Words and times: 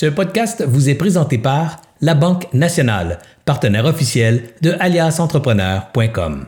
Ce 0.00 0.06
podcast 0.06 0.64
vous 0.66 0.88
est 0.88 0.94
présenté 0.94 1.36
par 1.36 1.76
La 2.00 2.14
Banque 2.14 2.46
Nationale, 2.54 3.18
partenaire 3.44 3.84
officiel 3.84 4.44
de 4.62 4.74
aliasentrepreneur.com. 4.80 6.46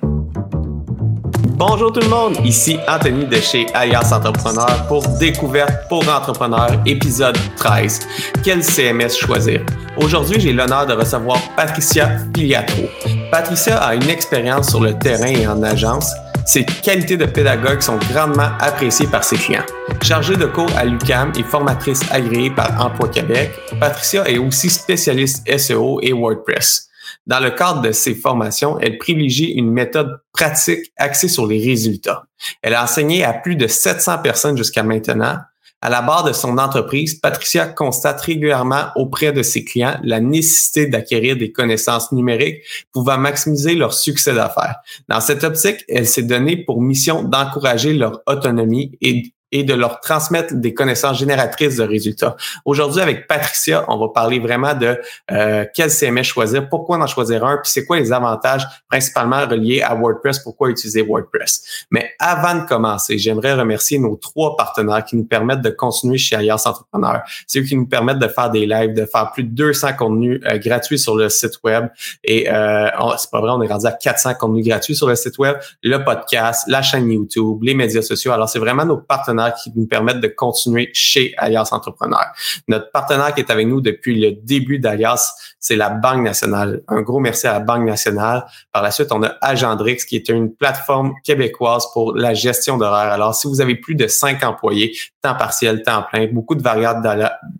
Bonjour 1.58 1.92
tout 1.92 2.00
le 2.00 2.08
monde, 2.08 2.38
ici 2.46 2.78
Anthony 2.88 3.26
de 3.26 3.36
chez 3.36 3.67
Alias 3.75 4.10
Entrepreneur 4.10 4.86
pour 4.88 5.07
Découverte 5.18 5.86
pour 5.91 6.08
entrepreneurs, 6.08 6.80
épisode 6.86 7.36
13. 7.57 8.00
Quel 8.43 8.64
CMS 8.64 9.11
choisir? 9.11 9.61
Aujourd'hui, 9.98 10.41
j'ai 10.41 10.55
l'honneur 10.55 10.87
de 10.87 10.95
recevoir 10.95 11.37
Patricia 11.55 12.09
Filiatro. 12.34 12.84
Patricia 13.30 13.77
a 13.77 13.95
une 13.95 14.09
expérience 14.09 14.71
sur 14.71 14.80
le 14.80 14.95
terrain 14.98 15.27
et 15.27 15.46
en 15.46 15.62
agence 15.62 16.11
ses 16.46 16.64
qualités 16.64 17.16
de 17.16 17.27
pédagogue 17.27 17.80
sont 17.80 17.98
grandement 18.12 18.50
appréciées 18.59 19.06
par 19.06 19.24
ses 19.24 19.36
clients. 19.36 19.64
Chargée 20.02 20.36
de 20.36 20.46
cours 20.46 20.70
à 20.77 20.84
l'UCAM 20.84 21.32
et 21.38 21.42
formatrice 21.42 22.00
agréée 22.11 22.50
par 22.50 22.84
Emploi 22.84 23.09
Québec, 23.09 23.52
Patricia 23.79 24.29
est 24.29 24.38
aussi 24.38 24.68
spécialiste 24.70 25.48
SEO 25.59 26.01
et 26.02 26.12
WordPress. 26.12 26.88
Dans 27.27 27.41
le 27.41 27.51
cadre 27.51 27.82
de 27.82 27.92
ses 27.92 28.15
formations, 28.15 28.78
elle 28.80 28.98
privilégie 28.98 29.52
une 29.52 29.70
méthode 29.70 30.20
pratique 30.32 30.92
axée 30.96 31.28
sur 31.28 31.46
les 31.46 31.62
résultats. 31.62 32.24
Elle 32.62 32.74
a 32.74 32.82
enseigné 32.82 33.23
à 33.23 33.32
plus 33.32 33.54
de 33.54 33.68
700 33.68 34.18
personnes 34.18 34.56
jusqu'à 34.56 34.82
maintenant 34.82 35.37
à 35.82 35.91
la 35.91 36.00
barre 36.00 36.22
de 36.22 36.32
son 36.32 36.59
entreprise, 36.59 37.16
Patricia 37.16 37.66
constate 37.66 38.20
régulièrement 38.20 38.86
auprès 38.95 39.32
de 39.32 39.42
ses 39.42 39.64
clients 39.64 39.98
la 40.04 40.20
nécessité 40.20 40.86
d'acquérir 40.86 41.36
des 41.36 41.50
connaissances 41.50 42.12
numériques 42.12 42.62
pouvant 42.92 43.18
maximiser 43.18 43.74
leur 43.74 43.92
succès 43.92 44.32
d'affaires. 44.32 44.76
Dans 45.09 45.20
cette 45.20 45.42
optique, 45.42 45.84
elle 45.88 46.06
s'est 46.06 46.23
donnée 46.23 46.56
pour 46.56 46.80
mission 46.80 47.24
d'encourager 47.24 47.95
leur 47.95 48.23
autonomie 48.26 48.96
et 49.00 49.32
et 49.52 49.65
de 49.65 49.74
leur 49.74 50.01
transmettre 50.01 50.55
des 50.55 50.74
connaissances 50.74 51.19
génératrices 51.19 51.77
de 51.77 51.84
résultats. 51.84 52.37
Aujourd'hui, 52.65 53.02
avec 53.02 53.29
Patricia, 53.29 53.84
on 53.88 53.98
va 53.98 54.09
parler 54.09 54.38
vraiment 54.38 54.74
de 54.74 54.98
euh, 55.30 55.66
quel 55.74 55.91
CMS 55.91 56.24
choisir, 56.24 56.69
pourquoi 56.69 56.98
en 56.98 57.06
choisir 57.06 57.45
un, 57.45 57.59
puis 57.59 57.71
c'est 57.71 57.85
quoi 57.85 57.99
les 57.99 58.13
avantages 58.13 58.66
principalement 58.88 59.46
reliés 59.46 59.82
à 59.82 59.95
WordPress, 59.95 60.38
pourquoi 60.41 60.71
utiliser 60.71 61.02
WordPress. 61.02 61.87
Mais 61.91 62.13
avant 62.18 62.63
de 62.63 62.66
commencer, 62.66 63.18
j'aimerais 63.18 63.52
remercier 63.52 63.99
nos 63.99 64.17
trois 64.17 64.57
partenaires 64.57 65.05
qui 65.05 65.17
nous 65.17 65.25
permettent 65.25 65.61
de 65.61 65.71
continuer 65.71 66.17
chez 66.17 66.37
Alliance 66.37 66.67
Entrepreneur. 66.67 67.21
C'est 67.47 67.61
eux 67.61 67.65
qui 67.65 67.77
nous 67.77 67.87
permettent 67.87 68.19
de 68.19 68.29
faire 68.29 68.51
des 68.51 68.67
lives, 68.67 68.95
de 68.95 69.05
faire 69.05 69.33
plus 69.33 69.45
de 69.45 69.51
200 69.51 69.95
contenus 69.98 70.41
euh, 70.47 70.59
gratuits 70.59 70.98
sur 70.98 71.17
le 71.17 71.29
site 71.29 71.63
web. 71.63 71.89
Et 72.25 72.51
euh, 72.51 72.89
c'est 73.19 73.31
pas 73.31 73.41
vrai, 73.41 73.51
on 73.51 73.61
est 73.61 73.71
rendu 73.71 73.87
à 73.87 73.93
400 73.93 74.35
contenus 74.35 74.67
gratuits 74.67 74.97
sur 74.97 75.09
le 75.09 75.15
site 75.15 75.37
web, 75.39 75.57
le 75.83 75.98
podcast, 76.03 76.65
la 76.69 76.81
chaîne 76.81 77.11
YouTube, 77.11 77.63
les 77.63 77.75
médias 77.75 78.03
sociaux. 78.03 78.33
Alors, 78.33 78.48
c'est 78.48 78.59
vraiment 78.59 78.85
nos 78.85 78.97
partenaires 78.97 79.42
qui 79.51 79.73
nous 79.75 79.87
permettent 79.87 80.21
de 80.21 80.29
continuer 80.29 80.91
chez 80.93 81.35
Alias 81.37 81.69
Entrepreneur. 81.73 82.25
Notre 82.69 82.91
partenaire 82.91 83.35
qui 83.35 83.41
est 83.41 83.51
avec 83.51 83.67
nous 83.67 83.81
depuis 83.81 84.21
le 84.21 84.33
début 84.33 84.79
d'Alias, 84.79 85.35
c'est 85.59 85.77
la 85.77 85.91
Banque 85.91 86.23
nationale. 86.23 86.83
Un 86.89 87.03
gros 87.03 87.21
merci 87.21 87.47
à 87.47 87.53
la 87.53 87.61
Banque 87.61 87.85
nationale. 87.87 88.45
Par 88.73 88.83
la 88.83 88.91
suite, 88.91 89.13
on 89.13 89.23
a 89.23 89.35
Agendrix 89.41 89.98
qui 90.09 90.17
est 90.17 90.29
une 90.29 90.55
plateforme 90.55 91.13
québécoise 91.25 91.87
pour 91.93 92.15
la 92.15 92.35
gestion 92.35 92.77
d'horaires. 92.77 93.13
Alors, 93.13 93.35
si 93.35 93.47
vous 93.47 93.61
avez 93.61 93.77
plus 93.77 93.95
de 93.95 94.07
cinq 94.07 94.43
employés, 94.43 94.97
temps 95.23 95.35
partiel, 95.35 95.83
temps 95.83 96.05
plein, 96.11 96.27
beaucoup 96.27 96.55
de 96.55 96.63
variables 96.63 97.03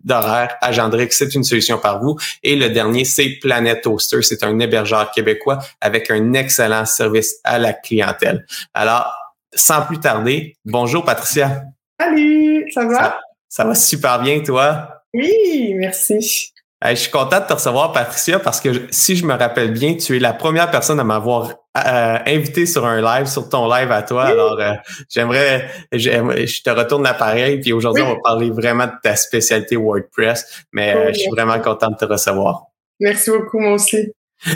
d'horaires, 0.03 0.55
Agendrix, 0.61 1.09
c'est 1.11 1.33
une 1.35 1.43
solution 1.43 1.77
par 1.77 2.01
vous. 2.01 2.17
Et 2.43 2.55
le 2.55 2.69
dernier, 2.69 3.05
c'est 3.05 3.37
Planet 3.41 3.81
Toaster. 3.81 4.21
C'est 4.21 4.43
un 4.43 4.57
hébergeur 4.59 5.11
québécois 5.11 5.59
avec 5.81 6.11
un 6.11 6.33
excellent 6.33 6.85
service 6.85 7.35
à 7.43 7.57
la 7.57 7.73
clientèle. 7.73 8.45
Alors, 8.73 9.13
sans 9.53 9.81
plus 9.83 9.99
tarder, 9.99 10.55
bonjour 10.65 11.05
Patricia. 11.05 11.63
Salut, 12.03 12.71
ça 12.71 12.85
va? 12.85 13.19
Ça, 13.47 13.63
va 13.63 13.75
super 13.75 14.21
bien, 14.21 14.41
toi? 14.41 15.03
Oui, 15.13 15.73
merci. 15.75 16.51
je 16.83 16.95
suis 16.95 17.11
content 17.11 17.39
de 17.39 17.45
te 17.45 17.53
recevoir, 17.53 17.93
Patricia, 17.93 18.39
parce 18.39 18.59
que 18.59 18.87
si 18.89 19.15
je 19.15 19.25
me 19.25 19.33
rappelle 19.33 19.71
bien, 19.71 19.95
tu 19.95 20.17
es 20.17 20.19
la 20.19 20.33
première 20.33 20.69
personne 20.69 20.99
à 20.99 21.05
m'avoir 21.05 21.51
euh, 21.77 22.17
invité 22.25 22.65
sur 22.65 22.85
un 22.85 23.01
live, 23.01 23.27
sur 23.27 23.47
ton 23.47 23.73
live 23.73 23.91
à 23.91 24.03
toi. 24.03 24.25
Alors, 24.25 24.59
euh, 24.59 24.73
j'aimerais, 25.09 25.69
je 25.93 26.61
te 26.61 26.69
retourne 26.69 27.03
l'appareil, 27.03 27.61
puis 27.61 27.71
aujourd'hui, 27.71 28.03
on 28.03 28.15
va 28.15 28.19
parler 28.21 28.49
vraiment 28.49 28.87
de 28.87 28.93
ta 29.01 29.15
spécialité 29.15 29.77
WordPress, 29.77 30.65
mais 30.73 30.93
euh, 30.93 31.07
je 31.13 31.19
suis 31.19 31.29
vraiment 31.29 31.59
content 31.59 31.89
de 31.89 31.95
te 31.95 32.05
recevoir. 32.05 32.65
Merci 32.99 33.31
beaucoup, 33.31 33.59
moi 33.59 33.73
aussi. 33.73 34.11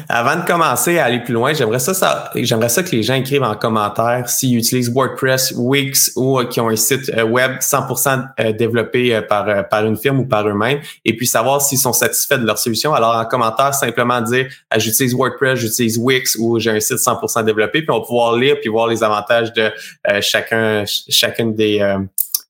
Avant 0.10 0.36
de 0.36 0.46
commencer 0.46 1.00
à 1.00 1.06
aller 1.06 1.20
plus 1.20 1.34
loin, 1.34 1.54
j'aimerais 1.54 1.80
ça, 1.80 1.94
ça 1.94 2.30
j'aimerais 2.36 2.70
ça 2.70 2.84
que 2.84 2.92
les 2.92 3.04
gens 3.04 3.14
écrivent 3.14 3.44
en 3.44 3.56
commentaire 3.56 4.28
s'ils 4.28 4.58
utilisent 4.58 4.92
WordPress, 4.92 5.54
Wix 5.56 6.12
ou 6.16 6.40
euh, 6.40 6.46
qui 6.46 6.60
ont 6.60 6.68
un 6.68 6.76
site 6.76 7.10
euh, 7.16 7.24
web 7.24 7.60
100% 7.60 8.28
euh, 8.40 8.52
développé 8.52 9.22
par 9.22 9.68
par 9.70 9.86
une 9.86 9.96
firme 9.96 10.20
ou 10.20 10.26
par 10.26 10.48
eux-mêmes, 10.48 10.82
et 11.06 11.16
puis 11.16 11.26
savoir 11.26 11.62
s'ils 11.62 11.78
sont 11.78 11.94
satisfaits 11.94 12.38
de 12.38 12.46
leur 12.46 12.58
solution. 12.58 12.94
Alors 12.94 13.16
en 13.16 13.26
commentaire, 13.26 13.74
simplement 13.74 14.22
dire 14.22 14.48
ah, 14.70 14.80
j'utilise 14.80 15.14
WordPress, 15.14 15.60
j'utilise 15.60 15.98
Wix 15.98 16.36
ou 16.40 16.60
j'ai 16.60 16.72
un 16.72 16.80
site 16.80 16.98
100% 16.98 17.46
développé, 17.46 17.82
puis 17.82 17.92
on 17.92 18.00
va 18.00 18.06
pouvoir 18.06 18.36
lire 18.36 18.58
puis 18.60 18.70
voir 18.70 18.88
les 18.88 19.04
avantages 19.04 19.54
de 19.54 19.72
chacun 20.22 20.84
chacune 20.86 21.56
des 21.56 21.98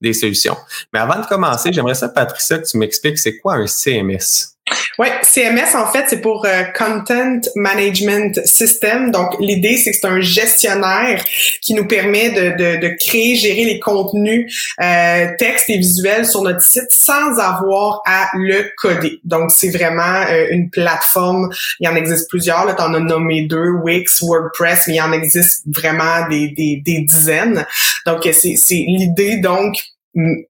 des 0.01 0.13
solutions. 0.13 0.57
Mais 0.93 0.99
avant 0.99 1.19
de 1.19 1.25
commencer, 1.25 1.71
j'aimerais 1.73 1.95
ça, 1.95 2.09
Patricia, 2.09 2.59
que 2.59 2.67
tu 2.67 2.77
m'expliques 2.77 3.17
c'est 3.17 3.37
quoi 3.39 3.55
un 3.55 3.67
CMS. 3.67 4.56
Oui, 4.99 5.07
CMS, 5.21 5.75
en 5.75 5.91
fait, 5.91 6.05
c'est 6.07 6.21
pour 6.21 6.45
euh, 6.45 6.63
Content 6.75 7.39
Management 7.55 8.39
System. 8.45 9.11
Donc, 9.11 9.35
l'idée, 9.39 9.77
c'est 9.77 9.91
que 9.91 9.97
c'est 10.01 10.07
un 10.07 10.21
gestionnaire 10.21 11.23
qui 11.61 11.75
nous 11.75 11.85
permet 11.85 12.31
de, 12.31 12.57
de, 12.57 12.81
de 12.81 12.95
créer, 12.99 13.35
gérer 13.35 13.63
les 13.65 13.79
contenus 13.79 14.73
euh, 14.81 15.27
textes 15.37 15.69
et 15.69 15.77
visuels 15.77 16.25
sur 16.25 16.41
notre 16.41 16.61
site 16.61 16.87
sans 16.89 17.37
avoir 17.37 18.01
à 18.05 18.29
le 18.33 18.71
coder. 18.77 19.19
Donc, 19.23 19.51
c'est 19.51 19.69
vraiment 19.69 20.25
euh, 20.29 20.47
une 20.49 20.69
plateforme. 20.69 21.49
Il 21.79 21.85
y 21.85 21.87
en 21.87 21.95
existe 21.95 22.27
plusieurs. 22.29 22.75
Tu 22.75 22.81
en 22.81 22.93
as 22.93 22.99
nommé 22.99 23.43
deux, 23.43 23.69
Wix, 23.83 24.21
WordPress, 24.21 24.85
mais 24.87 24.95
il 24.95 25.01
en 25.01 25.11
existe 25.11 25.63
vraiment 25.67 26.27
des, 26.27 26.49
des, 26.49 26.81
des 26.83 27.01
dizaines. 27.01 27.65
Donc, 28.05 28.27
c'est 28.31 28.83
l'idée, 28.87 29.37
donc, 29.37 29.77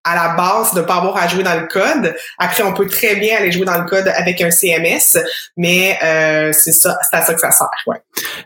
à 0.03 0.15
la 0.15 0.35
base 0.35 0.73
de 0.73 0.81
pas 0.81 0.95
avoir 0.95 1.17
à 1.17 1.27
jouer 1.27 1.43
dans 1.43 1.59
le 1.59 1.67
code. 1.67 2.15
Après, 2.37 2.63
on 2.63 2.73
peut 2.73 2.87
très 2.87 3.15
bien 3.15 3.37
aller 3.37 3.51
jouer 3.51 3.65
dans 3.65 3.77
le 3.77 3.85
code 3.85 4.07
avec 4.07 4.41
un 4.41 4.51
CMS, 4.51 5.17
mais 5.55 5.97
euh, 6.03 6.51
c'est 6.53 6.71
ça, 6.71 6.97
c'est 7.09 7.17
à 7.17 7.21
ça 7.21 7.33
que 7.33 7.39
ça 7.39 7.51
sert. 7.51 7.67
Ouais. 7.85 7.97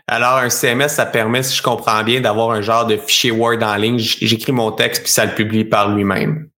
Alors, 0.08 0.38
un 0.38 0.50
CMS, 0.50 0.88
ça 0.88 1.06
permet, 1.06 1.42
si 1.42 1.56
je 1.56 1.62
comprends 1.62 2.02
bien, 2.02 2.20
d'avoir 2.20 2.50
un 2.50 2.60
genre 2.60 2.86
de 2.86 2.96
fichier 2.96 3.30
Word 3.30 3.62
en 3.62 3.76
ligne. 3.76 3.98
J'écris 3.98 4.52
mon 4.52 4.72
texte 4.72 5.02
puis 5.02 5.12
ça 5.12 5.24
le 5.24 5.34
publie 5.34 5.64
par 5.64 5.90
lui-même. 5.94 6.48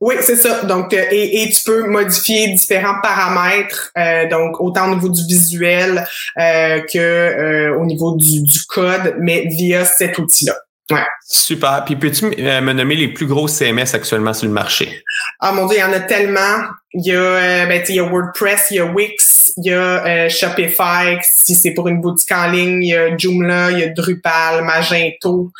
Oui, 0.00 0.16
c'est 0.20 0.36
ça. 0.36 0.64
Donc, 0.64 0.92
euh, 0.92 1.02
et, 1.10 1.42
et, 1.42 1.50
tu 1.50 1.62
peux 1.64 1.88
modifier 1.88 2.52
différents 2.54 3.00
paramètres, 3.02 3.90
euh, 3.96 4.28
donc 4.28 4.60
autant 4.60 4.90
au 4.90 4.94
niveau 4.94 5.08
du 5.08 5.24
visuel 5.24 6.06
euh, 6.38 6.80
que 6.80 6.98
euh, 6.98 7.78
au 7.78 7.86
niveau 7.86 8.16
du, 8.16 8.42
du 8.42 8.60
code, 8.68 9.16
mais 9.18 9.46
via 9.48 9.84
cet 9.84 10.18
outil-là. 10.18 10.54
Ouais. 10.90 11.06
Super. 11.26 11.82
Puis 11.86 11.96
peux-tu 11.96 12.26
me 12.26 12.72
nommer 12.72 12.96
les 12.96 13.08
plus 13.08 13.26
gros 13.26 13.48
CMS 13.48 13.94
actuellement 13.94 14.34
sur 14.34 14.46
le 14.46 14.52
marché? 14.52 15.02
Ah 15.40 15.52
mon 15.52 15.66
dieu, 15.66 15.78
il 15.78 15.80
y 15.80 15.84
en 15.84 15.92
a 15.92 16.00
tellement. 16.00 16.64
Il 16.92 17.06
y 17.06 17.12
a, 17.12 17.20
euh, 17.20 17.66
ben, 17.66 17.82
il 17.88 17.94
y 17.94 18.00
a 18.00 18.04
WordPress, 18.04 18.66
il 18.70 18.76
y 18.76 18.80
a 18.80 18.84
Wix, 18.84 19.33
il 19.56 19.66
y 19.66 19.72
a 19.72 20.04
euh, 20.04 20.28
Shopify, 20.28 21.18
si 21.22 21.54
c'est 21.54 21.70
pour 21.72 21.86
une 21.88 22.00
boutique 22.00 22.32
en 22.32 22.48
ligne, 22.48 22.82
il 22.82 22.88
y 22.88 22.94
a 22.94 23.16
Joomla, 23.16 23.70
il 23.70 23.78
y 23.78 23.82
a 23.84 23.88
Drupal, 23.88 24.64
Magento. 24.64 25.50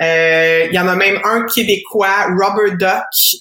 Euh, 0.00 0.66
il 0.70 0.74
y 0.74 0.78
en 0.78 0.88
a 0.88 0.96
même 0.96 1.18
un 1.24 1.44
québécois, 1.46 2.28
Robert 2.30 2.76
Duck. 2.78 3.40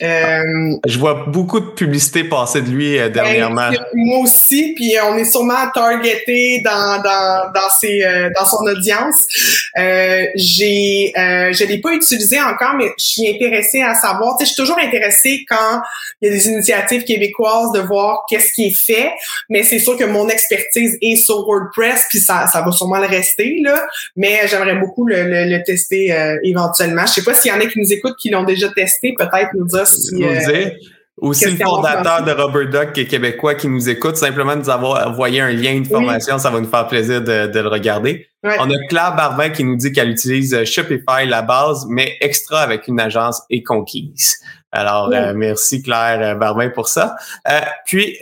Je 0.85 0.97
vois 0.97 1.25
beaucoup 1.27 1.59
de 1.59 1.69
publicité 1.69 2.25
passer 2.25 2.61
de 2.61 2.69
lui 2.69 2.97
dernièrement. 3.11 3.69
Ben, 3.69 3.79
moi 3.93 4.19
aussi, 4.19 4.73
puis 4.75 4.95
on 5.03 5.17
est 5.17 5.25
sûrement 5.25 5.69
targeté 5.73 6.61
dans 6.63 7.01
dans 7.01 7.51
dans 7.53 7.69
ses 7.79 8.03
dans 8.37 8.45
son 8.45 8.65
audience. 8.65 9.25
j'ai 10.35 11.13
je 11.15 11.65
l'ai 11.65 11.79
pas 11.79 11.91
utilisé 11.91 12.41
encore, 12.41 12.75
mais 12.77 12.91
je 12.97 13.05
suis 13.05 13.29
intéressée 13.29 13.81
à 13.81 13.93
savoir. 13.95 14.35
Tu 14.37 14.45
sais, 14.45 14.49
je 14.49 14.53
suis 14.53 14.63
toujours 14.63 14.79
intéressée 14.79 15.45
quand 15.47 15.81
il 16.21 16.27
y 16.27 16.31
a 16.31 16.33
des 16.33 16.47
initiatives 16.47 17.03
québécoises 17.03 17.71
de 17.71 17.79
voir 17.79 18.25
qu'est-ce 18.29 18.51
qui 18.53 18.67
est 18.67 18.77
fait, 18.77 19.11
mais 19.49 19.63
c'est 19.63 19.79
sûr 19.79 19.97
que 19.97 20.00
mon 20.03 20.29
expertise 20.29 20.97
est 21.01 21.15
sur 21.15 21.45
WordPress, 21.45 22.05
puis 22.09 22.19
ça, 22.19 22.47
ça 22.47 22.61
va 22.61 22.71
sûrement 22.71 22.99
le 22.99 23.07
rester, 23.07 23.59
là, 23.61 23.85
mais 24.15 24.41
j'aimerais 24.47 24.75
beaucoup 24.75 25.05
le, 25.05 25.63
tester 25.63 26.13
euh, 26.13 26.37
éventuellement. 26.43 27.05
Je 27.05 27.13
sais 27.13 27.23
pas 27.23 27.33
s'il 27.33 27.51
y 27.51 27.55
en 27.55 27.59
a 27.59 27.65
qui 27.65 27.79
nous 27.79 27.91
écoutent 27.91 28.15
qui 28.17 28.29
l'ont 28.29 28.43
déjà 28.43 28.69
testé, 28.69 29.13
peut-être 29.17 29.49
nous 29.53 29.65
dire 29.65 29.87
si... 29.87 30.23
Euh, 30.23 30.69
aussi 31.17 31.45
le 31.45 31.57
fondateur 31.63 32.23
de 32.23 32.31
Rubber 32.31 32.65
Duck 32.65 32.93
qui 32.93 33.01
est 33.01 33.05
québécois 33.05 33.53
qui 33.53 33.67
nous 33.67 33.89
écoute, 33.89 34.17
simplement 34.17 34.55
nous 34.55 34.69
avoir 34.69 35.07
envoyé 35.07 35.39
un 35.39 35.51
lien, 35.51 35.71
une 35.71 35.85
formation, 35.85 36.39
ça 36.39 36.49
va 36.49 36.59
nous 36.59 36.69
faire 36.69 36.87
plaisir 36.87 37.21
de, 37.21 37.59
le 37.59 37.67
regarder. 37.67 38.27
On 38.43 38.69
a 38.71 38.87
Claire 38.89 39.15
Barvin 39.15 39.49
qui 39.49 39.63
nous 39.63 39.75
dit 39.75 39.91
qu'elle 39.91 40.09
utilise 40.09 40.63
Shopify, 40.63 41.27
la 41.27 41.43
base, 41.43 41.85
mais 41.87 42.17
extra 42.21 42.61
avec 42.61 42.87
une 42.87 42.99
agence 42.99 43.43
et 43.51 43.61
conquise. 43.61 44.39
Alors, 44.71 45.11
euh, 45.13 45.33
merci 45.35 45.83
Claire 45.83 46.21
euh, 46.21 46.35
Barbin 46.35 46.69
pour 46.69 46.87
ça. 46.87 47.15
Euh, 47.49 47.59
puis, 47.85 48.17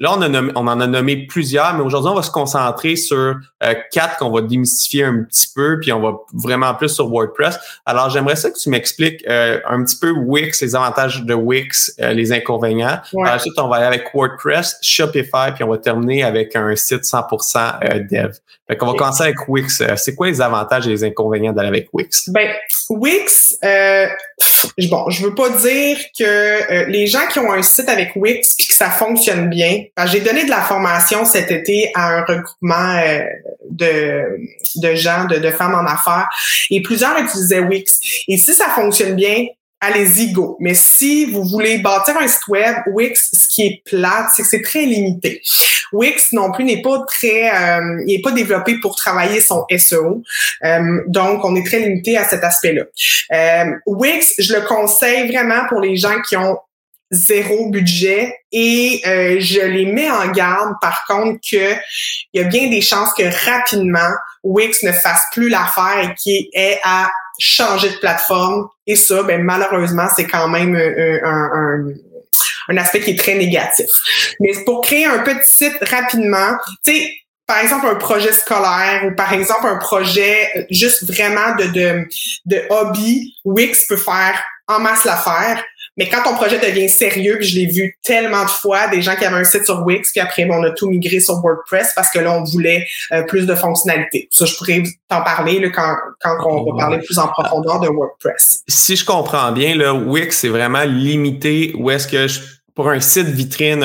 Là, 0.00 0.14
on, 0.16 0.22
a 0.22 0.42
on 0.54 0.66
en 0.66 0.80
a 0.80 0.86
nommé 0.86 1.26
plusieurs, 1.26 1.74
mais 1.74 1.82
aujourd'hui, 1.82 2.10
on 2.10 2.14
va 2.14 2.22
se 2.22 2.30
concentrer 2.30 2.96
sur 2.96 3.16
euh, 3.62 3.74
quatre 3.92 4.16
qu'on 4.16 4.30
va 4.30 4.40
démystifier 4.40 5.04
un 5.04 5.24
petit 5.24 5.48
peu, 5.54 5.78
puis 5.78 5.92
on 5.92 6.00
va 6.00 6.16
vraiment 6.32 6.74
plus 6.74 6.88
sur 6.88 7.06
WordPress. 7.10 7.58
Alors, 7.84 8.08
j'aimerais 8.08 8.36
ça 8.36 8.50
que 8.50 8.58
tu 8.58 8.70
m'expliques 8.70 9.22
euh, 9.28 9.60
un 9.68 9.84
petit 9.84 9.98
peu 9.98 10.10
Wix, 10.10 10.62
les 10.62 10.74
avantages 10.74 11.22
de 11.22 11.34
Wix, 11.34 11.94
euh, 12.00 12.14
les 12.14 12.32
inconvénients. 12.32 13.00
Ensuite, 13.14 13.58
on 13.58 13.68
va 13.68 13.76
aller 13.76 13.86
avec 13.86 14.14
WordPress, 14.14 14.78
Shopify, 14.80 15.52
puis 15.54 15.64
on 15.64 15.68
va 15.68 15.76
terminer 15.76 16.22
avec 16.22 16.56
un 16.56 16.74
site 16.76 17.02
100% 17.02 18.08
dev. 18.10 18.32
Fait 18.68 18.76
qu'on 18.76 18.86
va 18.86 18.94
commencer 18.94 19.24
avec 19.24 19.48
Wix. 19.48 19.82
C'est 19.96 20.14
quoi 20.14 20.28
les 20.28 20.40
avantages 20.40 20.86
et 20.86 20.90
les 20.90 21.04
inconvénients 21.04 21.52
d'aller 21.52 21.68
avec 21.68 21.88
Wix? 21.92 22.30
Ben, 22.30 22.48
Wix, 22.88 23.56
euh, 23.64 24.06
bon, 24.88 25.08
je 25.10 25.22
veux 25.22 25.34
pas 25.34 25.50
dire 25.50 25.98
que 26.18 26.90
les 26.90 27.06
gens 27.06 27.26
qui 27.30 27.38
ont 27.38 27.52
un 27.52 27.62
site 27.62 27.88
avec 27.88 28.12
Wix 28.16 28.54
puis 28.56 28.66
que 28.66 28.74
ça 28.74 28.90
fonctionne 28.90 29.48
bien. 29.48 29.84
J'ai 30.06 30.20
donné 30.20 30.44
de 30.44 30.50
la 30.50 30.62
formation 30.62 31.24
cet 31.24 31.50
été 31.50 31.90
à 31.94 32.18
un 32.18 32.24
regroupement 32.24 32.96
euh, 32.98 33.20
de, 33.70 34.22
de 34.76 34.94
gens, 34.94 35.24
de, 35.26 35.36
de 35.36 35.50
femmes 35.50 35.74
en 35.74 35.86
affaires, 35.86 36.28
et 36.70 36.82
plusieurs 36.82 37.18
utilisaient 37.18 37.60
Wix. 37.60 38.00
Et 38.28 38.36
si 38.36 38.54
ça 38.54 38.68
fonctionne 38.68 39.14
bien, 39.14 39.46
allez-y, 39.80 40.32
go. 40.32 40.56
Mais 40.60 40.74
si 40.74 41.24
vous 41.24 41.44
voulez 41.44 41.78
bâtir 41.78 42.16
un 42.18 42.28
site 42.28 42.46
web, 42.48 42.76
Wix, 42.86 43.30
ce 43.32 43.48
qui 43.48 43.66
est 43.66 43.82
plate, 43.84 44.30
c'est 44.34 44.42
que 44.42 44.48
c'est 44.48 44.62
très 44.62 44.82
limité. 44.82 45.40
Wix 45.92 46.32
non 46.32 46.52
plus 46.52 46.64
n'est 46.64 46.82
pas 46.82 47.02
très, 47.06 47.50
euh, 47.50 48.02
il 48.06 48.16
n'est 48.16 48.22
pas 48.22 48.32
développé 48.32 48.78
pour 48.80 48.94
travailler 48.94 49.40
son 49.40 49.64
SEO. 49.76 50.22
Euh, 50.64 51.02
donc, 51.06 51.44
on 51.44 51.56
est 51.56 51.66
très 51.66 51.80
limité 51.80 52.16
à 52.16 52.28
cet 52.28 52.44
aspect-là. 52.44 52.82
Euh, 53.32 53.72
Wix, 53.86 54.34
je 54.38 54.54
le 54.54 54.60
conseille 54.60 55.28
vraiment 55.28 55.66
pour 55.68 55.80
les 55.80 55.96
gens 55.96 56.20
qui 56.28 56.36
ont 56.36 56.58
zéro 57.12 57.70
budget 57.70 58.32
et 58.52 59.00
je 59.04 59.66
les 59.66 59.86
mets 59.86 60.08
en 60.08 60.28
garde 60.28 60.74
par 60.80 61.04
contre 61.08 61.40
que 61.40 61.74
il 62.32 62.40
y 62.40 62.44
a 62.44 62.44
bien 62.44 62.70
des 62.70 62.80
chances 62.80 63.12
que 63.18 63.24
rapidement 63.50 64.12
Wix 64.44 64.84
ne 64.84 64.92
fasse 64.92 65.24
plus 65.32 65.48
l'affaire 65.48 65.98
et 66.04 66.14
qui 66.14 66.48
est 66.52 66.78
à 66.84 67.10
changer 67.40 67.90
de 67.90 67.96
plateforme 67.96 68.68
et 68.86 68.96
ça 68.96 69.22
ben 69.22 69.42
malheureusement 69.42 70.06
c'est 70.14 70.26
quand 70.26 70.48
même 70.48 70.76
un, 70.76 71.20
un, 71.24 71.86
un, 72.68 72.76
aspect 72.76 73.00
qui 73.00 73.10
est 73.12 73.18
très 73.18 73.34
négatif. 73.34 73.86
Mais 74.38 74.52
pour 74.64 74.82
créer 74.82 75.06
un 75.06 75.20
petit 75.20 75.50
site 75.50 75.78
rapidement, 75.82 76.56
tu 76.84 76.92
sais 76.92 77.12
par 77.46 77.58
exemple 77.58 77.86
un 77.86 77.96
projet 77.96 78.32
scolaire 78.32 79.04
ou 79.06 79.14
par 79.16 79.32
exemple 79.32 79.66
un 79.66 79.78
projet 79.78 80.48
euh, 80.56 80.62
juste 80.70 81.04
vraiment 81.04 81.56
de 81.56 81.64
de, 81.64 82.08
de 82.46 82.62
hobby, 82.70 83.34
Wix 83.44 83.86
peut 83.88 83.96
faire 83.96 84.40
en 84.68 84.78
masse 84.78 85.04
l'affaire. 85.04 85.64
Mais 86.00 86.08
quand 86.08 86.22
ton 86.22 86.34
projet 86.34 86.58
devient 86.58 86.88
sérieux, 86.88 87.36
puis 87.38 87.46
je 87.46 87.58
l'ai 87.58 87.66
vu 87.66 87.98
tellement 88.02 88.44
de 88.44 88.48
fois, 88.48 88.88
des 88.88 89.02
gens 89.02 89.14
qui 89.16 89.26
avaient 89.26 89.36
un 89.36 89.44
site 89.44 89.66
sur 89.66 89.84
Wix, 89.84 90.12
puis 90.12 90.20
après, 90.22 90.48
on 90.50 90.62
a 90.62 90.70
tout 90.70 90.88
migré 90.88 91.20
sur 91.20 91.34
WordPress 91.42 91.92
parce 91.94 92.10
que 92.10 92.18
là, 92.18 92.32
on 92.32 92.42
voulait 92.42 92.86
euh, 93.12 93.22
plus 93.24 93.44
de 93.44 93.54
fonctionnalités. 93.54 94.26
Ça, 94.30 94.46
je 94.46 94.56
pourrais 94.56 94.82
t'en 95.10 95.22
parler 95.22 95.60
là, 95.60 95.68
quand, 95.68 95.94
quand 96.22 96.38
on 96.46 96.72
va 96.72 96.78
parler 96.78 96.98
plus 97.04 97.18
en 97.18 97.28
profondeur 97.28 97.80
de 97.80 97.88
WordPress. 97.88 98.62
Si 98.66 98.96
je 98.96 99.04
comprends 99.04 99.52
bien, 99.52 99.76
là, 99.76 99.92
Wix, 99.92 100.38
c'est 100.38 100.48
vraiment 100.48 100.84
limité 100.84 101.74
où 101.76 101.90
est-ce 101.90 102.08
que 102.08 102.26
je 102.28 102.40
pour 102.80 102.88
un 102.88 103.00
site 103.00 103.26
vitrine, 103.26 103.82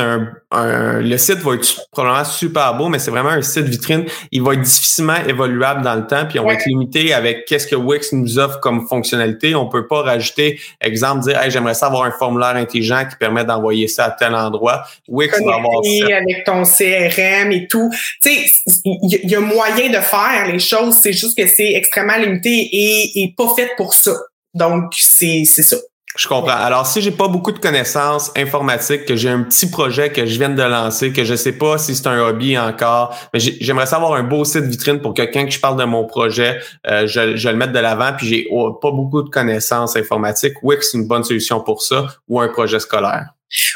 un, 0.51 1.01
le 1.01 1.18
site 1.18 1.39
va 1.39 1.56
être 1.56 1.86
probablement 1.92 2.24
super 2.24 2.77
beau, 2.77 2.88
mais 2.88 2.97
c'est 2.97 3.12
vraiment 3.12 3.31
un 3.31 3.42
site 3.42 3.65
vitrine. 3.65 4.06
Il 4.31 4.42
va 4.42 4.53
être 4.53 4.62
difficilement 4.62 5.18
évoluable 5.27 5.81
dans 5.81 5.95
le 5.95 6.07
temps, 6.07 6.25
puis 6.25 6.39
on 6.39 6.45
va 6.45 6.53
être 6.53 6.65
limité 6.65 7.13
avec 7.13 7.44
qu'est-ce 7.44 7.68
que 7.68 7.75
Wix 7.75 8.13
nous 8.13 8.39
offre 8.39 8.62
comme 8.62 8.88
fonctionnalité. 8.88 9.53
On 9.53 9.68
peut 9.68 9.86
pas 9.86 10.01
rajouter, 10.01 10.62
exemple, 10.80 11.24
dire, 11.24 11.38
hey, 11.42 11.51
j'aimerais 11.51 11.74
ça 11.74 11.88
avoir 11.88 12.03
un 12.03 12.12
formulaire 12.12 12.56
intelligent 12.56 13.03
qui 13.09 13.18
permet 13.18 13.44
d'envoyer 13.44 13.89
ça 13.89 14.06
à 14.06 14.12
tel 14.12 14.33
endroit. 14.33 14.86
Wix 15.09 15.44
va 15.44 15.56
avoir 15.56 15.83
ça. 15.83 16.15
avec 16.15 16.45
ton 16.45 16.63
CRM 16.63 17.51
et 17.51 17.68
tout. 17.68 17.89
Tu 18.21 18.30
sais, 18.30 18.45
il 18.86 19.30
y, 19.30 19.36
a 19.36 19.42
moyen 19.42 19.89
de 19.89 20.00
faire 20.01 20.47
les 20.50 20.59
choses, 20.59 21.00
c'est 21.03 21.12
juste 21.12 21.38
que 21.38 21.45
c'est 21.47 21.74
extrêmement 21.74 22.15
limité 22.15 22.50
et, 22.50 23.24
et 23.24 23.33
pas 23.38 23.53
fait 23.57 23.71
pour 23.75 23.94
ça. 23.94 24.13
Donc, 24.53 24.94
c'est 24.95 25.44
ça. 25.44 25.75
Je 26.16 26.28
comprends. 26.28 26.56
Alors, 26.56 26.88
si 26.88 27.02
j'ai 27.02 27.12
pas 27.12 27.28
beaucoup 27.28 27.52
de 27.52 27.60
connaissances 27.60 28.32
informatiques, 28.38 29.06
que 29.06 29.16
j'ai 29.16 29.30
un 29.30 29.44
petit 29.44 29.70
projet 29.70 30.12
que 30.12 30.26
je 30.26 30.38
viens 30.38 30.50
de 30.50 30.64
lancer, 30.64 31.12
que 31.12 31.26
je 31.26 31.36
sais 31.36 31.52
pas 31.52 31.78
si 31.78 31.96
c'est 31.96 32.08
un 32.08 32.20
hobby 32.22 32.58
encore, 32.58 33.16
mais 33.34 33.40
j'aimerais 33.40 33.86
savoir 33.86 34.14
un 34.14 34.24
beau 34.24 34.46
site 34.46 34.64
vitrine 34.64 35.02
pour 35.02 35.14
que 35.14 35.24
quand 35.24 35.50
je 35.50 35.60
parle 35.60 35.78
de 35.78 35.84
mon 35.84 36.06
projet, 36.06 36.60
euh, 36.88 37.06
je, 37.06 37.36
je, 37.36 37.50
le 37.50 37.56
mette 37.56 37.74
de 37.74 37.80
l'avant, 37.80 38.14
puis 38.18 38.28
j'ai 38.28 38.48
oh, 38.50 38.74
pas 38.74 38.92
beaucoup 38.92 39.24
de 39.24 39.30
connaissances 39.30 39.98
informatiques. 39.98 40.64
Wix, 40.64 40.90
c'est 40.92 40.98
une 40.98 41.08
bonne 41.08 41.24
solution 41.24 41.60
pour 41.60 41.82
ça, 41.82 42.08
ou 42.30 42.40
un 42.40 42.48
projet 42.48 42.80
scolaire? 42.80 43.30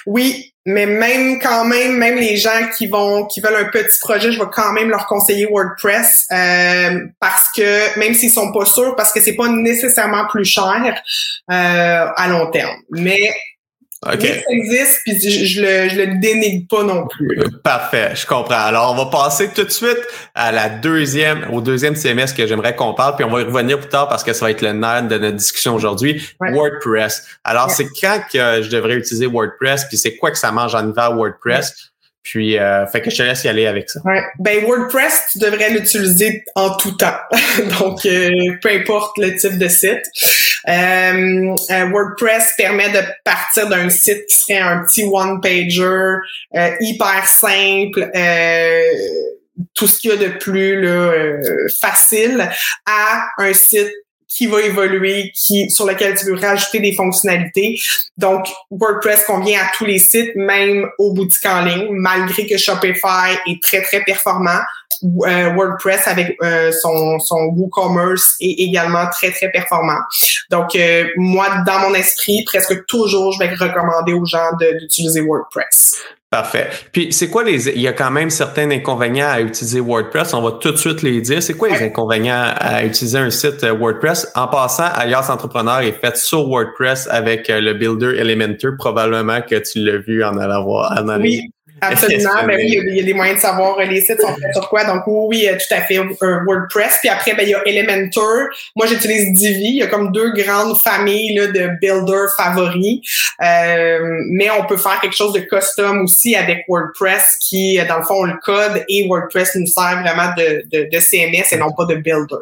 Oui, 0.05 0.53
mais 0.69 0.85
même 0.85 1.39
quand 1.39 1.65
même, 1.65 1.97
même 1.97 2.15
les 2.15 2.37
gens 2.37 2.69
qui 2.77 2.87
vont 2.87 3.25
qui 3.25 3.41
veulent 3.41 3.55
un 3.55 3.69
petit 3.69 3.99
projet, 3.99 4.31
je 4.31 4.39
vais 4.39 4.49
quand 4.51 4.71
même 4.73 4.89
leur 4.89 5.07
conseiller 5.07 5.47
WordPress 5.47 6.27
euh, 6.31 7.07
parce 7.19 7.49
que 7.55 7.97
même 7.99 8.13
s'ils 8.13 8.31
sont 8.31 8.51
pas 8.51 8.65
sûrs, 8.65 8.95
parce 8.95 9.11
que 9.11 9.19
c'est 9.19 9.35
pas 9.35 9.49
nécessairement 9.49 10.27
plus 10.27 10.45
cher 10.45 10.93
euh, 11.51 12.07
à 12.15 12.27
long 12.27 12.51
terme. 12.51 12.75
Mais 12.91 13.33
OK. 14.05 14.21
ça 14.21 14.51
existe, 14.51 14.99
puis 15.03 15.19
je, 15.19 15.45
je, 15.45 15.61
le, 15.61 15.89
je 15.89 15.95
le 15.97 16.19
dénigre 16.19 16.65
pas 16.69 16.83
non 16.83 17.05
plus. 17.05 17.37
Parfait, 17.63 18.11
je 18.15 18.25
comprends. 18.25 18.55
Alors, 18.55 18.93
on 18.93 18.95
va 18.95 19.11
passer 19.11 19.49
tout 19.49 19.65
de 19.65 19.69
suite 19.69 19.99
à 20.35 20.53
la 20.53 20.69
deuxième, 20.69 21.45
au 21.51 21.59
deuxième 21.59 21.95
CMS 21.95 22.33
que 22.35 22.47
j'aimerais 22.47 22.75
qu'on 22.75 22.93
parle, 22.93 23.17
puis 23.17 23.25
on 23.25 23.29
va 23.29 23.41
y 23.41 23.43
revenir 23.43 23.77
plus 23.77 23.89
tard 23.89 24.07
parce 24.07 24.23
que 24.23 24.31
ça 24.31 24.45
va 24.45 24.51
être 24.51 24.61
le 24.61 24.71
nerf 24.71 25.03
de 25.09 25.17
notre 25.17 25.35
discussion 25.35 25.75
aujourd'hui. 25.75 26.25
WordPress. 26.39 27.27
Alors, 27.43 27.69
c'est 27.71 27.87
quand 27.99 28.21
que 28.31 28.61
je 28.61 28.69
devrais 28.69 28.95
utiliser 28.95 29.25
WordPress, 29.25 29.85
puis 29.89 29.97
c'est 29.97 30.15
quoi 30.15 30.31
que 30.31 30.37
ça 30.37 30.53
mange 30.53 30.75
en 30.75 30.89
hiver 30.89 31.13
WordPress? 31.13 31.88
Puis, 32.23 32.57
euh, 32.57 32.85
fait 32.87 33.01
que 33.01 33.09
je 33.09 33.17
te 33.17 33.23
laisse 33.23 33.43
y 33.43 33.47
aller 33.47 33.65
avec 33.65 33.89
ça. 33.89 34.01
Ouais. 34.03 34.21
Ben 34.39 34.63
WordPress, 34.65 35.29
tu 35.31 35.39
devrais 35.39 35.69
l'utiliser 35.69 36.43
en 36.55 36.75
tout 36.75 36.91
temps. 36.91 37.17
Donc, 37.79 38.05
euh, 38.05 38.29
peu 38.61 38.69
importe 38.69 39.17
le 39.17 39.35
type 39.35 39.57
de 39.57 39.67
site. 39.67 40.03
Euh, 40.67 41.55
euh, 41.71 41.89
WordPress 41.89 42.53
permet 42.57 42.89
de 42.89 42.99
partir 43.23 43.69
d'un 43.69 43.89
site 43.89 44.25
qui 44.27 44.35
serait 44.35 44.59
un 44.59 44.83
petit 44.83 45.03
one-pager 45.03 46.17
hyper 46.81 47.25
simple 47.25 48.11
tout 49.75 49.87
ce 49.87 49.99
qu'il 49.99 50.11
y 50.11 50.13
a 50.13 50.17
de 50.17 50.37
plus 50.37 50.81
là, 50.81 51.37
facile 51.81 52.49
à 52.85 53.29
un 53.37 53.53
site 53.53 53.91
qui 54.29 54.45
va 54.45 54.61
évoluer, 54.61 55.33
qui 55.35 55.69
sur 55.71 55.85
lequel 55.85 56.15
tu 56.15 56.25
veux 56.27 56.35
rajouter 56.35 56.79
des 56.79 56.93
fonctionnalités. 56.93 57.79
Donc, 58.17 58.47
WordPress 58.69 59.25
convient 59.25 59.59
à 59.59 59.71
tous 59.75 59.85
les 59.85 59.97
sites, 59.99 60.35
même 60.35 60.87
aux 60.99 61.13
boutiques 61.13 61.45
en 61.47 61.65
ligne, 61.65 61.87
malgré 61.89 62.45
que 62.45 62.57
Shopify 62.57 63.35
est 63.47 63.61
très, 63.61 63.81
très 63.81 64.03
performant. 64.03 64.59
Euh, 65.03 65.53
WordPress 65.53 66.07
avec 66.07 66.37
euh, 66.43 66.71
son, 66.71 67.19
WooCommerce 67.55 68.35
est 68.41 68.63
également 68.63 69.07
très, 69.09 69.31
très 69.31 69.49
performant. 69.49 69.99
Donc, 70.49 70.75
euh, 70.75 71.07
moi, 71.15 71.63
dans 71.65 71.79
mon 71.79 71.93
esprit, 71.93 72.43
presque 72.45 72.85
toujours, 72.85 73.31
je 73.33 73.39
vais 73.39 73.53
recommander 73.53 74.13
aux 74.13 74.25
gens 74.25 74.51
d'utiliser 74.59 75.21
WordPress. 75.21 75.95
Parfait. 76.31 76.69
Puis 76.91 77.11
c'est 77.11 77.27
quoi 77.27 77.43
les 77.43 77.69
il 77.69 77.81
y 77.81 77.87
a 77.87 77.93
quand 77.93 78.11
même 78.11 78.29
certains 78.29 78.69
inconvénients 78.69 79.29
à 79.29 79.41
utiliser 79.41 79.79
WordPress, 79.79 80.35
on 80.35 80.43
va 80.43 80.51
tout 80.61 80.71
de 80.71 80.77
suite 80.77 81.01
les 81.01 81.21
dire. 81.21 81.41
C'est 81.41 81.55
quoi 81.55 81.69
les 81.69 81.83
inconvénients 81.83 82.53
à 82.55 82.85
utiliser 82.85 83.17
un 83.17 83.31
site 83.31 83.63
euh, 83.63 83.73
WordPress? 83.73 84.31
En 84.35 84.47
passant, 84.47 84.89
Alias 84.93 85.27
Entrepreneur 85.31 85.79
est 85.79 85.99
fait 85.99 86.15
sur 86.15 86.47
WordPress 86.47 87.07
avec 87.09 87.49
euh, 87.49 87.59
le 87.59 87.73
builder 87.73 88.19
Elementor, 88.19 88.73
probablement 88.77 89.41
que 89.41 89.55
tu 89.55 89.79
l'as 89.79 89.97
vu 89.97 90.23
en 90.23 90.37
allant 90.37 90.63
voir 90.63 90.91
en 90.91 91.07
allant 91.07 91.25
Absolument. 91.81 92.45
ben 92.45 92.57
oui, 92.57 92.65
il 92.67 92.95
y, 92.95 92.99
a, 92.99 93.03
des 93.03 93.13
moyens 93.13 93.37
de 93.37 93.41
savoir 93.41 93.79
euh, 93.79 93.85
les 93.85 94.01
sites 94.01 94.21
sont 94.21 94.35
faits 94.35 94.53
sur 94.53 94.69
quoi. 94.69 94.83
Donc 94.83 95.03
oui, 95.07 95.47
euh, 95.47 95.53
tout 95.53 95.73
à 95.73 95.81
fait 95.81 95.97
un 95.97 96.43
WordPress. 96.45 96.97
Puis 96.99 97.09
après, 97.09 97.33
ben, 97.33 97.43
il 97.43 97.49
y 97.49 97.55
a 97.55 97.61
Elementor. 97.65 98.47
Moi, 98.75 98.87
j'utilise 98.87 99.33
Divi. 99.33 99.69
Il 99.69 99.77
y 99.77 99.83
a 99.83 99.87
comme 99.87 100.11
deux 100.11 100.31
grandes 100.33 100.77
familles 100.79 101.35
là, 101.35 101.47
de 101.47 101.69
builders 101.81 102.29
favoris. 102.37 103.01
Euh, 103.41 103.99
mais 104.31 104.49
on 104.49 104.65
peut 104.65 104.77
faire 104.77 104.99
quelque 105.01 105.15
chose 105.15 105.33
de 105.33 105.39
custom 105.39 106.03
aussi 106.03 106.35
avec 106.35 106.65
WordPress 106.67 107.37
qui, 107.39 107.79
dans 107.87 107.97
le 107.97 108.03
fond, 108.03 108.23
le 108.23 108.37
code 108.43 108.83
et 108.89 109.07
WordPress 109.07 109.55
nous 109.55 109.67
sert 109.67 110.01
vraiment 110.01 110.33
de, 110.37 110.63
de, 110.71 110.89
de 110.91 110.99
CMS 110.99 111.51
et 111.51 111.57
non 111.57 111.71
pas 111.71 111.85
de 111.85 111.95
builder. 111.95 112.35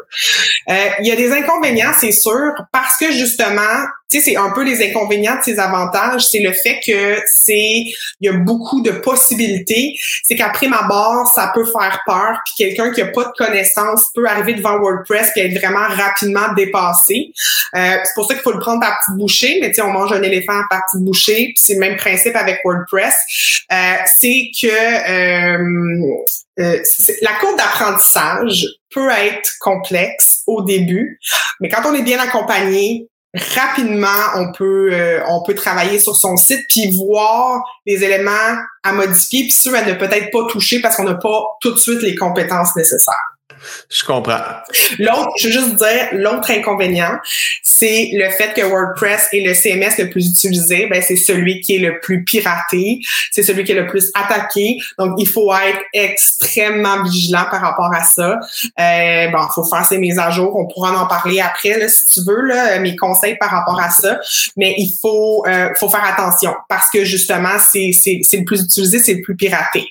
Euh, 0.69 0.73
il 0.99 1.07
y 1.07 1.11
a 1.11 1.15
des 1.15 1.31
inconvénients, 1.31 1.91
c'est 1.99 2.11
sûr, 2.11 2.53
parce 2.71 2.97
que 2.99 3.11
justement, 3.11 3.61
tu 4.09 4.19
sais, 4.19 4.31
c'est 4.31 4.37
un 4.37 4.51
peu 4.51 4.63
les 4.63 4.81
inconvénients 4.89 5.35
de 5.35 5.43
ces 5.43 5.59
avantages, 5.59 6.27
c'est 6.29 6.39
le 6.39 6.53
fait 6.53 6.79
que 6.85 7.21
c'est, 7.25 7.53
il 7.55 7.93
y 8.21 8.29
a 8.29 8.33
beaucoup 8.33 8.81
de 8.81 8.91
possibilités. 8.91 9.97
C'est 10.23 10.35
qu'après 10.35 10.67
ma 10.67 10.83
barre, 10.83 11.27
ça 11.35 11.51
peut 11.53 11.65
faire 11.65 12.01
peur, 12.05 12.39
puis 12.45 12.65
quelqu'un 12.65 12.91
qui 12.91 13.01
a 13.01 13.07
pas 13.07 13.25
de 13.25 13.33
connaissances 13.37 14.11
peut 14.15 14.25
arriver 14.25 14.53
devant 14.53 14.79
WordPress 14.79 15.31
et 15.35 15.47
être 15.47 15.59
vraiment 15.59 15.87
rapidement 15.89 16.53
dépassé. 16.55 17.33
Euh, 17.75 17.97
c'est 18.03 18.13
pour 18.15 18.25
ça 18.25 18.33
qu'il 18.33 18.43
faut 18.43 18.53
le 18.53 18.59
prendre 18.59 18.79
par 18.79 18.97
petite 18.99 19.19
bouchée, 19.19 19.57
mais 19.59 19.69
tu 19.69 19.75
sais, 19.75 19.81
on 19.81 19.91
mange 19.91 20.13
un 20.13 20.21
éléphant 20.21 20.61
par 20.69 20.83
petite 20.85 21.03
bouchée, 21.03 21.51
puis 21.53 21.57
c'est 21.57 21.73
le 21.73 21.79
même 21.79 21.97
principe 21.97 22.35
avec 22.35 22.61
WordPress. 22.63 23.13
Euh, 23.71 23.95
c'est 24.05 24.51
que 24.61 24.67
euh, 24.67 26.23
euh 26.59 26.81
la 27.21 27.33
courbe 27.39 27.57
d'apprentissage 27.57 28.65
peut 28.89 29.09
être 29.09 29.51
complexe 29.59 30.43
au 30.47 30.61
début, 30.61 31.19
mais 31.59 31.67
quand 31.67 31.81
on 31.85 31.93
est 31.93 32.03
bien 32.03 32.19
accompagné, 32.19 33.07
rapidement 33.33 34.07
on 34.35 34.51
peut 34.51 34.89
euh, 34.93 35.21
on 35.27 35.43
peut 35.43 35.53
travailler 35.53 35.99
sur 35.99 36.15
son 36.15 36.37
site 36.37 36.61
puis 36.69 36.89
voir 36.97 37.61
les 37.85 38.03
éléments 38.03 38.55
à 38.83 38.93
modifier 38.93 39.43
puis 39.43 39.51
ceux 39.51 39.75
à 39.75 39.83
ne 39.83 39.93
peut-être 39.93 40.31
pas 40.31 40.45
toucher 40.49 40.81
parce 40.81 40.95
qu'on 40.95 41.03
n'a 41.03 41.15
pas 41.15 41.43
tout 41.61 41.71
de 41.71 41.77
suite 41.77 42.01
les 42.01 42.15
compétences 42.15 42.75
nécessaires. 42.75 43.36
Je 43.89 44.03
comprends. 44.03 44.41
L'autre, 44.99 45.31
je 45.39 45.47
veux 45.47 45.53
juste 45.53 45.75
dire, 45.75 46.07
l'autre 46.13 46.51
inconvénient, 46.51 47.17
c'est 47.63 48.09
le 48.13 48.29
fait 48.29 48.53
que 48.53 48.61
WordPress 48.61 49.29
est 49.33 49.41
le 49.41 49.53
CMS 49.53 49.97
le 49.97 50.09
plus 50.09 50.27
utilisé. 50.27 50.87
Ben, 50.87 51.01
c'est 51.01 51.15
celui 51.15 51.61
qui 51.61 51.75
est 51.75 51.79
le 51.79 51.99
plus 51.99 52.23
piraté. 52.23 52.99
C'est 53.31 53.43
celui 53.43 53.63
qui 53.63 53.71
est 53.71 53.81
le 53.81 53.87
plus 53.87 54.11
attaqué. 54.13 54.77
Donc, 54.97 55.15
il 55.17 55.27
faut 55.27 55.53
être 55.53 55.81
extrêmement 55.93 57.03
vigilant 57.03 57.45
par 57.49 57.61
rapport 57.61 57.93
à 57.93 58.03
ça. 58.03 58.39
Euh, 58.79 59.27
bon, 59.29 59.39
il 59.39 59.53
faut 59.53 59.63
faire 59.63 59.85
ses 59.85 59.97
mises 59.97 60.19
à 60.19 60.29
jour. 60.29 60.55
On 60.55 60.67
pourra 60.67 60.91
en 60.91 61.07
parler 61.07 61.39
après, 61.39 61.77
là, 61.77 61.87
si 61.87 62.05
tu 62.05 62.19
veux, 62.25 62.41
là, 62.41 62.79
mes 62.79 62.95
conseils 62.95 63.37
par 63.37 63.49
rapport 63.49 63.79
à 63.79 63.89
ça. 63.89 64.19
Mais 64.55 64.75
il 64.77 64.95
faut, 65.01 65.45
euh, 65.47 65.69
faut 65.79 65.89
faire 65.89 66.05
attention 66.05 66.53
parce 66.69 66.89
que 66.91 67.03
justement, 67.05 67.57
c'est 67.71 67.91
le 68.33 68.45
plus 68.45 68.61
utilisé, 68.61 68.99
c'est 68.99 69.15
le 69.15 69.21
plus 69.21 69.35
piraté. 69.35 69.87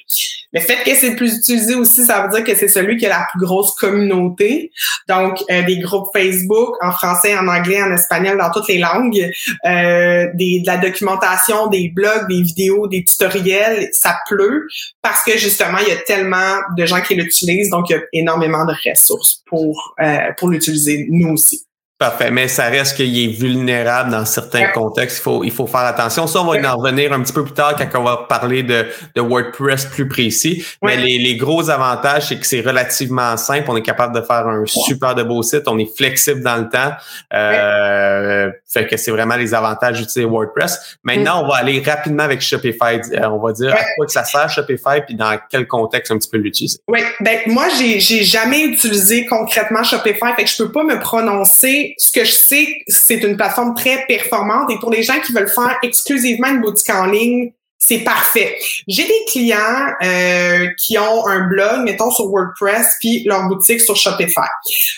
Le 0.56 0.62
fait 0.62 0.82
que 0.84 0.94
c'est 0.94 1.10
le 1.10 1.16
plus 1.16 1.36
utilisé 1.36 1.74
aussi, 1.74 2.06
ça 2.06 2.22
veut 2.22 2.30
dire 2.30 2.42
que 2.42 2.54
c'est 2.54 2.68
celui 2.68 2.96
qui 2.96 3.04
a 3.04 3.10
la 3.10 3.26
plus 3.30 3.44
grosse 3.44 3.74
communauté. 3.74 4.70
Donc, 5.06 5.44
euh, 5.50 5.62
des 5.64 5.78
groupes 5.80 6.08
Facebook 6.14 6.76
en 6.82 6.92
français, 6.92 7.36
en 7.36 7.46
anglais, 7.46 7.82
en 7.82 7.92
espagnol, 7.92 8.38
dans 8.38 8.50
toutes 8.50 8.68
les 8.68 8.78
langues, 8.78 9.30
euh, 9.66 10.26
des, 10.32 10.60
de 10.60 10.66
la 10.66 10.78
documentation, 10.78 11.66
des 11.66 11.90
blogs, 11.94 12.26
des 12.28 12.40
vidéos, 12.40 12.86
des 12.86 13.04
tutoriels, 13.04 13.90
ça 13.92 14.18
pleut 14.26 14.66
parce 15.02 15.22
que 15.24 15.36
justement, 15.36 15.78
il 15.78 15.88
y 15.88 15.92
a 15.92 15.96
tellement 15.96 16.56
de 16.74 16.86
gens 16.86 17.02
qui 17.02 17.14
l'utilisent, 17.14 17.68
donc 17.68 17.90
il 17.90 17.92
y 17.92 17.96
a 17.96 18.02
énormément 18.14 18.64
de 18.64 18.72
ressources 18.88 19.42
pour, 19.46 19.94
euh, 20.00 20.32
pour 20.38 20.48
l'utiliser, 20.48 21.06
nous 21.10 21.34
aussi. 21.34 21.65
Parfait, 21.98 22.30
mais 22.30 22.46
ça 22.46 22.64
reste 22.64 22.94
qu'il 22.94 23.18
est 23.18 23.32
vulnérable 23.32 24.10
dans 24.10 24.26
certains 24.26 24.66
contextes. 24.66 25.16
Il 25.16 25.22
faut, 25.22 25.44
il 25.44 25.50
faut 25.50 25.66
faire 25.66 25.80
attention. 25.80 26.26
Ça, 26.26 26.42
on 26.42 26.44
va 26.44 26.70
en 26.70 26.76
revenir 26.76 27.10
un 27.10 27.22
petit 27.22 27.32
peu 27.32 27.42
plus 27.42 27.54
tard 27.54 27.74
quand 27.74 27.98
on 27.98 28.04
va 28.04 28.26
parler 28.28 28.62
de, 28.62 28.84
de 29.14 29.20
WordPress 29.22 29.86
plus 29.86 30.06
précis. 30.06 30.62
Mais 30.82 30.98
les, 30.98 31.16
les, 31.16 31.36
gros 31.36 31.70
avantages, 31.70 32.26
c'est 32.28 32.38
que 32.38 32.46
c'est 32.46 32.60
relativement 32.60 33.38
simple. 33.38 33.70
On 33.70 33.76
est 33.78 33.82
capable 33.82 34.14
de 34.14 34.20
faire 34.20 34.46
un 34.46 34.66
super 34.66 35.14
de 35.14 35.22
beau 35.22 35.42
site. 35.42 35.62
On 35.68 35.78
est 35.78 35.96
flexible 35.96 36.42
dans 36.42 36.56
le 36.56 36.68
temps. 36.68 36.92
Euh, 37.32 38.50
fait 38.68 38.86
que 38.86 38.98
c'est 38.98 39.10
vraiment 39.10 39.36
les 39.36 39.54
avantages 39.54 39.96
d'utiliser 39.96 40.26
WordPress. 40.26 40.98
Maintenant, 41.02 41.44
on 41.44 41.48
va 41.48 41.56
aller 41.56 41.80
rapidement 41.80 42.24
avec 42.24 42.42
Shopify. 42.42 43.00
Euh, 43.14 43.26
on 43.30 43.38
va 43.38 43.52
dire 43.52 43.72
à 43.72 43.82
quoi 43.96 44.04
que 44.04 44.12
ça 44.12 44.24
sert 44.24 44.50
Shopify 44.50 45.00
puis 45.06 45.14
dans 45.14 45.38
quel 45.50 45.66
contexte 45.66 46.12
un 46.12 46.18
petit 46.18 46.28
peu 46.28 46.36
l'utiliser. 46.36 46.78
Oui, 46.88 47.00
ben 47.20 47.38
moi, 47.46 47.68
j'ai, 47.78 48.00
j'ai 48.00 48.22
jamais 48.22 48.64
utilisé 48.64 49.24
concrètement 49.24 49.82
Shopify. 49.82 50.34
Fait 50.36 50.44
que 50.44 50.50
je 50.50 50.58
peux 50.58 50.70
pas 50.70 50.84
me 50.84 51.00
prononcer 51.00 51.85
ce 51.98 52.10
que 52.12 52.24
je 52.24 52.32
sais, 52.32 52.78
c'est 52.88 53.22
une 53.22 53.36
plateforme 53.36 53.74
très 53.74 54.04
performante 54.06 54.70
et 54.70 54.78
pour 54.78 54.90
les 54.90 55.02
gens 55.02 55.20
qui 55.20 55.32
veulent 55.32 55.48
faire 55.48 55.78
exclusivement 55.82 56.48
une 56.48 56.60
boutique 56.60 56.90
en 56.90 57.06
ligne, 57.06 57.52
c'est 57.78 57.98
parfait. 57.98 58.56
J'ai 58.88 59.04
des 59.04 59.24
clients 59.28 59.92
euh, 60.02 60.68
qui 60.78 60.98
ont 60.98 61.26
un 61.26 61.46
blog, 61.46 61.84
mettons 61.84 62.10
sur 62.10 62.26
WordPress, 62.26 62.96
puis 63.00 63.22
leur 63.24 63.48
boutique 63.48 63.80
sur 63.80 63.94
Shopify. 63.96 64.48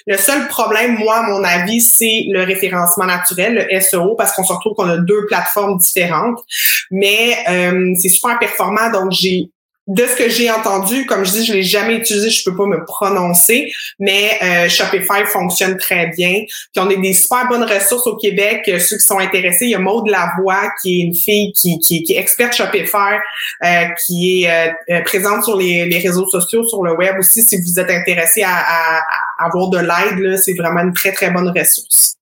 Le 0.06 0.16
seul 0.16 0.46
problème, 0.48 0.96
moi, 0.98 1.16
à 1.16 1.22
mon 1.22 1.42
avis, 1.44 1.80
c'est 1.80 2.24
le 2.28 2.44
référencement 2.44 3.04
naturel, 3.04 3.68
le 3.70 3.80
SEO, 3.80 4.14
parce 4.14 4.32
qu'on 4.32 4.44
se 4.44 4.52
retrouve 4.52 4.74
qu'on 4.74 4.88
a 4.88 4.96
deux 4.96 5.26
plateformes 5.26 5.78
différentes. 5.78 6.38
Mais 6.90 7.36
euh, 7.48 7.94
c'est 7.98 8.08
super 8.08 8.38
performant, 8.38 8.90
donc 8.90 9.12
j'ai 9.12 9.50
de 9.88 10.04
ce 10.04 10.16
que 10.16 10.28
j'ai 10.28 10.50
entendu, 10.50 11.06
comme 11.06 11.24
je 11.24 11.32
dis, 11.32 11.46
je 11.46 11.54
l'ai 11.54 11.62
jamais 11.62 11.96
utilisé, 11.96 12.28
je 12.28 12.48
peux 12.48 12.54
pas 12.54 12.66
me 12.66 12.84
prononcer, 12.84 13.72
mais 13.98 14.38
euh, 14.42 14.68
Shopify 14.68 15.24
fonctionne 15.24 15.78
très 15.78 16.08
bien. 16.08 16.42
Puis 16.46 16.76
on 16.76 16.90
a 16.90 16.94
des 16.94 17.14
super 17.14 17.48
bonnes 17.48 17.64
ressources 17.64 18.06
au 18.06 18.16
Québec. 18.16 18.64
Euh, 18.68 18.78
ceux 18.78 18.98
qui 18.98 19.06
sont 19.06 19.18
intéressés, 19.18 19.64
il 19.64 19.70
y 19.70 19.74
a 19.74 19.78
Maude 19.78 20.08
Lavoie, 20.08 20.70
qui 20.82 21.00
est 21.00 21.04
une 21.04 21.14
fille 21.14 21.52
qui, 21.52 22.04
est 22.08 22.18
experte 22.18 22.54
Shopify, 22.54 23.16
euh, 23.64 23.84
qui 24.06 24.44
est 24.44 25.02
présente 25.04 25.44
sur 25.44 25.56
les, 25.56 25.86
les, 25.86 25.98
réseaux 25.98 26.28
sociaux, 26.28 26.68
sur 26.68 26.82
le 26.82 26.94
web 26.94 27.16
aussi. 27.18 27.42
Si 27.42 27.56
vous 27.56 27.80
êtes 27.80 27.90
intéressé 27.90 28.42
à, 28.42 28.56
à, 28.56 28.98
à 29.38 29.46
avoir 29.46 29.70
de 29.70 29.78
l'aide, 29.78 30.36
c'est 30.36 30.54
vraiment 30.54 30.80
une 30.80 30.92
très 30.92 31.12
très 31.12 31.30
bonne 31.30 31.48
ressource. 31.48 32.17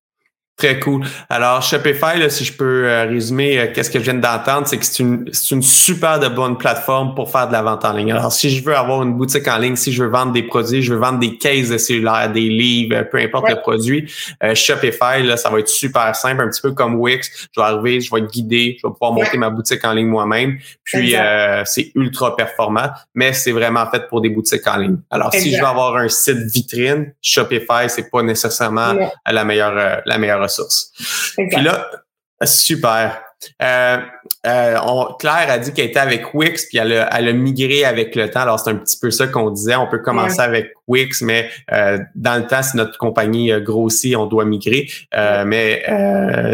Très 0.56 0.80
cool. 0.80 1.04
Alors, 1.28 1.60
Shopify, 1.60 2.18
là, 2.18 2.30
si 2.30 2.42
je 2.42 2.52
peux 2.54 2.88
euh, 2.88 3.04
résumer 3.04 3.58
euh, 3.58 3.66
qu'est-ce 3.74 3.90
que 3.90 3.98
je 3.98 4.04
viens 4.04 4.14
d'entendre, 4.14 4.66
c'est 4.66 4.78
que 4.78 4.86
c'est 4.86 5.02
une, 5.02 5.28
c'est 5.30 5.54
une 5.54 5.60
super 5.60 6.18
de 6.18 6.28
bonne 6.28 6.56
plateforme 6.56 7.14
pour 7.14 7.30
faire 7.30 7.46
de 7.48 7.52
la 7.52 7.60
vente 7.60 7.84
en 7.84 7.92
ligne. 7.92 8.10
Alors, 8.12 8.32
si 8.32 8.48
je 8.48 8.64
veux 8.64 8.74
avoir 8.74 9.02
une 9.02 9.12
boutique 9.12 9.46
en 9.48 9.58
ligne, 9.58 9.76
si 9.76 9.92
je 9.92 10.02
veux 10.02 10.08
vendre 10.08 10.32
des 10.32 10.44
produits, 10.44 10.80
je 10.80 10.94
veux 10.94 10.98
vendre 10.98 11.18
des 11.18 11.36
cases 11.36 11.68
de 11.68 11.76
cellulaire, 11.76 12.32
des 12.32 12.48
livres, 12.48 13.02
peu 13.02 13.18
importe 13.18 13.50
le 13.50 13.56
produit, 13.56 14.10
euh, 14.42 14.54
Shopify, 14.54 15.22
là, 15.22 15.36
ça 15.36 15.50
va 15.50 15.58
être 15.58 15.68
super 15.68 16.16
simple, 16.16 16.40
un 16.40 16.48
petit 16.48 16.62
peu 16.62 16.72
comme 16.72 16.94
Wix. 16.94 17.30
Je 17.54 17.60
vais 17.60 17.66
arriver, 17.66 18.00
je 18.00 18.10
vais 18.10 18.20
être 18.20 18.32
guidé, 18.32 18.78
je 18.80 18.86
vais 18.86 18.92
pouvoir 18.94 19.12
monter 19.12 19.36
ma 19.36 19.50
boutique 19.50 19.84
en 19.84 19.92
ligne 19.92 20.08
moi-même. 20.08 20.56
Puis, 20.84 21.14
c'est 21.66 21.92
ultra 21.94 22.34
performant, 22.34 22.88
mais 23.14 23.34
c'est 23.34 23.52
vraiment 23.52 23.84
fait 23.90 24.08
pour 24.08 24.22
des 24.22 24.30
boutiques 24.30 24.66
en 24.66 24.78
ligne. 24.78 24.96
Alors, 25.10 25.34
si 25.34 25.54
je 25.54 25.60
veux 25.60 25.66
avoir 25.66 25.96
un 25.96 26.08
site 26.08 26.50
vitrine, 26.50 27.12
Shopify, 27.20 27.88
c'est 27.88 28.10
pas 28.10 28.22
nécessairement 28.22 28.94
la 29.26 29.44
meilleure, 29.44 30.00
la 30.06 30.16
meilleure 30.16 30.45
ressources. 30.46 30.92
Puis 31.36 31.62
là, 31.62 31.90
super. 32.44 33.22
Euh, 33.62 33.98
euh, 34.46 34.76
on, 34.82 35.14
Claire 35.18 35.50
a 35.50 35.58
dit 35.58 35.72
qu'elle 35.72 35.86
était 35.86 35.98
avec 35.98 36.34
Wix, 36.34 36.66
puis 36.68 36.78
elle 36.78 36.92
a, 36.92 37.08
elle 37.16 37.28
a 37.28 37.32
migré 37.32 37.84
avec 37.84 38.14
le 38.14 38.30
temps. 38.30 38.40
Alors, 38.40 38.58
c'est 38.60 38.70
un 38.70 38.76
petit 38.76 38.98
peu 38.98 39.10
ça 39.10 39.26
qu'on 39.26 39.50
disait. 39.50 39.76
On 39.76 39.86
peut 39.86 39.98
commencer 39.98 40.40
avec 40.40 40.72
Wix, 40.88 41.22
mais 41.22 41.50
euh, 41.72 41.98
dans 42.14 42.36
le 42.36 42.46
temps, 42.46 42.62
si 42.62 42.76
notre 42.76 42.98
compagnie 42.98 43.52
grossit, 43.60 44.16
on 44.16 44.26
doit 44.26 44.44
migrer. 44.44 44.88
mais 45.46 45.84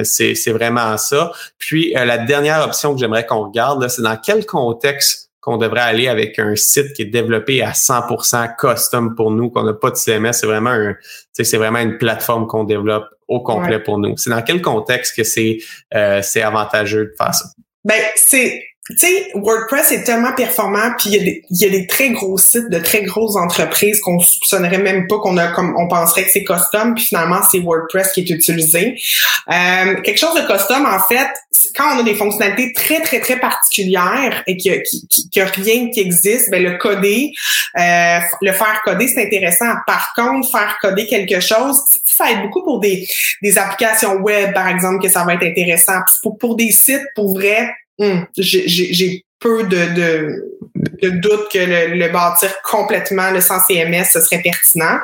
c'est 0.04 0.52
vraiment 0.52 0.96
ça. 0.96 1.32
Puis, 1.58 1.92
la 1.94 2.18
dernière 2.18 2.64
option 2.64 2.94
que 2.94 3.00
j'aimerais 3.00 3.26
qu'on 3.26 3.44
regarde, 3.44 3.86
c'est 3.88 4.02
dans 4.02 4.16
quel 4.16 4.44
contexte 4.46 5.21
qu'on 5.42 5.56
devrait 5.56 5.80
aller 5.80 6.06
avec 6.06 6.38
un 6.38 6.54
site 6.54 6.92
qui 6.94 7.02
est 7.02 7.06
développé 7.06 7.62
à 7.62 7.72
100% 7.72 8.56
custom 8.56 9.16
pour 9.16 9.32
nous, 9.32 9.50
qu'on 9.50 9.64
n'a 9.64 9.74
pas 9.74 9.90
de 9.90 9.96
CMS. 9.96 10.32
C'est 10.32 10.46
vraiment 10.46 10.70
un, 10.70 10.94
c'est 11.32 11.56
vraiment 11.56 11.80
une 11.80 11.98
plateforme 11.98 12.46
qu'on 12.46 12.62
développe 12.62 13.08
au 13.26 13.40
complet 13.40 13.80
pour 13.80 13.98
nous. 13.98 14.16
C'est 14.16 14.30
dans 14.30 14.42
quel 14.42 14.62
contexte 14.62 15.16
que 15.16 15.24
c'est 15.24 15.58
euh, 15.94 16.22
c'est 16.22 16.42
avantageux 16.42 17.06
de 17.06 17.14
faire 17.18 17.34
ça? 17.34 17.46
Ben, 17.84 18.00
c'est 18.14 18.62
tu 18.90 18.96
sais, 18.98 19.30
WordPress 19.34 19.92
est 19.92 20.02
tellement 20.02 20.32
performant, 20.32 20.92
puis 20.98 21.10
il 21.10 21.44
y, 21.50 21.64
a 21.64 21.66
y 21.66 21.68
a 21.68 21.70
des 21.70 21.86
très 21.86 22.10
gros 22.10 22.36
sites 22.36 22.68
de 22.68 22.80
très 22.80 23.02
grosses 23.02 23.36
entreprises 23.36 24.00
qu'on 24.00 24.18
soupçonnerait 24.18 24.78
même 24.78 25.06
pas 25.06 25.20
qu'on 25.20 25.36
a 25.36 25.52
comme 25.52 25.76
on 25.78 25.86
penserait 25.86 26.24
que 26.24 26.30
c'est 26.32 26.42
custom, 26.42 26.94
puis 26.96 27.04
finalement 27.04 27.38
c'est 27.48 27.60
WordPress 27.60 28.10
qui 28.10 28.22
est 28.22 28.30
utilisé. 28.30 29.00
Euh, 29.48 30.00
quelque 30.02 30.18
chose 30.18 30.34
de 30.34 30.44
custom, 30.52 30.84
en 30.84 30.98
fait, 30.98 31.28
quand 31.76 31.94
on 31.94 32.00
a 32.00 32.02
des 32.02 32.16
fonctionnalités 32.16 32.72
très 32.72 33.00
très 33.00 33.20
très 33.20 33.38
particulières 33.38 34.42
et 34.48 34.56
qu'il 34.56 34.72
n'y 34.72 35.42
a, 35.42 35.46
rien 35.46 35.90
qui 35.90 36.00
existe, 36.00 36.50
ben 36.50 36.60
le 36.60 36.76
coder, 36.78 37.30
euh, 37.78 38.18
le 38.40 38.52
faire 38.52 38.80
coder, 38.84 39.06
c'est 39.06 39.24
intéressant. 39.24 39.74
Par 39.86 40.12
contre, 40.16 40.50
faire 40.50 40.78
coder 40.82 41.06
quelque 41.06 41.38
chose, 41.38 41.80
ça 42.04 42.32
aide 42.32 42.42
beaucoup 42.42 42.64
pour 42.64 42.80
des, 42.80 43.06
des 43.42 43.58
applications 43.58 44.14
web, 44.14 44.52
par 44.52 44.66
exemple, 44.66 45.00
que 45.00 45.08
ça 45.08 45.22
va 45.22 45.34
être 45.34 45.44
intéressant. 45.44 46.00
Pour, 46.24 46.36
pour 46.36 46.56
des 46.56 46.72
sites, 46.72 47.06
pour 47.14 47.34
vrai, 47.34 47.70
Hmm. 47.98 48.24
J'ai 48.36 49.24
peu 49.38 49.64
de, 49.64 49.94
de, 49.94 50.58
de 51.02 51.10
doute 51.10 51.50
que 51.52 51.58
le, 51.58 51.94
le, 51.94 52.08
bâtir 52.08 52.50
complètement 52.62 53.30
le 53.30 53.40
sans 53.40 53.60
CMS, 53.60 54.04
ce 54.12 54.20
serait 54.20 54.40
pertinent. 54.40 54.98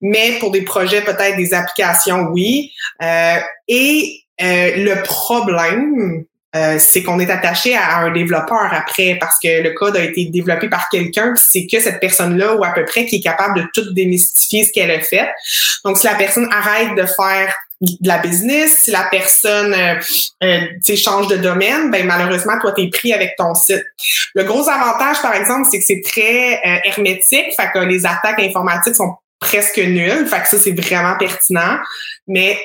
Mais 0.00 0.38
pour 0.38 0.52
des 0.52 0.62
projets, 0.62 1.02
peut-être 1.02 1.36
des 1.36 1.52
applications, 1.52 2.28
oui. 2.30 2.72
Euh, 3.02 3.38
et 3.68 4.20
euh, 4.40 4.76
le 4.76 5.02
problème, 5.02 6.24
euh, 6.54 6.78
c'est 6.78 7.02
qu'on 7.02 7.18
est 7.18 7.30
attaché 7.30 7.74
à 7.76 7.98
un 7.98 8.12
développeur 8.12 8.72
après 8.72 9.16
parce 9.18 9.38
que 9.42 9.62
le 9.62 9.72
code 9.72 9.96
a 9.96 10.02
été 10.04 10.26
développé 10.26 10.68
par 10.68 10.88
quelqu'un, 10.88 11.34
c'est 11.36 11.66
que 11.66 11.80
cette 11.80 12.00
personne-là 12.00 12.54
ou 12.54 12.64
à 12.64 12.70
peu 12.70 12.84
près 12.84 13.06
qui 13.06 13.16
est 13.16 13.20
capable 13.20 13.60
de 13.60 13.66
tout 13.74 13.92
démystifier 13.92 14.64
ce 14.64 14.72
qu'elle 14.72 14.90
a 14.90 15.00
fait. 15.00 15.28
Donc, 15.84 15.98
si 15.98 16.06
la 16.06 16.14
personne 16.14 16.48
arrête 16.52 16.94
de 16.96 17.06
faire 17.06 17.54
de 17.80 18.08
la 18.08 18.18
business, 18.18 18.82
si 18.82 18.90
la 18.90 19.04
personne 19.10 19.74
euh, 19.74 20.00
euh 20.42 20.96
change 20.96 21.26
de 21.28 21.36
domaine, 21.36 21.90
ben 21.90 22.06
malheureusement, 22.06 22.58
toi, 22.60 22.72
tu 22.72 22.82
es 22.82 22.90
pris 22.90 23.12
avec 23.12 23.34
ton 23.36 23.54
site. 23.54 23.84
Le 24.34 24.44
gros 24.44 24.68
avantage, 24.68 25.20
par 25.22 25.34
exemple, 25.34 25.68
c'est 25.70 25.78
que 25.78 25.84
c'est 25.84 26.02
très 26.04 26.54
euh, 26.54 26.78
hermétique, 26.84 27.52
fait 27.56 27.70
que 27.72 27.80
les 27.80 28.06
attaques 28.06 28.40
informatiques 28.40 28.94
sont 28.94 29.16
presque 29.40 29.78
nulles, 29.78 30.26
fait 30.26 30.42
que 30.42 30.48
ça, 30.48 30.58
c'est 30.58 30.72
vraiment 30.72 31.16
pertinent. 31.18 31.78
Mais 32.26 32.58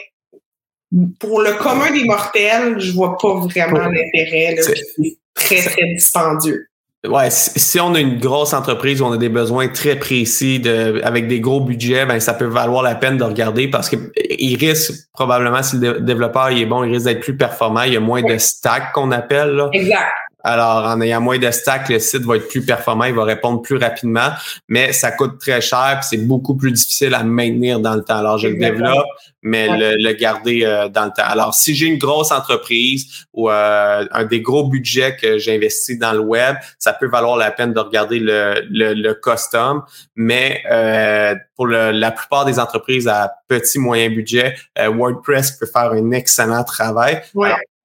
pour 1.19 1.41
le 1.41 1.53
commun 1.53 1.91
des 1.91 2.03
mortels, 2.03 2.79
je 2.79 2.91
vois 2.91 3.17
pas 3.17 3.36
vraiment 3.36 3.88
l'intérêt. 3.88 4.55
C'est 4.62 5.17
très, 5.34 5.62
très 5.62 5.86
dispendieux. 5.93 6.65
Ouais, 7.08 7.29
si 7.29 7.79
on 7.79 7.96
a 7.96 8.00
une 8.00 8.19
grosse 8.19 8.53
entreprise 8.53 9.01
où 9.01 9.05
on 9.05 9.13
a 9.13 9.17
des 9.17 9.29
besoins 9.29 9.69
très 9.69 9.96
précis 9.96 10.60
de, 10.60 11.00
avec 11.01 11.29
des 11.29 11.39
gros 11.39 11.62
budgets, 11.62 12.05
ben 12.05 12.19
ça 12.19 12.34
peut 12.34 12.43
valoir 12.43 12.84
la 12.84 12.96
peine 12.96 13.15
de 13.15 13.24
regarder 13.24 13.69
parce 13.69 13.89
que 13.89 13.96
il 14.29 14.58
risque 14.58 14.91
probablement 15.13 15.63
si 15.63 15.77
le 15.77 16.01
développeur 16.01 16.51
il 16.51 16.62
est 16.62 16.65
bon, 16.65 16.84
il 16.84 16.91
risque 16.91 17.05
d'être 17.05 17.22
plus 17.22 17.38
performant, 17.38 17.84
il 17.84 17.93
y 17.93 17.98
a 17.98 18.01
moins 18.01 18.22
de 18.22 18.38
stack 18.38 18.91
qu'on 18.91 19.12
appelle 19.12 19.51
là. 19.51 19.69
Exact. 19.72 20.12
Alors, 20.41 20.86
en 20.86 21.01
ayant 21.01 21.19
moins 21.19 21.38
de 21.38 21.51
stack, 21.51 21.89
le 21.89 22.00
site 22.00 22.24
va 22.24 22.38
être 22.38 22.48
plus 22.48 22.65
performant, 22.65 23.03
il 23.03 23.13
va 23.13 23.25
répondre 23.25 23.62
plus 23.62 23.75
rapidement, 23.75 24.29
mais 24.69 24.93
ça 24.93 25.12
coûte 25.12 25.38
très 25.38 25.60
cher, 25.60 26.00
c'est 26.01 26.25
beaucoup 26.25 26.55
plus 26.55 26.72
difficile 26.72 27.13
à 27.13 27.24
maintenir 27.24 27.81
dans 27.81 27.96
le 27.96 28.03
temps. 28.03 28.17
Alors, 28.17 28.38
je 28.38 28.48
le 28.48 28.55
développe, 28.55 29.05
mais 29.41 29.67
le, 29.98 30.13
garder 30.13 30.62
euh, 30.63 30.88
dans 30.88 31.05
le 31.05 31.12
temps. 31.12 31.25
Alors, 31.25 31.53
si 31.53 31.75
j'ai 31.75 31.88
une 31.88 31.98
grosse 31.98 32.31
entreprise 32.31 33.25
ou 33.34 33.50
euh, 33.50 34.05
un 34.12 34.25
des 34.25 34.39
gros 34.39 34.67
budgets 34.67 35.17
que 35.17 35.38
j'investis 35.38 36.00
dans 36.00 36.13
le 36.13 36.19
web, 36.19 36.55
ça 36.77 36.93
peut 36.93 37.08
valoir 37.08 37.36
la 37.36 37.51
peine 37.51 37.74
de 37.74 37.79
regarder 37.79 38.19
le, 38.19 38.65
le, 38.69 39.13
custom, 39.13 39.84
mais 40.15 40.62
euh, 40.72 41.36
pour 41.55 41.67
la 41.67 42.12
plupart 42.12 42.46
des 42.46 42.60
entreprises 42.60 43.10
à 43.10 43.29
petit 43.50 43.77
moyen 43.77 44.10
budget, 44.10 44.55
WordPress 44.77 45.51
peut 45.51 45.65
faire 45.65 45.91
un 45.91 46.12
excellent 46.12 46.63
travail 46.63 47.22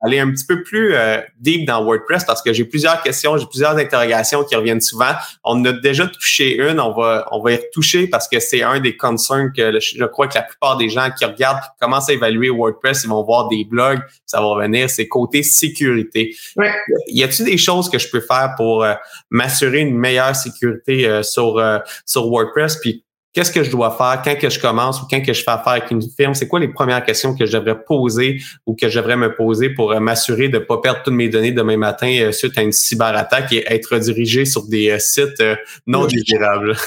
aller 0.04 0.18
un 0.18 0.30
petit 0.30 0.44
peu 0.44 0.62
plus 0.62 0.94
euh, 0.94 1.18
deep 1.40 1.66
dans 1.66 1.82
WordPress 1.84 2.24
parce 2.24 2.42
que 2.42 2.52
j'ai 2.52 2.64
plusieurs 2.64 3.02
questions, 3.02 3.36
j'ai 3.38 3.46
plusieurs 3.46 3.76
interrogations 3.76 4.44
qui 4.44 4.54
reviennent 4.54 4.80
souvent. 4.80 5.12
On 5.44 5.64
a 5.64 5.72
déjà 5.72 6.06
touché 6.06 6.56
une, 6.56 6.80
on 6.80 6.92
va 6.92 7.26
on 7.32 7.42
va 7.42 7.52
y 7.52 7.56
retoucher 7.56 8.06
parce 8.06 8.28
que 8.28 8.40
c'est 8.40 8.62
un 8.62 8.80
des 8.80 8.96
concerns 8.96 9.52
que 9.52 9.78
je 9.80 10.04
crois 10.04 10.28
que 10.28 10.34
la 10.34 10.42
plupart 10.42 10.76
des 10.76 10.88
gens 10.88 11.08
qui 11.16 11.24
regardent, 11.24 11.60
commencent 11.80 12.08
à 12.08 12.12
évaluer 12.12 12.50
WordPress, 12.50 13.04
ils 13.04 13.10
vont 13.10 13.22
voir 13.22 13.48
des 13.48 13.64
blogs, 13.64 14.00
ça 14.26 14.40
va 14.40 14.46
revenir, 14.46 14.90
c'est 14.90 15.08
côté 15.08 15.42
sécurité. 15.42 16.34
Ouais. 16.56 16.72
Y 17.08 17.22
a-t-il 17.22 17.46
des 17.46 17.58
choses 17.58 17.88
que 17.88 17.98
je 17.98 18.08
peux 18.10 18.20
faire 18.20 18.54
pour 18.56 18.84
euh, 18.84 18.94
m'assurer 19.30 19.80
une 19.80 19.96
meilleure 19.96 20.36
sécurité 20.36 21.06
euh, 21.06 21.22
sur 21.22 21.62
sur 22.04 22.28
WordPress? 22.28 22.76
Puis 22.80 23.04
qu'est-ce 23.34 23.50
que 23.50 23.62
je 23.62 23.70
dois 23.70 23.90
faire? 23.96 24.22
Quand 24.24 24.38
que 24.38 24.48
je 24.48 24.58
commence 24.58 25.02
ou 25.02 25.06
quand 25.10 25.20
que 25.20 25.32
je 25.32 25.42
fais 25.42 25.50
affaire 25.50 25.72
avec 25.72 25.90
une 25.90 26.00
firme? 26.16 26.34
C'est 26.34 26.48
quoi 26.48 26.60
les 26.60 26.68
premières 26.68 27.04
questions 27.04 27.34
que 27.34 27.44
je 27.44 27.52
devrais 27.52 27.82
poser 27.84 28.38
ou 28.64 28.74
que 28.74 28.88
je 28.88 28.98
devrais 28.98 29.16
me 29.16 29.34
poser 29.34 29.70
pour 29.70 29.92
euh, 29.92 30.00
m'assurer 30.00 30.48
de 30.48 30.58
ne 30.58 30.64
pas 30.64 30.78
perdre 30.78 31.02
toutes 31.04 31.14
mes 31.14 31.28
données 31.28 31.52
demain 31.52 31.76
matin 31.76 32.10
euh, 32.20 32.32
suite 32.32 32.56
à 32.56 32.62
une 32.62 32.72
cyberattaque 32.72 33.52
et 33.52 33.64
être 33.72 33.94
redirigé 33.94 34.44
sur 34.44 34.66
des 34.66 34.90
euh, 34.90 34.98
sites 34.98 35.42
non 35.86 36.06
désirables? 36.06 36.76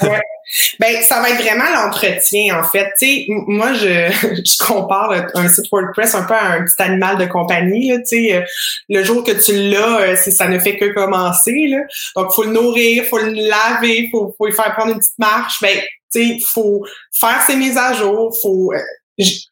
Ben, 0.80 1.02
ça 1.02 1.20
va 1.20 1.28
être 1.28 1.42
vraiment 1.42 1.66
l'entretien, 1.74 2.58
en 2.58 2.64
fait. 2.64 2.86
Tu 2.98 3.06
sais, 3.06 3.26
moi, 3.28 3.74
je, 3.74 3.86
je 4.46 4.66
compare 4.66 5.26
un 5.34 5.46
site 5.46 5.66
WordPress 5.70 6.14
un 6.14 6.22
peu 6.22 6.32
à 6.32 6.52
un 6.52 6.64
petit 6.64 6.80
animal 6.80 7.18
de 7.18 7.26
compagnie. 7.26 7.92
Tu 7.98 8.30
sais, 8.30 8.44
le 8.88 9.04
jour 9.04 9.22
que 9.22 9.32
tu 9.32 9.52
l'as, 9.70 10.16
ça 10.16 10.48
ne 10.48 10.58
fait 10.58 10.78
que 10.78 10.86
commencer. 10.94 11.66
Là. 11.68 11.80
Donc, 12.16 12.32
faut 12.32 12.44
le 12.44 12.52
nourrir, 12.52 13.04
faut 13.04 13.18
le 13.18 13.32
laver, 13.32 14.08
faut, 14.10 14.34
faut 14.38 14.46
lui 14.46 14.54
faire 14.54 14.74
prendre 14.74 14.92
une 14.92 14.98
petite 15.00 15.18
marche. 15.18 15.60
Ben, 15.60 15.78
il 16.14 16.42
faut 16.42 16.84
faire 17.12 17.42
ses 17.42 17.56
mises 17.56 17.76
à 17.76 17.92
jour, 17.92 18.36
faut 18.40 18.72
euh, 18.72 18.78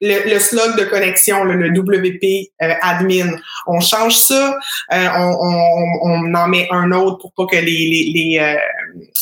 le, 0.01 0.33
le, 0.33 0.39
slug 0.39 0.79
de 0.79 0.85
connexion, 0.85 1.43
le, 1.45 1.71
WP 1.71 2.51
euh, 2.63 2.75
admin, 2.83 3.37
on 3.67 3.81
change 3.81 4.17
ça, 4.17 4.57
euh, 4.93 5.09
on, 5.17 5.99
on, 6.03 6.35
en 6.35 6.49
met 6.49 6.69
un 6.71 6.93
autre 6.93 7.19
pour 7.19 7.33
pas 7.33 7.47
que 7.47 7.57
les 7.57 7.65
les, 7.65 8.13
les, 8.15 8.59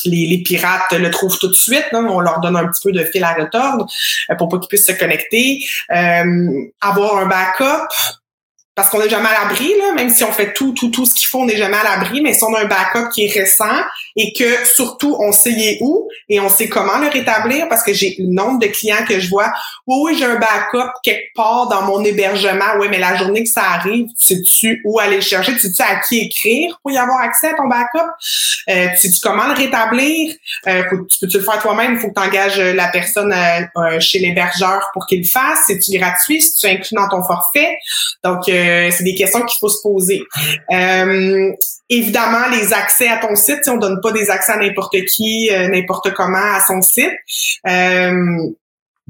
les, 0.04 0.26
les 0.26 0.42
pirates 0.42 0.92
le 0.92 1.10
trouvent 1.10 1.38
tout 1.38 1.48
de 1.48 1.54
suite. 1.54 1.86
On 1.92 2.20
leur 2.20 2.40
donne 2.40 2.56
un 2.56 2.66
petit 2.68 2.82
peu 2.84 2.92
de 2.92 3.04
fil 3.04 3.24
à 3.24 3.32
retordre 3.32 3.86
pour 4.36 4.48
pas 4.48 4.58
qu'ils 4.58 4.68
puissent 4.68 4.86
se 4.86 4.92
connecter. 4.92 5.64
avoir 5.88 7.16
un 7.16 7.26
backup, 7.26 7.88
parce 8.74 8.90
qu'on 8.90 8.98
n'est 8.98 9.08
jamais 9.08 9.28
à 9.28 9.44
l'abri, 9.44 9.72
même 9.94 10.10
si 10.10 10.24
on 10.24 10.32
fait 10.32 10.52
tout, 10.52 10.72
tout, 10.72 10.88
tout 10.88 11.06
ce 11.06 11.14
qu'il 11.14 11.26
faut, 11.26 11.40
on 11.40 11.46
n'est 11.46 11.56
jamais 11.56 11.76
à 11.76 11.84
l'abri, 11.84 12.20
mais 12.20 12.34
si 12.34 12.42
on 12.42 12.52
a 12.54 12.62
un 12.62 12.64
backup 12.64 13.08
qui 13.14 13.24
est 13.24 13.32
récent 13.32 13.64
et 14.16 14.32
que 14.32 14.66
surtout 14.66 15.16
on 15.20 15.30
sait 15.30 15.52
est 15.52 15.78
où 15.80 16.08
et 16.28 16.40
on 16.40 16.48
sait 16.48 16.68
comment 16.68 16.98
le 16.98 17.08
rétablir, 17.08 17.68
parce 17.68 17.84
que 17.84 17.92
j'ai 17.92 18.16
le 18.18 18.26
nombre 18.26 18.58
de 18.58 18.66
clients 18.66 19.04
que 19.08 19.20
je 19.20 19.28
vois, 19.28 19.52
oui, 19.86 19.96
oui, 20.04 20.16
j'ai 20.18 20.24
un 20.24 20.40
backup 20.40 20.90
quelque 21.04 21.32
part 21.36 21.68
dans 21.68 21.82
mon 21.82 22.02
hébergement, 22.04 22.74
oui, 22.80 22.88
mais 22.90 22.98
la 22.98 23.16
journée 23.16 23.44
que 23.44 23.50
ça 23.50 23.62
arrive, 23.62 24.06
tu 24.18 24.26
sais-tu 24.26 24.82
où 24.84 24.98
aller 24.98 25.16
le 25.16 25.22
chercher, 25.22 25.52
tu 25.52 25.60
sais-tu 25.60 25.82
à 25.82 26.00
qui 26.00 26.18
écrire 26.18 26.78
pour 26.82 26.90
y 26.90 26.98
avoir 26.98 27.20
accès 27.20 27.50
à 27.50 27.54
ton 27.54 27.68
backup, 27.68 28.10
euh, 28.70 28.88
tu 28.92 29.08
sais-tu 29.08 29.20
comment 29.22 29.46
le 29.46 29.54
rétablir, 29.54 30.34
euh, 30.66 30.82
tu 31.08 31.18
peux-tu 31.20 31.38
le 31.38 31.44
faire 31.44 31.60
toi-même, 31.60 31.94
il 31.94 31.98
faut 32.00 32.08
que 32.08 32.20
tu 32.20 32.26
engages 32.26 32.58
la 32.58 32.88
personne 32.88 33.32
euh, 33.32 33.60
euh, 33.76 34.00
chez 34.00 34.18
l'hébergeur 34.18 34.90
pour 34.92 35.06
qu'il 35.06 35.20
le 35.20 35.28
fasse, 35.30 35.60
c'est-tu 35.66 35.96
gratuit, 35.96 36.42
si 36.42 36.54
tu 36.54 36.66
inclus 36.66 36.96
dans 36.96 37.08
ton 37.08 37.22
forfait, 37.22 37.76
donc 38.24 38.48
euh, 38.48 38.63
euh, 38.64 38.90
c'est 38.90 39.04
des 39.04 39.14
questions 39.14 39.42
qu'il 39.42 39.58
faut 39.58 39.68
se 39.68 39.82
poser. 39.82 40.22
Euh, 40.72 41.52
évidemment, 41.88 42.48
les 42.52 42.72
accès 42.72 43.08
à 43.08 43.18
ton 43.18 43.34
site, 43.34 43.60
on 43.68 43.76
donne 43.76 44.00
pas 44.02 44.12
des 44.12 44.30
accès 44.30 44.52
à 44.52 44.56
n'importe 44.56 44.96
qui, 45.06 45.50
euh, 45.52 45.68
n'importe 45.68 46.12
comment 46.12 46.54
à 46.54 46.60
son 46.66 46.82
site. 46.82 47.12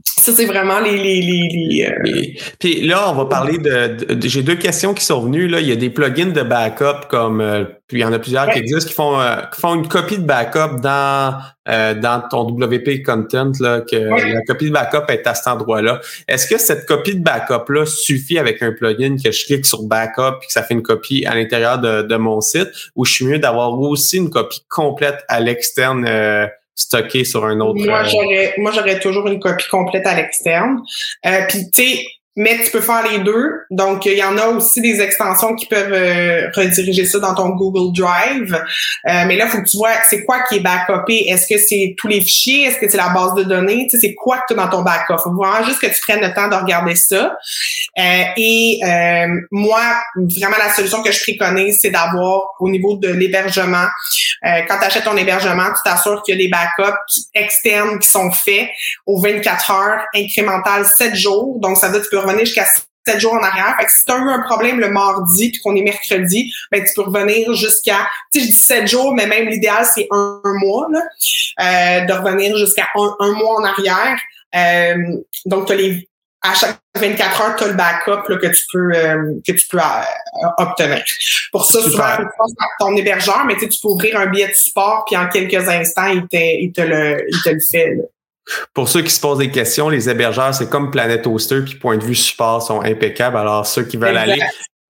Ça, 0.03 0.33
c'est 0.33 0.47
vraiment 0.47 0.81
les... 0.81 0.97
les, 0.97 1.21
les, 1.21 2.39
Puis 2.59 2.87
là, 2.87 3.11
on 3.11 3.15
va 3.15 3.27
parler 3.27 3.59
de... 3.59 3.97
J'ai 4.27 4.43
deux 4.43 4.57
questions 4.57 4.93
qui 4.93 5.05
sont 5.05 5.21
venues. 5.21 5.47
Là. 5.47 5.61
Il 5.61 5.69
y 5.69 5.73
a 5.73 5.77
des 5.77 5.91
plugins 5.91 6.33
de 6.33 6.43
backup 6.43 7.07
comme... 7.09 7.69
puis 7.87 7.99
il 7.99 8.01
y 8.01 8.05
en 8.05 8.13
a 8.13 8.19
plusieurs 8.19 8.51
qui 8.51 8.59
existent 8.59 8.89
qui 8.89 8.95
font, 8.95 9.19
qui 9.53 9.61
font 9.61 9.75
une 9.75 9.87
copie 9.87 10.19
de 10.19 10.25
backup 10.25 10.81
dans 10.81 11.39
euh, 11.67 11.95
dans 11.95 12.21
ton 12.29 12.47
WP 12.47 13.03
Content, 13.03 13.53
là, 13.59 13.81
que 13.81 13.97
la 13.97 14.43
copie 14.43 14.67
de 14.67 14.71
backup 14.71 15.11
est 15.11 15.27
à 15.27 15.35
cet 15.35 15.47
endroit-là. 15.47 15.99
Est-ce 16.29 16.47
que 16.47 16.59
cette 16.59 16.85
copie 16.85 17.15
de 17.15 17.23
backup-là 17.23 17.87
suffit 17.87 18.39
avec 18.39 18.63
un 18.63 18.73
plugin 18.73 19.17
que 19.17 19.33
je 19.33 19.47
clique 19.47 19.65
sur 19.65 19.83
backup 19.85 20.43
et 20.43 20.47
que 20.47 20.53
ça 20.53 20.63
fait 20.63 20.75
une 20.75 20.83
copie 20.83 21.25
à 21.25 21.35
l'intérieur 21.35 21.79
de, 21.79 22.17
mon 22.17 22.43
site 22.43 22.69
ou 22.97 23.07
je 23.07 23.15
suis 23.15 23.25
mieux 23.25 23.39
d'avoir 23.39 23.81
aussi 23.81 24.19
une 24.19 24.29
copie 24.29 24.63
complète 24.69 25.25
à 25.29 25.41
l'externe 25.41 26.05
euh, 26.75 26.81
stockée 26.81 27.25
sur 27.25 27.45
un 27.45 27.61
autre? 27.61 27.85
Moi, 27.85 28.01
euh, 28.01 28.05
j'aurais, 28.05 28.55
moi, 28.59 28.73
j'aurais 28.73 29.01
toujours 29.01 29.27
une 29.29 29.41
copie 29.41 29.69
complète 29.69 30.07
à 30.07 30.15
l'externe. 30.15 30.83
Puis, 31.49 31.71
tu 31.71 31.83
sais, 31.83 32.07
mais 32.37 32.59
tu 32.65 32.71
peux 32.71 32.81
faire 32.81 33.05
les 33.09 33.21
deux. 33.21 33.61
Donc, 33.71 34.07
il 34.07 34.19
y 34.19 34.25
en 34.25 34.37
a 34.37 34.49
aussi 34.49 34.81
des 34.81 35.01
extensions 35.01 35.55
qui 35.55 35.67
peuvent 35.67 35.93
euh, 35.93 36.51
rediriger 36.55 37.05
ça 37.05 37.21
dans 37.21 37.35
ton 37.35 37.51
Google 37.51 37.97
Drive. 37.97 38.55
Euh, 38.55 39.25
mais 39.27 39.37
là, 39.37 39.45
il 39.47 39.51
faut 39.51 39.63
que 39.63 39.69
tu 39.69 39.77
vois, 39.77 39.93
c'est 40.09 40.25
quoi 40.25 40.41
qui 40.49 40.57
est 40.57 40.61
backupé? 40.61 41.29
Est-ce 41.29 41.47
que 41.47 41.61
c'est 41.61 41.95
tous 41.97 42.09
les 42.09 42.21
fichiers? 42.21 42.65
Est-ce 42.65 42.79
que 42.79 42.89
c'est 42.89 42.97
la 42.97 43.11
base 43.11 43.35
de 43.35 43.45
données? 43.45 43.87
Tu 43.89 43.91
sais, 43.91 44.09
c'est 44.09 44.15
quoi 44.15 44.39
que 44.39 44.53
tu 44.53 44.59
as 44.59 44.65
dans 44.65 44.69
ton 44.69 44.83
backup? 44.83 45.19
faut 45.23 45.33
vraiment 45.33 45.65
juste 45.65 45.81
que 45.81 45.87
tu 45.87 46.01
prennes 46.01 46.21
le 46.21 46.35
temps 46.35 46.49
de 46.49 46.57
regarder 46.57 46.97
ça. 46.97 47.37
Euh, 47.99 48.23
et 48.37 48.81
moi, 49.53 49.81
vraiment, 50.17 50.57
la 50.59 50.73
solution 50.73 51.03
que 51.03 51.13
je 51.13 51.21
préconise, 51.23 51.79
c'est 51.81 51.91
d'avoir 51.91 52.43
au 52.59 52.69
niveau 52.69 52.97
de 52.97 53.09
l'hébergement, 53.09 53.87
quand 54.43 54.79
tu 54.79 54.85
achètes 54.85 55.05
ton 55.05 55.17
hébergement, 55.17 55.67
tu 55.67 55.89
t'assures 55.89 56.23
qu'il 56.23 56.35
y 56.35 56.39
a 56.39 56.45
des 56.45 56.49
backups 56.49 57.29
externes 57.35 57.99
qui 57.99 58.09
sont 58.09 58.31
faits 58.33 58.69
aux 59.07 59.21
24 59.21 59.71
heures, 59.71 60.05
incrémentales 60.15 60.85
7 60.85 61.15
jours. 61.15 61.59
Donc, 61.61 61.77
ça 61.77 61.87
veut 61.87 61.95
dire 61.95 62.03
que 62.03 62.09
tu 62.09 62.17
peux 62.17 62.24
revenir 62.25 62.45
jusqu'à 62.45 62.67
7 63.07 63.21
jours 63.21 63.35
en 63.35 63.43
arrière. 63.43 63.77
Fait 63.79 63.87
que 63.87 63.93
si 63.93 64.05
tu 64.05 64.13
as 64.13 64.17
eu 64.17 64.29
un 64.29 64.41
problème 64.41 64.81
le 64.81 64.91
mardi 64.91 65.51
puis 65.51 65.61
qu'on 65.61 65.77
est 65.77 65.83
mercredi, 65.83 66.53
ben 66.71 66.85
tu 66.85 66.93
peux 66.95 67.03
revenir 67.03 67.53
jusqu'à, 67.55 68.09
tu 68.33 68.41
sais, 68.41 68.47
je 68.47 68.51
dis 68.51 68.57
7 68.57 68.87
jours, 68.87 69.15
mais 69.15 69.27
même 69.27 69.49
l'idéal, 69.49 69.85
c'est 69.85 70.09
un, 70.11 70.41
mois, 70.45 70.89
là, 70.91 71.01
euh, 71.01 72.07
de 72.07 72.13
revenir 72.13 72.57
jusqu'à 72.57 72.87
un, 72.95 73.33
mois 73.33 73.61
en 73.61 73.65
arrière. 73.65 74.19
Euh, 74.57 75.17
donc, 75.47 75.71
as 75.71 75.75
les, 75.75 76.09
à 76.43 76.55
chaque 76.55 76.79
24 76.97 77.41
heures, 77.41 77.57
tu 77.57 77.65
as 77.65 77.67
le 77.69 77.73
backup 77.75 78.29
là, 78.29 78.37
que 78.37 78.47
tu 78.47 78.65
peux 78.73 78.93
euh, 78.95 79.35
que 79.47 79.53
tu 79.53 79.67
peux 79.67 79.81
obtenir. 80.59 81.03
Pour 81.51 81.65
ça, 81.65 81.81
souvent, 81.81 82.17
tu 82.19 82.25
ton 82.79 82.97
hébergeur, 82.97 83.45
mais 83.47 83.57
tu 83.57 83.67
peux 83.67 83.89
ouvrir 83.89 84.19
un 84.21 84.27
billet 84.27 84.49
de 84.49 84.55
support, 84.55 85.05
puis 85.07 85.17
en 85.17 85.29
quelques 85.29 85.69
instants, 85.69 86.07
il 86.07 86.27
te, 86.29 86.37
il 86.37 86.73
te, 86.73 86.83
le, 86.83 87.25
il 87.29 87.43
te 87.43 87.51
le 87.51 87.61
fait. 87.61 87.95
Là. 87.95 88.03
Pour 88.73 88.89
ceux 88.89 89.03
qui 89.03 89.11
se 89.11 89.21
posent 89.21 89.39
des 89.39 89.51
questions, 89.51 89.89
les 89.89 90.09
hébergeurs, 90.09 90.55
c'est 90.55 90.69
comme 90.69 90.91
Planet 90.91 91.27
Hoster, 91.27 91.63
puis 91.63 91.77
point 91.77 91.97
de 91.97 92.05
vue 92.05 92.15
support 92.15 92.63
sont 92.63 92.83
impeccables. 92.83 93.37
Alors, 93.37 93.67
ceux 93.67 93.85
qui 93.85 93.97
veulent 93.97 94.17
aller 94.17 94.41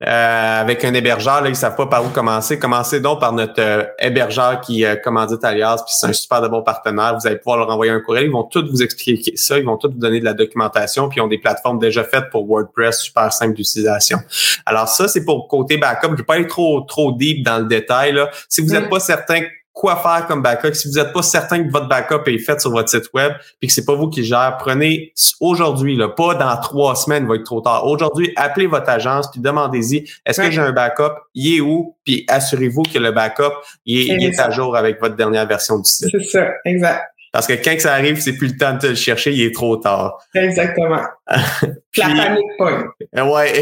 euh, 0.03 0.61
avec 0.61 0.85
un 0.85 0.93
hébergeur, 0.93 1.41
là, 1.41 1.49
ils 1.49 1.57
savent 1.57 1.77
pas 1.77 1.87
par 1.87 2.05
où 2.05 2.09
commencer. 2.09 2.59
Commencez 2.59 3.01
donc 3.01 3.21
par 3.21 3.33
notre 3.33 3.61
euh, 3.61 3.85
hébergeur 3.99 4.61
qui 4.61 4.85
euh, 4.85 4.97
commandite 4.97 5.43
Alias, 5.45 5.83
puis 5.87 5.95
c'est 5.97 6.07
un 6.09 6.13
super 6.13 6.43
de 6.43 6.49
bon 6.49 6.63
partenaire. 6.63 7.17
Vous 7.19 7.27
allez 7.27 7.37
pouvoir 7.37 7.59
leur 7.59 7.71
envoyer 7.71 7.93
un 7.93 8.01
courriel. 8.01 8.27
Ils 8.27 8.33
vont 8.33 8.43
tous 8.43 8.69
vous 8.69 8.83
expliquer 8.83 9.37
ça. 9.37 9.57
Ils 9.57 9.65
vont 9.65 9.77
tous 9.77 9.89
vous 9.89 9.99
donner 9.99 10.21
de 10.21 10.25
la 10.25 10.35
documentation, 10.35 11.09
puis 11.09 11.19
ils 11.19 11.23
ont 11.23 11.29
des 11.29 11.39
plateformes 11.39 11.79
déjà 11.79 12.05
faites 12.05 12.29
pour 12.31 12.47
WordPress, 12.47 13.03
super 13.03 13.33
simple 13.33 13.55
d'utilisation. 13.55 14.19
Alors 14.67 14.89
ça, 14.89 15.09
c'est 15.09 15.25
pour 15.25 15.49
côté 15.49 15.79
backup. 15.79 16.09
Je 16.11 16.17
vais 16.17 16.23
pas 16.25 16.35
aller 16.35 16.49
trop 16.49 16.81
trop 16.83 17.13
deep 17.13 17.45
dans 17.45 17.59
le 17.59 17.67
détail. 17.67 18.13
Là. 18.13 18.31
Si 18.49 18.61
vous 18.61 18.73
n'êtes 18.73 18.87
mm. 18.87 18.91
pas 18.91 19.01
certain 19.01 19.41
quoi 19.75 19.97
faire 19.97 20.27
comme 20.27 20.41
backup. 20.41 20.73
Si 20.73 20.89
vous 20.89 20.95
n'êtes 20.95 21.13
pas 21.13 21.23
certain 21.23 21.63
que 21.63 21.71
votre 21.71 21.89
backup 21.89 22.23
est 22.27 22.39
fait 22.39 22.59
sur 22.61 22.71
votre 22.71 22.89
site 22.89 23.13
web 23.13 23.33
puis 23.61 23.69
que 23.69 23.75
c'est 23.75 23.85
pas 23.85 23.95
vous 23.95 24.09
qui 24.09 24.25
gère, 24.25 24.57
prenez 24.59 25.13
aujourd'hui, 25.41 25.97
là, 25.97 26.09
pas 26.09 26.35
dans 26.37 26.57
trois 26.61 26.95
semaines, 26.95 27.25
il 27.25 27.29
va 27.29 27.35
être 27.35 27.45
trop 27.45 27.61
tard. 27.61 27.85
Aujourd'hui, 27.87 28.33
appelez 28.37 28.67
votre 28.67 28.89
agence 28.89 29.31
puis 29.31 29.41
demandez-y 29.41 30.09
est-ce 30.25 30.41
que 30.41 30.51
j'ai 30.51 30.61
un 30.61 30.73
backup, 30.73 31.13
il 31.35 31.57
est 31.57 31.61
où, 31.61 31.97
puis 32.05 32.25
assurez-vous 32.29 32.85
que 32.85 32.99
le 32.99 33.11
backup 33.11 33.53
il 33.85 33.99
est, 33.99 34.15
il 34.15 34.25
est 34.25 34.41
à 34.41 34.51
jour 34.51 34.77
avec 34.77 35.01
votre 35.01 35.17
dernière 35.17 35.47
version 35.47 35.79
du 35.79 35.91
site. 35.91 36.09
C'est 36.11 36.25
ça, 36.25 36.47
exact. 36.65 37.03
Parce 37.35 37.49
que 37.49 37.55
quand 37.55 37.75
ça 37.81 37.95
arrive, 37.95 38.21
c'est 38.21 38.35
plus 38.35 38.53
le 38.53 38.57
temps 38.57 38.75
de 38.75 38.79
te 38.79 38.87
le 38.87 38.95
chercher, 38.95 39.33
il 39.33 39.43
est 39.43 39.53
trop 39.53 39.77
tard. 39.77 40.19
Exactement. 40.37 41.01
la 41.27 42.07
panique 42.07 42.47
pas. 42.57 43.25
Ouais, 43.25 43.61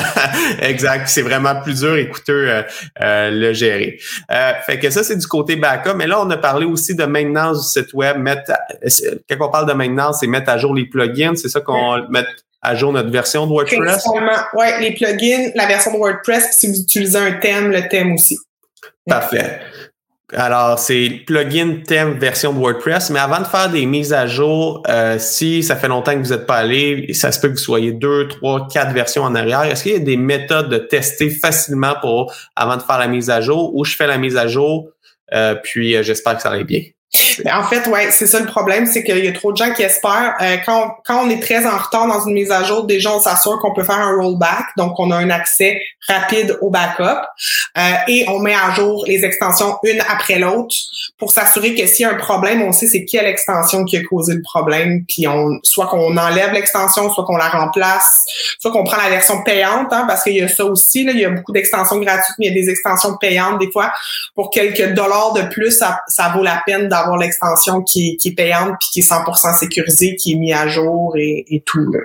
exact. 0.62 1.08
C'est 1.08 1.22
vraiment 1.22 1.60
plus 1.60 1.80
dur 1.80 1.96
et 1.96 2.08
coûteux 2.08 2.48
euh, 2.48 2.62
euh, 3.02 3.30
le 3.32 3.52
gérer. 3.54 3.98
Euh, 4.30 4.52
fait 4.64 4.78
que 4.78 4.88
ça, 4.90 5.02
c'est 5.02 5.16
du 5.16 5.26
côté 5.26 5.56
backup. 5.56 5.94
Mais 5.96 6.06
là, 6.06 6.20
on 6.20 6.30
a 6.30 6.36
parlé 6.36 6.64
aussi 6.64 6.94
de 6.94 7.06
maintenance 7.06 7.74
du 7.74 7.80
site 7.80 7.92
web. 7.92 8.18
Mettre, 8.18 8.52
quand 9.28 9.48
on 9.48 9.50
parle 9.50 9.68
de 9.68 9.74
maintenance, 9.74 10.18
c'est 10.20 10.28
mettre 10.28 10.50
à 10.50 10.56
jour 10.56 10.72
les 10.72 10.86
plugins. 10.86 11.34
C'est 11.34 11.48
ça 11.48 11.60
qu'on 11.60 12.08
met 12.10 12.24
à 12.62 12.76
jour 12.76 12.92
notre 12.92 13.10
version 13.10 13.48
de 13.48 13.50
WordPress? 13.50 14.06
Oui, 14.54 14.66
les 14.78 14.94
plugins, 14.94 15.50
la 15.56 15.66
version 15.66 15.92
de 15.92 15.96
WordPress. 15.96 16.52
si 16.52 16.68
vous 16.68 16.78
utilisez 16.78 17.18
un 17.18 17.32
thème, 17.32 17.72
le 17.72 17.88
thème 17.88 18.12
aussi. 18.12 18.38
Parfait. 19.08 19.58
Alors, 20.34 20.78
c'est 20.78 21.22
plugin 21.26 21.80
thème 21.86 22.18
version 22.18 22.52
de 22.52 22.58
WordPress, 22.58 23.08
mais 23.08 23.18
avant 23.18 23.40
de 23.40 23.46
faire 23.46 23.70
des 23.70 23.86
mises 23.86 24.12
à 24.12 24.26
jour, 24.26 24.82
euh, 24.86 25.18
si 25.18 25.62
ça 25.62 25.74
fait 25.74 25.88
longtemps 25.88 26.12
que 26.12 26.18
vous 26.18 26.34
n'êtes 26.34 26.44
pas 26.44 26.56
allé, 26.56 27.14
ça 27.14 27.32
se 27.32 27.40
peut 27.40 27.48
que 27.48 27.54
vous 27.54 27.58
soyez 27.58 27.92
deux, 27.92 28.28
trois, 28.28 28.68
quatre 28.68 28.92
versions 28.92 29.22
en 29.22 29.34
arrière. 29.34 29.62
Est-ce 29.62 29.84
qu'il 29.84 29.92
y 29.92 29.96
a 29.96 30.00
des 30.00 30.18
méthodes 30.18 30.68
de 30.68 30.76
tester 30.76 31.30
facilement 31.30 31.94
pour 32.02 32.34
avant 32.56 32.76
de 32.76 32.82
faire 32.82 32.98
la 32.98 33.08
mise 33.08 33.30
à 33.30 33.40
jour 33.40 33.74
ou 33.74 33.84
je 33.86 33.96
fais 33.96 34.06
la 34.06 34.18
mise 34.18 34.36
à 34.36 34.48
jour, 34.48 34.90
euh, 35.32 35.54
puis 35.54 35.96
euh, 35.96 36.02
j'espère 36.02 36.36
que 36.36 36.42
ça 36.42 36.50
va 36.50 36.62
bien? 36.62 36.82
En 37.50 37.64
fait, 37.64 37.86
ouais, 37.86 38.10
c'est 38.10 38.26
ça 38.26 38.38
le 38.40 38.46
problème, 38.46 38.84
c'est 38.84 39.02
qu'il 39.02 39.24
y 39.24 39.28
a 39.28 39.32
trop 39.32 39.52
de 39.52 39.56
gens 39.56 39.72
qui 39.72 39.82
espèrent. 39.82 40.34
Euh, 40.42 40.56
quand, 40.66 40.84
on, 40.84 40.90
quand 41.06 41.24
on 41.24 41.30
est 41.30 41.40
très 41.40 41.66
en 41.66 41.76
retard 41.78 42.06
dans 42.06 42.26
une 42.26 42.34
mise 42.34 42.50
à 42.50 42.64
jour, 42.64 42.84
déjà 42.84 43.12
on 43.12 43.20
s'assure 43.20 43.58
qu'on 43.60 43.72
peut 43.72 43.84
faire 43.84 43.98
un 43.98 44.14
rollback, 44.14 44.66
donc 44.76 44.98
on 44.98 45.10
a 45.10 45.16
un 45.16 45.30
accès 45.30 45.80
rapide 46.06 46.58
au 46.60 46.70
backup, 46.70 47.20
euh, 47.78 47.80
et 48.08 48.26
on 48.28 48.40
met 48.40 48.54
à 48.54 48.72
jour 48.74 49.04
les 49.06 49.24
extensions 49.24 49.78
une 49.84 50.00
après 50.08 50.38
l'autre 50.38 50.74
pour 51.16 51.32
s'assurer 51.32 51.74
que 51.74 51.86
s'il 51.86 52.04
y 52.04 52.08
a 52.08 52.12
un 52.12 52.16
problème, 52.16 52.62
on 52.62 52.72
sait 52.72 52.86
c'est 52.86 53.04
quelle 53.04 53.26
extension 53.26 53.84
qui 53.84 53.96
a 53.96 54.02
causé 54.04 54.34
le 54.34 54.42
problème, 54.42 55.04
puis 55.08 55.26
on 55.26 55.58
soit 55.62 55.86
qu'on 55.86 56.16
enlève 56.16 56.52
l'extension, 56.52 57.10
soit 57.10 57.24
qu'on 57.24 57.36
la 57.36 57.48
remplace, 57.48 58.24
soit 58.58 58.70
qu'on 58.70 58.84
prend 58.84 58.98
la 58.98 59.08
version 59.08 59.42
payante, 59.42 59.92
hein, 59.92 60.04
parce 60.06 60.22
qu'il 60.24 60.34
y 60.34 60.42
a 60.42 60.48
ça 60.48 60.64
aussi. 60.64 61.04
Là, 61.04 61.12
il 61.12 61.20
y 61.20 61.24
a 61.24 61.30
beaucoup 61.30 61.52
d'extensions 61.52 61.98
gratuites, 61.98 62.36
mais 62.38 62.46
il 62.46 62.54
y 62.54 62.58
a 62.58 62.62
des 62.62 62.70
extensions 62.70 63.16
payantes 63.16 63.58
des 63.58 63.70
fois 63.70 63.92
pour 64.34 64.50
quelques 64.50 64.92
dollars 64.94 65.32
de 65.32 65.42
plus, 65.42 65.70
ça, 65.70 66.02
ça 66.06 66.32
vaut 66.34 66.42
la 66.42 66.62
peine 66.66 66.88
d'avoir 67.00 67.18
l'extension 67.18 67.82
qui, 67.82 68.16
qui, 68.16 68.28
est 68.28 68.34
payante 68.34 68.74
puis 68.80 68.88
qui 68.92 69.00
est 69.00 69.10
100% 69.10 69.58
sécurisée, 69.58 70.16
qui 70.16 70.32
est 70.32 70.36
mise 70.36 70.54
à 70.54 70.68
jour 70.68 71.14
et, 71.16 71.44
et 71.48 71.62
tout. 71.64 71.90
Là. 71.92 72.00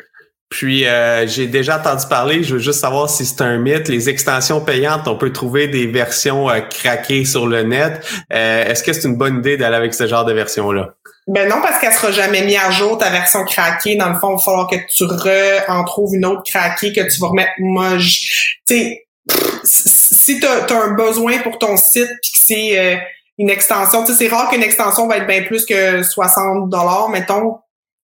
Puis 0.54 0.86
euh, 0.86 1.26
j'ai 1.26 1.48
déjà 1.48 1.80
entendu 1.80 2.06
parler, 2.08 2.44
je 2.44 2.54
veux 2.54 2.60
juste 2.60 2.80
savoir 2.80 3.10
si 3.10 3.26
c'est 3.26 3.42
un 3.42 3.58
mythe. 3.58 3.88
Les 3.88 4.08
extensions 4.08 4.62
payantes, 4.62 5.08
on 5.08 5.18
peut 5.18 5.34
trouver 5.34 5.68
des 5.68 5.88
versions 5.88 6.48
euh, 6.48 6.60
craquées 6.62 7.26
sur 7.26 7.48
le 7.48 7.64
net. 7.64 8.06
Euh, 8.32 8.66
Est-ce 8.66 8.84
que 8.84 8.94
c'est 8.94 9.08
une 9.08 9.16
bonne 9.16 9.40
idée 9.40 9.58
d'aller 9.58 9.78
avec 9.78 9.96
ce 9.96 10.06
genre 10.06 10.26
de 10.26 10.34
version-là? 10.34 10.94
Ben 11.26 11.50
non, 11.50 11.56
parce 11.64 11.80
qu'elle 11.80 11.94
sera 11.94 12.12
jamais 12.12 12.44
mise 12.44 12.60
à 12.64 12.70
jour, 12.70 13.00
ta 13.00 13.10
version 13.10 13.44
craquée. 13.46 13.96
Dans 13.96 14.10
le 14.10 14.20
fond, 14.20 14.34
il 14.34 14.36
va 14.36 14.44
falloir 14.44 14.68
que 14.68 14.76
tu 14.96 15.06
re 15.06 15.68
en 15.70 15.84
trouves 15.86 16.14
une 16.14 16.26
autre 16.26 16.44
craquée 16.44 16.94
que 16.94 17.02
tu 17.02 17.20
vas 17.20 17.30
remettre. 17.30 17.54
Moi, 17.58 17.98
tu 17.98 18.76
sais, 18.76 19.08
si 19.64 20.40
tu 20.40 20.46
as, 20.46 20.72
un 20.72 20.94
besoin 20.94 21.40
pour 21.40 21.58
ton 21.58 21.78
site 21.78 22.10
puis 22.22 22.32
que 22.32 22.40
c'est 22.40 23.02
une 23.38 23.50
extension. 23.50 24.04
Tu 24.04 24.14
sais, 24.14 24.26
c'est 24.26 24.34
rare 24.34 24.50
qu'une 24.50 24.64
extension 24.64 25.08
va 25.08 25.18
être 25.18 25.28
bien 25.28 25.44
plus 25.44 25.66
que 25.66 26.04
60 26.04 26.70
dollars, 26.70 27.10
mettons. 27.10 27.58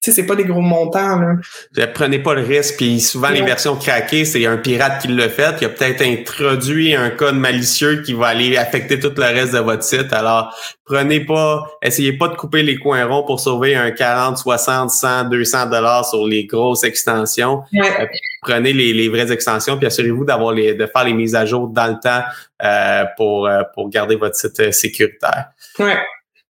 Tu 0.01 0.11
sais, 0.11 0.21
c'est 0.21 0.27
pas 0.27 0.35
des 0.35 0.43
gros 0.43 0.61
montants. 0.61 1.19
Là. 1.19 1.87
Prenez 1.95 2.19
pas 2.19 2.35
le 2.35 2.43
risque. 2.43 2.75
Puis 2.77 2.99
souvent, 2.99 3.29
les 3.29 3.41
versions 3.41 3.75
craquées, 3.75 4.23
c'est 4.23 4.45
un 4.45 4.57
pirate 4.57 5.01
qui 5.01 5.07
l'a 5.07 5.29
fait, 5.29 5.57
qui 5.57 5.65
a 5.65 5.69
peut-être 5.69 6.03
introduit 6.03 6.93
un 6.93 7.09
code 7.09 7.35
malicieux 7.35 8.03
qui 8.03 8.13
va 8.13 8.27
aller 8.27 8.55
affecter 8.55 8.99
tout 8.99 9.11
le 9.17 9.23
reste 9.23 9.53
de 9.53 9.59
votre 9.59 9.83
site. 9.83 10.13
Alors, 10.13 10.55
prenez 10.85 11.21
pas, 11.21 11.65
essayez 11.81 12.13
pas 12.13 12.27
de 12.27 12.35
couper 12.35 12.61
les 12.61 12.77
coins 12.77 13.03
ronds 13.05 13.23
pour 13.23 13.39
sauver 13.39 13.75
un 13.75 13.89
40, 13.89 14.37
60, 14.37 14.91
100, 14.91 15.23
200 15.29 15.65
dollars 15.71 16.05
sur 16.05 16.27
les 16.27 16.45
grosses 16.45 16.83
extensions. 16.83 17.63
Euh, 17.73 18.05
prenez 18.45 18.73
les, 18.73 18.93
les, 18.93 19.09
vraies 19.09 19.31
extensions 19.31 19.77
puis 19.77 19.87
assurez-vous 19.87 20.25
d'avoir 20.25 20.53
les, 20.53 20.75
de 20.75 20.85
faire 20.85 21.03
les 21.03 21.13
mises 21.13 21.35
à 21.35 21.45
jour 21.45 21.67
dans 21.67 21.87
le 21.87 21.99
temps 21.99 22.23
euh, 22.63 23.05
pour, 23.17 23.47
euh, 23.47 23.63
pour 23.73 23.89
garder 23.89 24.15
votre 24.15 24.35
site 24.35 24.71
sécuritaire. 24.71 25.47
Ouais. 25.79 25.97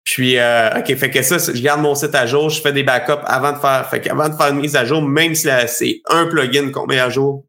Puis, 0.03 0.37
euh, 0.37 0.79
OK, 0.79 0.95
fait 0.95 1.11
que 1.11 1.21
ça, 1.21 1.37
je 1.37 1.61
garde 1.61 1.81
mon 1.81 1.93
site 1.93 2.15
à 2.15 2.25
jour, 2.25 2.49
je 2.49 2.59
fais 2.59 2.71
des 2.71 2.83
backups 2.83 3.23
avant 3.25 3.51
de 3.51 3.57
faire, 3.59 3.87
fait 3.89 4.01
qu'avant 4.01 4.29
de 4.29 4.35
faire 4.35 4.47
une 4.47 4.59
mise 4.59 4.75
à 4.75 4.83
jour, 4.83 5.01
même 5.01 5.35
si 5.35 5.47
c'est 5.67 6.01
un 6.07 6.25
plugin 6.25 6.71
qu'on 6.71 6.87
met 6.87 6.99
à 6.99 7.09
jour, 7.09 7.45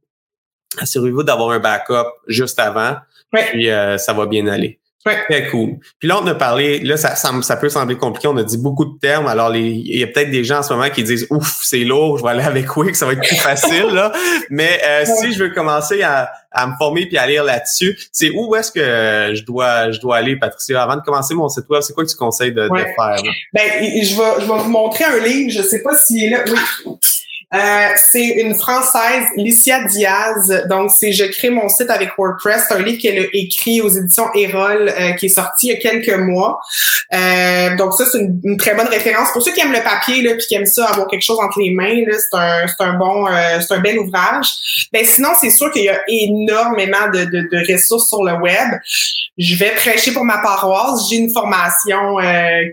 assurez-vous 0.78 1.22
d'avoir 1.22 1.50
un 1.50 1.60
backup 1.60 2.08
juste 2.26 2.60
avant. 2.60 2.96
Puis, 3.32 3.70
euh, 3.70 3.96
ça 3.96 4.12
va 4.12 4.26
bien 4.26 4.46
aller. 4.46 4.78
Ouais. 5.04 5.24
Très 5.28 5.48
cool. 5.48 5.78
Puis 5.98 6.08
là, 6.08 6.20
on 6.22 6.26
a 6.28 6.34
parlé, 6.34 6.78
là, 6.78 6.96
ça, 6.96 7.16
ça, 7.16 7.56
peut 7.56 7.68
sembler 7.68 7.96
compliqué, 7.96 8.28
on 8.28 8.36
a 8.36 8.44
dit 8.44 8.58
beaucoup 8.58 8.84
de 8.84 8.98
termes. 9.00 9.26
Alors, 9.26 9.50
les, 9.50 9.60
il 9.60 9.98
y 9.98 10.02
a 10.04 10.06
peut-être 10.06 10.30
des 10.30 10.44
gens 10.44 10.58
en 10.58 10.62
ce 10.62 10.72
moment 10.72 10.88
qui 10.90 11.02
disent 11.02 11.26
Ouf, 11.30 11.60
c'est 11.62 11.80
lourd, 11.80 12.18
je 12.18 12.22
vais 12.22 12.30
aller 12.30 12.44
avec 12.44 12.76
Wix, 12.76 12.96
ça 12.96 13.06
va 13.06 13.14
être 13.14 13.22
plus 13.22 13.36
facile. 13.36 13.86
là. 13.92 14.12
Mais 14.50 14.80
euh, 14.86 15.04
si 15.04 15.32
je 15.32 15.42
veux 15.42 15.50
commencer 15.50 16.02
à, 16.02 16.30
à 16.52 16.66
me 16.68 16.74
former 16.76 17.06
puis 17.06 17.18
à 17.18 17.26
lire 17.26 17.42
là-dessus, 17.42 17.98
c'est 18.12 18.30
où 18.30 18.54
est-ce 18.54 18.70
que 18.70 19.34
je 19.34 19.44
dois 19.44 19.90
je 19.90 20.00
dois 20.00 20.18
aller, 20.18 20.36
Patricia? 20.36 20.82
Avant 20.82 20.96
de 20.96 21.02
commencer 21.02 21.34
mon 21.34 21.48
site 21.48 21.68
web, 21.68 21.82
c'est 21.82 21.94
quoi 21.94 22.04
que 22.04 22.10
tu 22.10 22.16
conseilles 22.16 22.52
de, 22.52 22.68
de 22.68 22.68
faire? 22.68 23.16
Ben, 23.52 23.62
je 23.80 24.16
vais, 24.16 24.40
je 24.40 24.52
vais 24.52 24.58
vous 24.58 24.70
montrer 24.70 25.04
un 25.04 25.18
livre, 25.18 25.50
je 25.50 25.62
sais 25.62 25.82
pas 25.82 25.96
s'il 25.96 26.24
est 26.24 26.30
là. 26.30 26.44
Oui. 26.46 26.92
Euh, 27.54 27.88
c'est 27.96 28.28
une 28.40 28.54
Française, 28.54 29.26
Licia 29.36 29.84
Diaz. 29.84 30.64
Donc, 30.70 30.90
c'est 30.90 31.12
Je 31.12 31.24
crée 31.24 31.50
mon 31.50 31.68
site 31.68 31.90
avec 31.90 32.16
WordPress. 32.16 32.64
C'est 32.68 32.74
un 32.74 32.82
livre 32.82 33.00
qu'elle 33.00 33.18
a 33.18 33.26
écrit 33.34 33.82
aux 33.82 33.90
éditions 33.90 34.32
Erol 34.34 34.88
euh, 34.88 35.12
qui 35.12 35.26
est 35.26 35.28
sorti 35.28 35.66
il 35.66 35.70
y 35.70 35.76
a 35.76 35.76
quelques 35.76 36.18
mois. 36.18 36.60
Euh, 37.12 37.76
donc, 37.76 37.92
ça, 37.92 38.06
c'est 38.10 38.20
une, 38.20 38.56
très 38.56 38.74
bonne 38.74 38.88
référence. 38.88 39.32
Pour 39.32 39.42
ceux 39.42 39.52
qui 39.52 39.60
aiment 39.60 39.72
le 39.72 39.82
papier 39.82 40.22
là, 40.22 40.34
puis 40.34 40.46
qui 40.46 40.54
aiment 40.54 40.64
ça, 40.64 40.86
avoir 40.86 41.08
quelque 41.08 41.22
chose 41.22 41.38
entre 41.40 41.60
les 41.60 41.72
mains, 41.72 42.02
c'est 42.10 42.38
un, 42.38 42.66
un 42.78 42.92
bon, 42.94 43.26
c'est 43.60 43.74
un 43.74 43.80
bel 43.80 43.98
ouvrage. 43.98 44.88
Ben, 44.90 45.04
sinon, 45.04 45.30
c'est 45.38 45.50
sûr 45.50 45.70
qu'il 45.72 45.84
y 45.84 45.88
a 45.90 46.00
énormément 46.08 47.08
de, 47.12 47.24
de, 47.24 47.48
de, 47.50 47.72
ressources 47.72 48.08
sur 48.08 48.22
le 48.24 48.32
web. 48.34 48.68
Je 49.36 49.56
vais 49.56 49.72
prêcher 49.74 50.12
pour 50.12 50.24
ma 50.24 50.38
paroisse. 50.38 51.08
J'ai 51.10 51.16
une 51.16 51.32
formation 51.32 52.16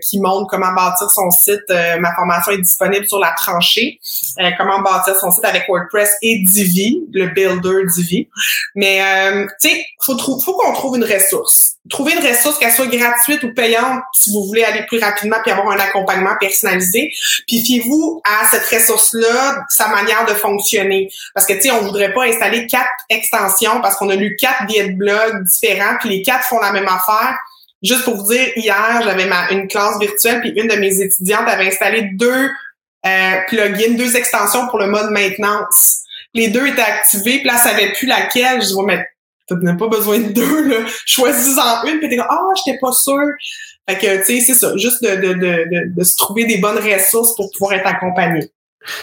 qui 0.08 0.20
montre 0.20 0.46
comment 0.48 0.72
bâtir 0.72 1.10
son 1.10 1.30
site. 1.30 1.68
ma 1.98 2.14
formation 2.14 2.52
est 2.52 2.62
disponible 2.62 3.06
sur 3.06 3.18
la 3.18 3.32
tranchée. 3.32 3.98
Bâtir 4.78 5.16
son 5.16 5.32
site 5.32 5.44
avec 5.44 5.64
WordPress 5.68 6.14
et 6.22 6.38
Divi, 6.44 7.02
le 7.12 7.26
builder 7.26 7.84
Divi. 7.94 8.28
Mais 8.74 9.02
euh, 9.02 9.46
tu 9.60 9.68
sais, 9.68 9.84
faut, 10.00 10.16
faut 10.18 10.54
qu'on 10.54 10.72
trouve 10.72 10.96
une 10.96 11.04
ressource. 11.04 11.74
Trouver 11.88 12.12
une 12.12 12.24
ressource 12.24 12.58
qu'elle 12.58 12.72
soit 12.72 12.86
gratuite 12.86 13.42
ou 13.42 13.52
payante 13.52 14.02
si 14.14 14.30
vous 14.32 14.44
voulez 14.44 14.62
aller 14.62 14.84
plus 14.86 15.00
rapidement 15.00 15.38
puis 15.42 15.50
avoir 15.50 15.70
un 15.70 15.78
accompagnement 15.78 16.36
personnalisé. 16.38 17.10
Puis 17.48 17.64
fiez-vous 17.64 18.22
à 18.24 18.46
cette 18.50 18.66
ressource-là, 18.66 19.64
sa 19.68 19.88
manière 19.88 20.24
de 20.26 20.34
fonctionner. 20.34 21.10
Parce 21.34 21.46
que 21.46 21.54
tu 21.54 21.62
sais, 21.62 21.70
on 21.72 21.82
voudrait 21.82 22.12
pas 22.12 22.24
installer 22.24 22.66
quatre 22.66 22.88
extensions 23.08 23.80
parce 23.80 23.96
qu'on 23.96 24.08
a 24.10 24.14
lu 24.14 24.36
quatre 24.36 24.66
billets 24.66 24.90
de 24.90 24.96
blog 24.96 25.44
différents 25.44 25.96
puis 26.00 26.08
les 26.10 26.22
quatre 26.22 26.44
font 26.44 26.60
la 26.60 26.72
même 26.72 26.88
affaire. 26.88 27.36
Juste 27.82 28.04
pour 28.04 28.16
vous 28.16 28.30
dire, 28.30 28.46
hier, 28.56 29.00
j'avais 29.02 29.26
une 29.52 29.66
classe 29.66 29.98
virtuelle 29.98 30.40
puis 30.40 30.52
une 30.54 30.68
de 30.68 30.76
mes 30.76 31.00
étudiantes 31.00 31.48
avait 31.48 31.68
installé 31.68 32.10
deux 32.12 32.50
euh, 33.06 33.36
plugin, 33.48 33.94
deux 33.96 34.16
extensions 34.16 34.68
pour 34.68 34.78
le 34.78 34.86
mode 34.86 35.10
maintenance. 35.10 36.00
Les 36.34 36.48
deux 36.48 36.66
étaient 36.66 36.82
activés, 36.82 37.38
puis 37.38 37.46
là, 37.46 37.56
ça 37.56 37.70
savait 37.70 37.92
plus 37.92 38.06
laquelle. 38.06 38.62
Je 38.62 38.68
dis, 38.68 38.74
ouais, 38.74 38.84
mais 38.86 39.04
t'as 39.48 39.74
pas 39.74 39.88
besoin 39.88 40.18
de 40.18 40.32
deux, 40.32 40.68
là. 40.68 40.86
Choisis-en 41.06 41.84
une, 41.86 41.98
puis 41.98 42.08
t'es 42.08 42.16
comme, 42.16 42.26
ah, 42.28 42.40
j'étais 42.56 42.78
pas 42.78 42.92
sûr. 42.92 43.26
Fait 43.88 43.98
que, 43.98 44.18
tu 44.18 44.24
sais, 44.24 44.40
c'est 44.40 44.54
ça, 44.54 44.76
juste 44.76 45.02
de, 45.02 45.16
de, 45.16 45.32
de, 45.32 45.94
de, 45.96 46.04
se 46.04 46.16
trouver 46.16 46.44
des 46.44 46.58
bonnes 46.58 46.78
ressources 46.78 47.34
pour 47.34 47.50
pouvoir 47.50 47.72
être 47.72 47.86
accompagné. 47.86 48.50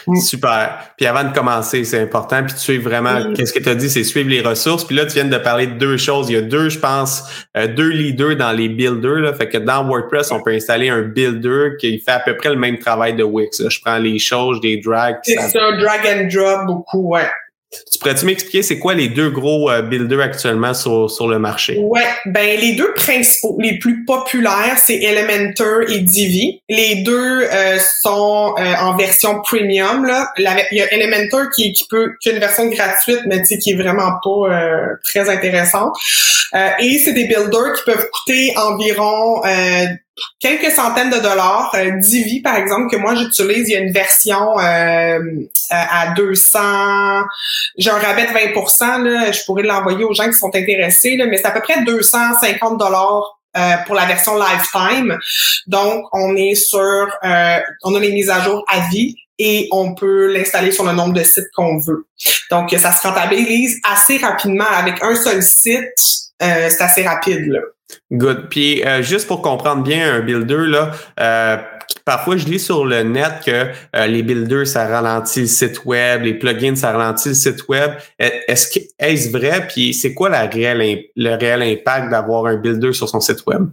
Mm. 0.07 0.19
Super. 0.19 0.79
Puis 0.97 1.05
avant 1.05 1.23
de 1.23 1.33
commencer, 1.33 1.83
c'est 1.83 2.01
important. 2.01 2.43
Puis 2.43 2.53
tu 2.53 2.59
suives 2.59 2.83
vraiment, 2.83 3.33
qu'est-ce 3.33 3.53
que 3.53 3.59
tu 3.59 3.69
as 3.69 3.75
dit, 3.75 3.89
c'est 3.89 4.03
suivre 4.03 4.29
les 4.29 4.41
ressources. 4.41 4.83
Puis 4.83 4.95
là, 4.95 5.05
tu 5.05 5.13
viens 5.13 5.25
de 5.25 5.37
parler 5.37 5.67
de 5.67 5.77
deux 5.77 5.97
choses. 5.97 6.29
Il 6.29 6.33
y 6.33 6.37
a 6.37 6.41
deux, 6.41 6.69
je 6.69 6.79
pense, 6.79 7.23
euh, 7.55 7.67
deux 7.67 7.89
leaders 7.89 8.35
dans 8.35 8.51
les 8.51 8.69
builders. 8.69 9.19
Là. 9.19 9.33
Fait 9.33 9.49
que 9.49 9.57
dans 9.57 9.85
WordPress, 9.85 10.31
on 10.31 10.41
peut 10.41 10.51
installer 10.51 10.89
un 10.89 11.01
builder 11.01 11.71
qui 11.79 11.99
fait 11.99 12.11
à 12.11 12.19
peu 12.19 12.35
près 12.35 12.49
le 12.49 12.57
même 12.57 12.79
travail 12.79 13.15
de 13.15 13.23
Wix. 13.23 13.61
Je 13.67 13.79
prends 13.81 13.97
les 13.97 14.19
choses, 14.19 14.59
des 14.61 14.77
drags. 14.77 15.17
C'est 15.23 15.35
ça, 15.35 15.71
drag 15.79 16.01
and 16.05 16.27
drop 16.31 16.65
beaucoup, 16.65 17.09
ouais. 17.09 17.29
Tu 17.69 17.99
pourrais-tu 17.99 18.25
m'expliquer 18.25 18.63
c'est 18.63 18.79
quoi 18.79 18.93
les 18.93 19.09
deux 19.09 19.29
gros 19.29 19.69
euh, 19.69 19.81
builders 19.81 20.21
actuellement 20.21 20.73
sur, 20.73 21.11
sur 21.11 21.27
le 21.27 21.37
marché? 21.37 21.77
Ouais, 21.77 22.07
ben 22.25 22.57
les 22.59 22.73
deux 22.73 22.93
principaux, 22.93 23.57
les 23.59 23.77
plus 23.77 24.05
populaires, 24.05 24.77
c'est 24.77 24.95
Elementor 24.95 25.81
et 25.89 25.99
Divi. 25.99 26.61
Les 26.69 27.03
deux 27.03 27.43
euh, 27.43 27.77
sont 28.01 28.55
euh, 28.57 28.73
en 28.79 28.95
version 28.95 29.41
premium. 29.41 30.05
Là. 30.05 30.31
il 30.37 30.77
y 30.77 30.81
a 30.81 30.93
Elementor 30.93 31.49
qui, 31.53 31.73
qui 31.73 31.85
peut 31.89 32.13
qui 32.21 32.29
a 32.29 32.33
une 32.33 32.39
version 32.39 32.67
gratuite, 32.67 33.19
mais 33.25 33.41
qui 33.43 33.71
est 33.71 33.75
vraiment 33.75 34.13
pas 34.23 34.97
très 35.03 35.29
intéressante. 35.29 35.97
et 36.79 36.99
c'est 37.03 37.13
des 37.13 37.25
builders 37.25 37.73
qui 37.73 37.83
peuvent 37.85 38.07
coûter 38.11 38.53
environ 38.55 39.41
quelques 40.39 40.71
centaines 40.71 41.09
de 41.09 41.19
dollars. 41.19 41.71
Euh, 41.75 41.91
Divi, 41.99 42.41
par 42.41 42.55
exemple, 42.55 42.89
que 42.89 42.97
moi 42.97 43.15
j'utilise, 43.15 43.69
il 43.69 43.73
y 43.73 43.75
a 43.75 43.79
une 43.79 43.91
version 43.91 44.59
euh, 44.59 45.19
à 45.69 46.13
200, 46.15 46.59
j'ai 47.77 47.89
un 47.89 47.97
rabais 47.97 48.27
de 48.27 48.33
20 48.33 49.03
là, 49.03 49.31
je 49.31 49.43
pourrais 49.45 49.63
l'envoyer 49.63 50.03
aux 50.03 50.13
gens 50.13 50.27
qui 50.27 50.33
sont 50.37 50.53
intéressés, 50.53 51.17
là, 51.17 51.25
mais 51.25 51.37
c'est 51.37 51.47
à 51.47 51.51
peu 51.51 51.61
près 51.61 51.83
250 51.83 52.77
dollars 52.77 53.39
euh, 53.57 53.77
pour 53.85 53.95
la 53.95 54.05
version 54.05 54.37
lifetime. 54.37 55.17
Donc, 55.67 56.05
on 56.13 56.35
est 56.35 56.55
sur, 56.55 56.79
euh, 56.79 57.59
on 57.83 57.95
a 57.95 57.99
les 57.99 58.11
mises 58.11 58.29
à 58.29 58.41
jour 58.41 58.63
à 58.67 58.87
vie 58.89 59.15
et 59.39 59.67
on 59.71 59.93
peut 59.93 60.27
l'installer 60.33 60.71
sur 60.71 60.83
le 60.83 60.93
nombre 60.93 61.13
de 61.13 61.23
sites 61.23 61.49
qu'on 61.55 61.79
veut. 61.79 62.07
Donc, 62.51 62.71
ça 62.77 62.91
se 62.91 63.07
rentabilise 63.07 63.79
assez 63.83 64.17
rapidement. 64.17 64.65
Avec 64.65 65.01
un 65.01 65.15
seul 65.15 65.41
site, 65.41 65.85
c'est 66.39 66.81
assez 66.81 67.03
rapide. 67.03 67.47
Là. 67.47 67.59
Good. 68.11 68.49
Puis 68.49 68.83
euh, 68.85 69.01
juste 69.01 69.27
pour 69.27 69.41
comprendre 69.41 69.83
bien 69.83 70.15
un 70.15 70.19
builder, 70.19 70.65
là, 70.67 70.91
euh, 71.19 71.57
parfois, 72.05 72.37
je 72.37 72.45
lis 72.45 72.59
sur 72.59 72.85
le 72.85 73.03
net 73.03 73.33
que 73.45 73.71
euh, 73.95 74.07
les 74.07 74.23
builders, 74.23 74.67
ça 74.67 74.87
ralentit 74.87 75.41
le 75.41 75.47
site 75.47 75.85
web, 75.85 76.23
les 76.23 76.33
plugins, 76.33 76.75
ça 76.75 76.91
ralentit 76.91 77.29
le 77.29 77.35
site 77.35 77.67
web. 77.67 77.91
Est-ce 78.19 78.67
que 78.67 78.85
est-ce 78.99 79.29
vrai? 79.29 79.67
Puis 79.67 79.93
c'est 79.93 80.13
quoi 80.13 80.29
la 80.29 80.45
réelle, 80.47 81.05
le 81.15 81.35
réel 81.35 81.61
impact 81.61 82.09
d'avoir 82.09 82.45
un 82.45 82.55
builder 82.55 82.93
sur 82.93 83.07
son 83.07 83.19
site 83.19 83.45
web? 83.45 83.67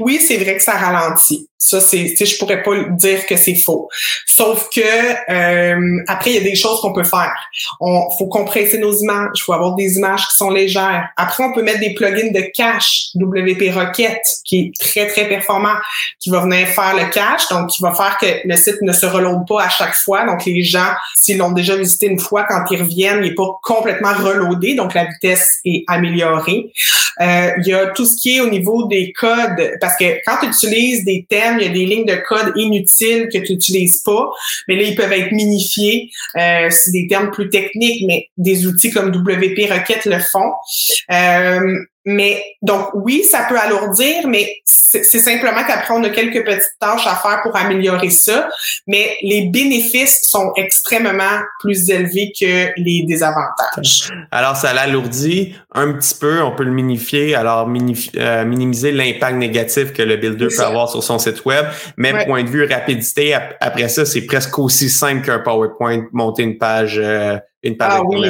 Oui, 0.00 0.18
c'est 0.18 0.36
vrai 0.36 0.56
que 0.56 0.62
ça 0.62 0.72
ralentit. 0.72 1.48
Ça, 1.56 1.80
c'est, 1.80 2.14
je 2.18 2.38
pourrais 2.38 2.62
pas 2.62 2.72
dire 2.90 3.24
que 3.26 3.36
c'est 3.36 3.54
faux. 3.54 3.88
Sauf 4.26 4.68
que 4.68 4.80
euh, 4.80 6.02
après, 6.08 6.32
il 6.32 6.34
y 6.34 6.38
a 6.38 6.42
des 6.42 6.56
choses 6.56 6.78
qu'on 6.82 6.92
peut 6.92 7.04
faire. 7.04 7.34
On 7.80 8.10
faut 8.18 8.26
compresser 8.26 8.76
nos 8.76 8.92
images, 8.92 9.42
faut 9.42 9.54
avoir 9.54 9.74
des 9.74 9.96
images 9.96 10.28
qui 10.28 10.36
sont 10.36 10.50
légères. 10.50 11.08
Après, 11.16 11.42
on 11.42 11.54
peut 11.54 11.62
mettre 11.62 11.80
des 11.80 11.94
plugins 11.94 12.32
de 12.32 12.50
cache, 12.54 13.10
WP 13.14 13.72
Rocket, 13.72 14.20
qui 14.44 14.60
est 14.60 14.72
très 14.78 15.06
très 15.06 15.26
performant, 15.26 15.76
qui 16.20 16.28
va 16.28 16.40
venir 16.40 16.66
faire 16.68 16.94
le 16.96 17.10
cache, 17.10 17.48
donc 17.54 17.70
qui 17.70 17.82
va 17.82 17.92
faire 17.92 18.18
que 18.20 18.26
le 18.44 18.56
site 18.56 18.82
ne 18.82 18.92
se 18.92 19.06
reload 19.06 19.46
pas 19.46 19.64
à 19.64 19.68
chaque 19.68 19.94
fois. 19.94 20.24
Donc 20.26 20.44
les 20.44 20.62
gens, 20.62 20.92
s'ils 21.18 21.38
l'ont 21.38 21.52
déjà 21.52 21.76
visité 21.76 22.06
une 22.06 22.18
fois, 22.18 22.44
quand 22.44 22.64
ils 22.70 22.82
reviennent, 22.82 23.18
il 23.22 23.30
n'est 23.30 23.34
pas 23.34 23.58
complètement 23.62 24.12
reloadé, 24.12 24.74
donc 24.74 24.94
la 24.94 25.04
vitesse 25.04 25.60
est 25.64 25.84
améliorée. 25.86 26.72
Euh, 27.20 27.50
il 27.58 27.68
y 27.68 27.72
a 27.72 27.86
tout 27.88 28.04
ce 28.04 28.16
qui 28.16 28.36
est 28.36 28.40
au 28.40 28.48
niveau 28.48 28.86
des 28.86 29.12
codes, 29.12 29.76
parce 29.80 29.96
que 29.96 30.18
quand 30.26 30.38
tu 30.40 30.46
utilises 30.46 31.04
des 31.04 31.26
thèmes, 31.28 31.58
il 31.60 31.66
y 31.66 31.70
a 31.70 31.72
des 31.72 31.86
lignes 31.86 32.06
de 32.06 32.16
code 32.16 32.52
inutiles 32.56 33.28
que 33.32 33.38
tu 33.38 33.52
n'utilises 33.52 33.98
pas, 33.98 34.30
mais 34.68 34.76
là, 34.76 34.82
ils 34.82 34.94
peuvent 34.94 35.12
être 35.12 35.32
minifiés. 35.32 36.10
Euh, 36.36 36.68
c'est 36.70 36.90
des 36.90 37.06
termes 37.08 37.30
plus 37.30 37.48
techniques, 37.48 38.04
mais 38.06 38.28
des 38.36 38.66
outils 38.66 38.90
comme 38.90 39.10
WP 39.10 39.70
Rocket 39.70 40.04
le 40.06 40.18
font. 40.18 40.52
Euh, 41.12 41.84
mais 42.06 42.44
donc 42.60 42.90
oui, 42.92 43.24
ça 43.24 43.46
peut 43.48 43.58
alourdir, 43.58 44.28
mais 44.28 44.58
c'est 44.64 45.02
simplement 45.02 45.64
qu'après 45.66 45.94
on 45.94 46.04
a 46.04 46.10
quelques 46.10 46.44
petites 46.44 46.76
tâches 46.78 47.06
à 47.06 47.16
faire 47.16 47.40
pour 47.42 47.56
améliorer 47.56 48.10
ça. 48.10 48.48
Mais 48.86 49.16
les 49.22 49.46
bénéfices 49.46 50.20
sont 50.22 50.52
extrêmement 50.56 51.40
plus 51.60 51.88
élevés 51.88 52.32
que 52.38 52.72
les 52.76 53.04
désavantages. 53.06 54.12
Alors 54.30 54.56
ça 54.56 54.74
l'alourdit 54.74 55.54
un 55.72 55.92
petit 55.94 56.14
peu, 56.14 56.42
on 56.42 56.54
peut 56.54 56.64
le 56.64 56.72
minifier, 56.72 57.03
alors 57.34 57.68
euh, 57.68 58.44
minimiser 58.44 58.92
l'impact 58.92 59.36
négatif 59.36 59.92
que 59.92 60.02
le 60.02 60.16
builder 60.16 60.48
peut 60.48 60.62
avoir 60.62 60.88
sur 60.88 61.02
son 61.02 61.18
site 61.18 61.44
web. 61.44 61.66
Mais 61.96 62.24
point 62.26 62.42
de 62.42 62.48
vue 62.48 62.64
rapidité, 62.64 63.36
après 63.60 63.88
ça, 63.88 64.04
c'est 64.04 64.22
presque 64.22 64.58
aussi 64.58 64.88
simple 64.88 65.24
qu'un 65.24 65.38
PowerPoint, 65.38 66.06
monter 66.12 66.42
une 66.42 66.58
page. 66.58 67.00
Euh, 67.02 67.38
une 67.64 67.76
ah, 67.80 68.02
oui. 68.04 68.28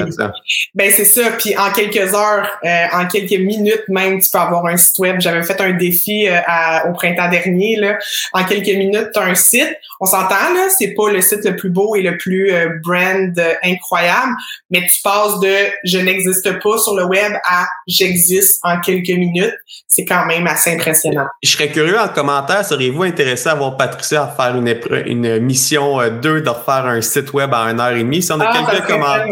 Ben 0.75 0.91
c'est 0.95 1.05
ça. 1.05 1.23
Puis 1.39 1.57
en 1.57 1.71
quelques 1.73 2.15
heures, 2.15 2.49
euh, 2.65 2.87
en 2.93 3.07
quelques 3.07 3.39
minutes 3.39 3.85
même, 3.89 4.21
tu 4.21 4.31
peux 4.31 4.39
avoir 4.39 4.67
un 4.67 4.77
site 4.77 4.99
web. 4.99 5.21
J'avais 5.21 5.43
fait 5.43 5.61
un 5.61 5.73
défi 5.73 6.29
euh, 6.29 6.41
au 6.89 6.93
printemps 6.93 7.29
dernier. 7.29 7.77
Là. 7.77 7.99
En 8.33 8.45
quelques 8.45 8.77
minutes, 8.77 9.09
tu 9.13 9.19
as 9.19 9.25
un 9.25 9.35
site. 9.35 9.77
On 10.01 10.07
s'entend, 10.07 10.53
là, 10.55 10.69
c'est 10.77 10.95
pas 10.95 11.11
le 11.11 11.21
site 11.21 11.45
le 11.45 11.57
plus 11.57 11.71
beau 11.71 11.97
et 11.97 12.03
le 12.03 12.17
plus 12.17 12.53
euh, 12.53 12.69
brand 12.83 13.33
incroyable, 13.63 14.33
mais 14.71 14.87
tu 14.87 15.01
passes 15.03 15.41
de 15.41 15.55
je 15.85 15.99
n'existe 15.99 16.51
pas 16.63 16.79
sur 16.79 16.95
le 16.95 17.05
web 17.05 17.33
à 17.45 17.67
j'existe 17.87 18.61
en 18.63 18.81
quelques 18.81 19.09
minutes. 19.09 19.55
C'est 19.89 20.05
quand 20.05 20.27
même 20.27 20.47
assez 20.47 20.75
impressionnant. 20.75 21.27
Je 21.43 21.51
serais 21.51 21.69
curieux 21.69 21.99
en 21.99 22.09
commentaire, 22.09 22.65
seriez-vous 22.65 23.03
intéressé 23.03 23.49
à 23.49 23.55
voir 23.55 23.77
Patricia 23.77 24.33
faire 24.37 24.57
une, 24.57 24.77
une 25.07 25.39
mission 25.41 25.99
2 26.09 26.41
de 26.41 26.49
refaire 26.49 26.87
un 26.87 27.01
site 27.01 27.33
web 27.33 27.53
en 27.53 27.69
une 27.69 27.81
heure 27.81 27.93
et 27.93 27.99
demie? 27.99 28.23
Si 28.23 28.33
on 28.33 28.41
a 28.41 28.47
ah, 28.49 28.71
quelques 28.71 28.87
commentaires 28.87 29.24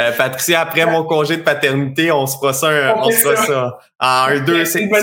euh, 0.00 0.12
Patricia, 0.16 0.60
après 0.60 0.86
mon 0.86 1.02
congé 1.02 1.38
de 1.38 1.42
paternité, 1.42 2.12
on 2.12 2.26
se 2.26 2.36
fera 2.36 2.52
ça, 2.52 2.96
on, 2.98 3.10
se 3.10 3.16
fera 3.16 3.36
ça. 3.46 3.78
En 3.98 4.28
un, 4.28 4.40
deux, 4.40 4.64
c'est 4.64 4.88
quoi? 4.88 5.00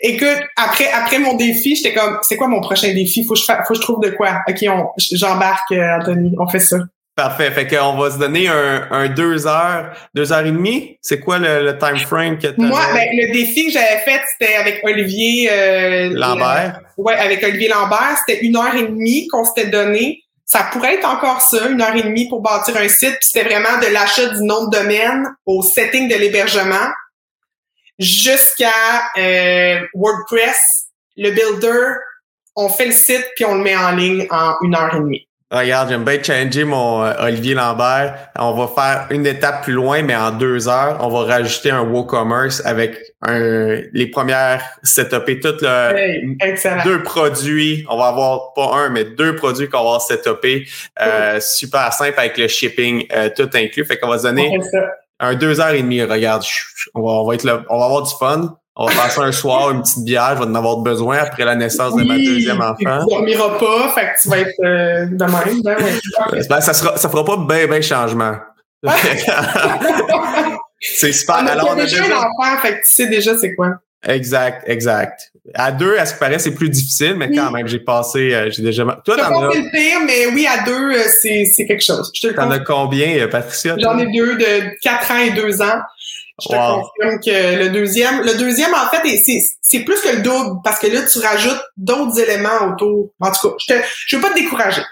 Écoute, 0.00 0.42
après, 0.56 0.88
après 0.92 1.18
mon 1.18 1.34
défi, 1.34 1.74
j'étais 1.74 1.92
comme, 1.92 2.18
c'est 2.22 2.36
quoi 2.36 2.46
mon 2.46 2.60
prochain 2.60 2.94
défi? 2.94 3.24
Faut 3.26 3.34
que 3.34 3.40
je, 3.40 3.44
faut 3.44 3.74
que 3.74 3.74
je 3.74 3.80
trouve 3.80 4.00
de 4.00 4.10
quoi? 4.10 4.42
OK, 4.48 4.64
j'embarque, 5.12 5.72
euh, 5.72 5.96
Anthony. 5.98 6.34
On 6.38 6.46
fait 6.46 6.60
ça. 6.60 6.78
Parfait. 7.16 7.50
Fait 7.50 7.66
qu'on 7.66 7.96
va 7.96 8.10
se 8.10 8.18
donner 8.18 8.46
un, 8.46 8.88
un 8.90 9.08
deux 9.08 9.46
heures, 9.46 9.92
deux 10.14 10.32
heures 10.32 10.46
et 10.46 10.52
demie. 10.52 10.98
C'est 11.00 11.18
quoi 11.18 11.38
le, 11.38 11.76
time 11.78 11.96
frame 11.96 12.38
que 12.38 12.48
tu 12.48 12.60
Moi, 12.60 12.78
ben, 12.92 13.08
le 13.10 13.32
défi 13.32 13.66
que 13.66 13.72
j'avais 13.72 14.00
fait, 14.04 14.20
c'était 14.32 14.54
avec 14.54 14.80
Olivier 14.84 15.48
euh, 15.50 16.10
Lambert. 16.12 16.80
ouais, 16.98 17.14
avec 17.14 17.42
Olivier 17.42 17.68
Lambert. 17.68 18.18
C'était 18.24 18.44
une 18.44 18.56
heure 18.56 18.74
et 18.74 18.82
demie 18.82 19.28
qu'on 19.28 19.44
s'était 19.44 19.70
donné. 19.70 20.22
Ça 20.46 20.62
pourrait 20.72 20.94
être 20.94 21.08
encore 21.08 21.40
ça, 21.40 21.68
une 21.68 21.82
heure 21.82 21.94
et 21.96 22.02
demie 22.02 22.28
pour 22.28 22.40
bâtir 22.40 22.76
un 22.76 22.88
site. 22.88 23.16
Puis 23.20 23.28
c'était 23.32 23.44
vraiment 23.44 23.78
de 23.80 23.92
l'achat 23.92 24.28
du 24.28 24.42
nom 24.42 24.66
de 24.66 24.78
domaine 24.78 25.26
au 25.44 25.62
setting 25.62 26.08
de 26.08 26.14
l'hébergement 26.14 26.88
jusqu'à 27.98 29.10
euh, 29.18 29.80
WordPress, 29.94 30.86
le 31.16 31.30
builder. 31.30 31.96
On 32.54 32.68
fait 32.68 32.86
le 32.86 32.92
site 32.92 33.26
puis 33.34 33.44
on 33.44 33.56
le 33.56 33.62
met 33.62 33.76
en 33.76 33.90
ligne 33.90 34.26
en 34.30 34.54
une 34.62 34.74
heure 34.76 34.94
et 34.94 35.00
demie. 35.00 35.25
Regarde, 35.48 35.90
j'aime 35.90 36.02
bien 36.02 36.20
changer 36.20 36.64
mon 36.64 37.04
euh, 37.04 37.12
Olivier 37.20 37.54
Lambert. 37.54 38.30
On 38.36 38.52
va 38.54 38.66
faire 38.66 39.06
une 39.10 39.24
étape 39.26 39.62
plus 39.62 39.74
loin, 39.74 40.02
mais 40.02 40.16
en 40.16 40.32
deux 40.32 40.66
heures, 40.66 40.98
on 41.00 41.08
va 41.08 41.20
rajouter 41.20 41.70
un 41.70 41.82
WooCommerce 41.82 42.66
avec 42.66 42.98
un, 43.22 43.80
les 43.92 44.08
premières 44.08 44.64
setupées, 44.82 45.38
toutes 45.38 45.62
le, 45.62 46.82
deux 46.84 47.02
produits. 47.04 47.86
On 47.88 47.96
va 47.96 48.06
avoir 48.08 48.54
pas 48.54 48.74
un, 48.74 48.88
mais 48.88 49.04
deux 49.04 49.36
produits 49.36 49.68
qu'on 49.68 49.78
va 49.78 49.84
avoir 49.84 50.02
setupés. 50.02 50.66
Euh, 51.00 51.38
super 51.38 51.92
simple 51.92 52.18
avec 52.18 52.36
le 52.38 52.48
shipping 52.48 53.06
euh, 53.14 53.30
tout 53.34 53.48
inclus. 53.54 53.84
Fait 53.84 53.98
qu'on 53.98 54.08
va 54.08 54.18
se 54.18 54.24
donner 54.24 54.58
un 55.20 55.34
deux 55.36 55.60
heures 55.60 55.74
et 55.74 55.82
demie. 55.82 56.02
Regarde, 56.02 56.42
on 56.94 57.02
va, 57.02 57.12
on 57.20 57.24
va 57.24 57.34
être 57.34 57.44
là, 57.44 57.62
on 57.70 57.78
va 57.78 57.84
avoir 57.84 58.02
du 58.02 58.12
fun. 58.18 58.58
On 58.78 58.86
va 58.86 58.94
passer 58.94 59.20
un 59.20 59.32
soir, 59.32 59.70
une 59.70 59.80
petite 59.80 60.04
bière, 60.04 60.34
je 60.36 60.42
vais 60.42 60.50
en 60.50 60.54
avoir 60.54 60.76
besoin 60.76 61.16
après 61.16 61.46
la 61.46 61.54
naissance 61.54 61.96
de 61.96 62.04
ma 62.04 62.18
deuxième 62.18 62.60
enfant. 62.60 62.76
Tu 62.76 62.84
dormiras 62.84 63.58
pas, 63.58 63.88
fait 63.94 64.12
que 64.12 64.22
tu 64.22 64.28
vas 64.28 64.38
être 64.40 64.60
euh, 64.62 65.06
de 65.06 65.24
même. 65.24 65.62
Ben, 65.62 65.76
ben, 66.46 66.60
ça, 66.60 66.74
sera, 66.74 66.98
ça 66.98 67.08
fera 67.08 67.24
pas 67.24 67.38
bien, 67.38 67.66
bien 67.66 67.80
changement. 67.80 68.36
c'est 70.80 71.12
super. 71.12 71.36
On 71.40 71.46
a 71.46 71.52
Alors, 71.52 71.70
on 71.74 71.78
a 71.78 71.84
déjà 71.84 72.04
un 72.04 72.10
enfant, 72.10 72.60
fait 72.60 72.80
que 72.80 72.84
tu 72.84 72.90
sais 72.90 73.06
déjà 73.06 73.34
c'est 73.38 73.54
quoi. 73.54 73.78
Exact, 74.06 74.62
exact. 74.68 75.32
À 75.54 75.72
deux, 75.72 75.96
à 75.96 76.04
ce 76.04 76.12
qui 76.12 76.20
paraît, 76.20 76.38
c'est 76.38 76.54
plus 76.54 76.68
difficile, 76.68 77.14
mais 77.16 77.30
quand 77.34 77.50
même, 77.50 77.66
j'ai 77.66 77.78
passé, 77.78 78.34
euh, 78.34 78.50
j'ai 78.50 78.62
déjà. 78.62 78.84
Toi, 79.04 79.16
t'en 79.16 79.42
as. 79.42 79.54
le 79.54 79.70
pire, 79.70 80.00
mais 80.04 80.26
oui, 80.34 80.46
à 80.46 80.64
deux, 80.64 80.92
euh, 80.92 81.02
c'est, 81.20 81.46
c'est 81.46 81.66
quelque 81.66 81.82
chose. 81.82 82.12
T'en 82.34 82.50
as 82.50 82.58
combien, 82.58 83.26
Patricia? 83.28 83.74
J'en 83.78 83.98
ai 83.98 84.06
deux 84.12 84.36
de 84.36 84.78
quatre 84.82 85.10
ans 85.12 85.18
et 85.18 85.30
deux 85.30 85.62
ans. 85.62 85.80
Je 86.42 86.48
te 86.48 86.54
confirme 86.54 87.20
que 87.24 87.64
le 87.64 87.70
deuxième, 87.70 88.22
le 88.22 88.34
deuxième, 88.38 88.74
en 88.74 88.88
fait, 88.90 89.02
c'est 89.62 89.80
plus 89.80 90.00
que 90.02 90.16
le 90.16 90.22
double 90.22 90.60
parce 90.62 90.78
que 90.78 90.86
là, 90.86 91.00
tu 91.02 91.18
rajoutes 91.18 91.62
d'autres 91.76 92.20
éléments 92.20 92.72
autour. 92.72 93.10
En 93.20 93.30
tout 93.30 93.56
cas, 93.66 93.76
je 93.78 93.82
je 94.06 94.16
veux 94.16 94.22
pas 94.22 94.30
te 94.30 94.34
décourager. 94.34 94.82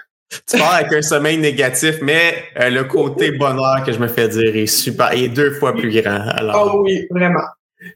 Tu 0.49 0.57
pars 0.57 0.73
avec 0.73 0.91
un 0.91 1.01
sommeil 1.03 1.37
négatif, 1.37 1.97
mais 2.01 2.45
euh, 2.59 2.69
le 2.69 2.83
côté 2.85 3.31
bonheur 3.31 3.83
que 3.85 3.91
je 3.91 3.99
me 3.99 4.07
fais 4.07 4.27
dire 4.27 4.55
est 4.55 4.65
super, 4.65 5.11
est 5.13 5.27
deux 5.27 5.51
fois 5.51 5.73
plus 5.73 6.01
grand. 6.01 6.27
Alors. 6.35 6.73
Oh 6.73 6.81
oui, 6.83 7.05
vraiment. 7.11 7.45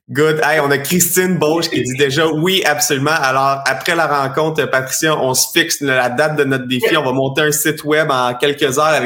Good. 0.09 0.41
Hey, 0.43 0.59
on 0.59 0.69
a 0.69 0.77
Christine 0.77 1.37
Bauche 1.37 1.69
qui 1.69 1.81
dit 1.81 1.97
déjà 1.97 2.27
oui, 2.27 2.63
absolument. 2.65 3.11
Alors, 3.11 3.63
après 3.65 3.95
la 3.95 4.05
rencontre, 4.05 4.63
Patricia, 4.65 5.17
on 5.17 5.33
se 5.33 5.47
fixe 5.51 5.81
la 5.81 6.09
date 6.09 6.35
de 6.35 6.43
notre 6.43 6.67
défi. 6.67 6.95
On 6.97 7.03
va 7.03 7.11
monter 7.11 7.41
un 7.41 7.51
site 7.51 7.83
web 7.83 8.09
en 8.11 8.35
quelques 8.35 8.77
heures 8.77 9.01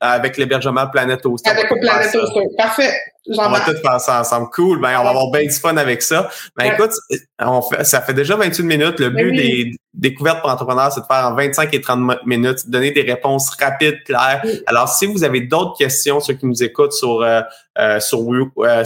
avec 0.00 0.36
l'hébergement 0.36 0.86
Planète 0.88 1.24
Oster. 1.24 1.50
Avec 1.50 1.68
Planète 1.68 2.14
Oster. 2.14 2.42
Parfait. 2.58 2.92
On 3.36 3.50
va 3.50 3.60
tout 3.60 3.76
faire 3.82 4.00
ça 4.00 4.20
ensemble. 4.20 4.48
Cool. 4.50 4.80
Ben, 4.80 4.98
on 4.98 5.04
va 5.04 5.10
avoir 5.10 5.30
bien 5.30 5.42
du 5.42 5.50
fun 5.50 5.76
avec 5.76 6.02
ça. 6.02 6.30
Ben, 6.56 6.72
écoute, 6.72 6.92
on 7.38 7.62
fait, 7.62 7.84
ça 7.84 8.00
fait 8.00 8.14
déjà 8.14 8.36
28 8.36 8.62
minutes. 8.62 9.00
Le 9.00 9.10
but 9.10 9.32
des 9.32 9.76
découvertes 9.94 10.40
pour 10.40 10.50
entrepreneurs, 10.50 10.92
c'est 10.92 11.00
de 11.00 11.06
faire 11.06 11.26
en 11.26 11.34
25 11.34 11.72
et 11.74 11.80
30 11.80 12.24
minutes, 12.24 12.68
donner 12.68 12.90
des 12.90 13.02
réponses 13.02 13.50
rapides, 13.50 14.02
claires. 14.04 14.42
Alors, 14.66 14.88
si 14.88 15.06
vous 15.06 15.24
avez 15.24 15.40
d'autres 15.42 15.76
questions, 15.76 16.20
ceux 16.20 16.34
qui 16.34 16.46
nous 16.46 16.62
écoutent 16.62 16.92
sur, 16.92 17.22
euh, 17.22 17.42
euh, 17.78 18.00
sur, 18.00 18.20
euh, 18.20 18.84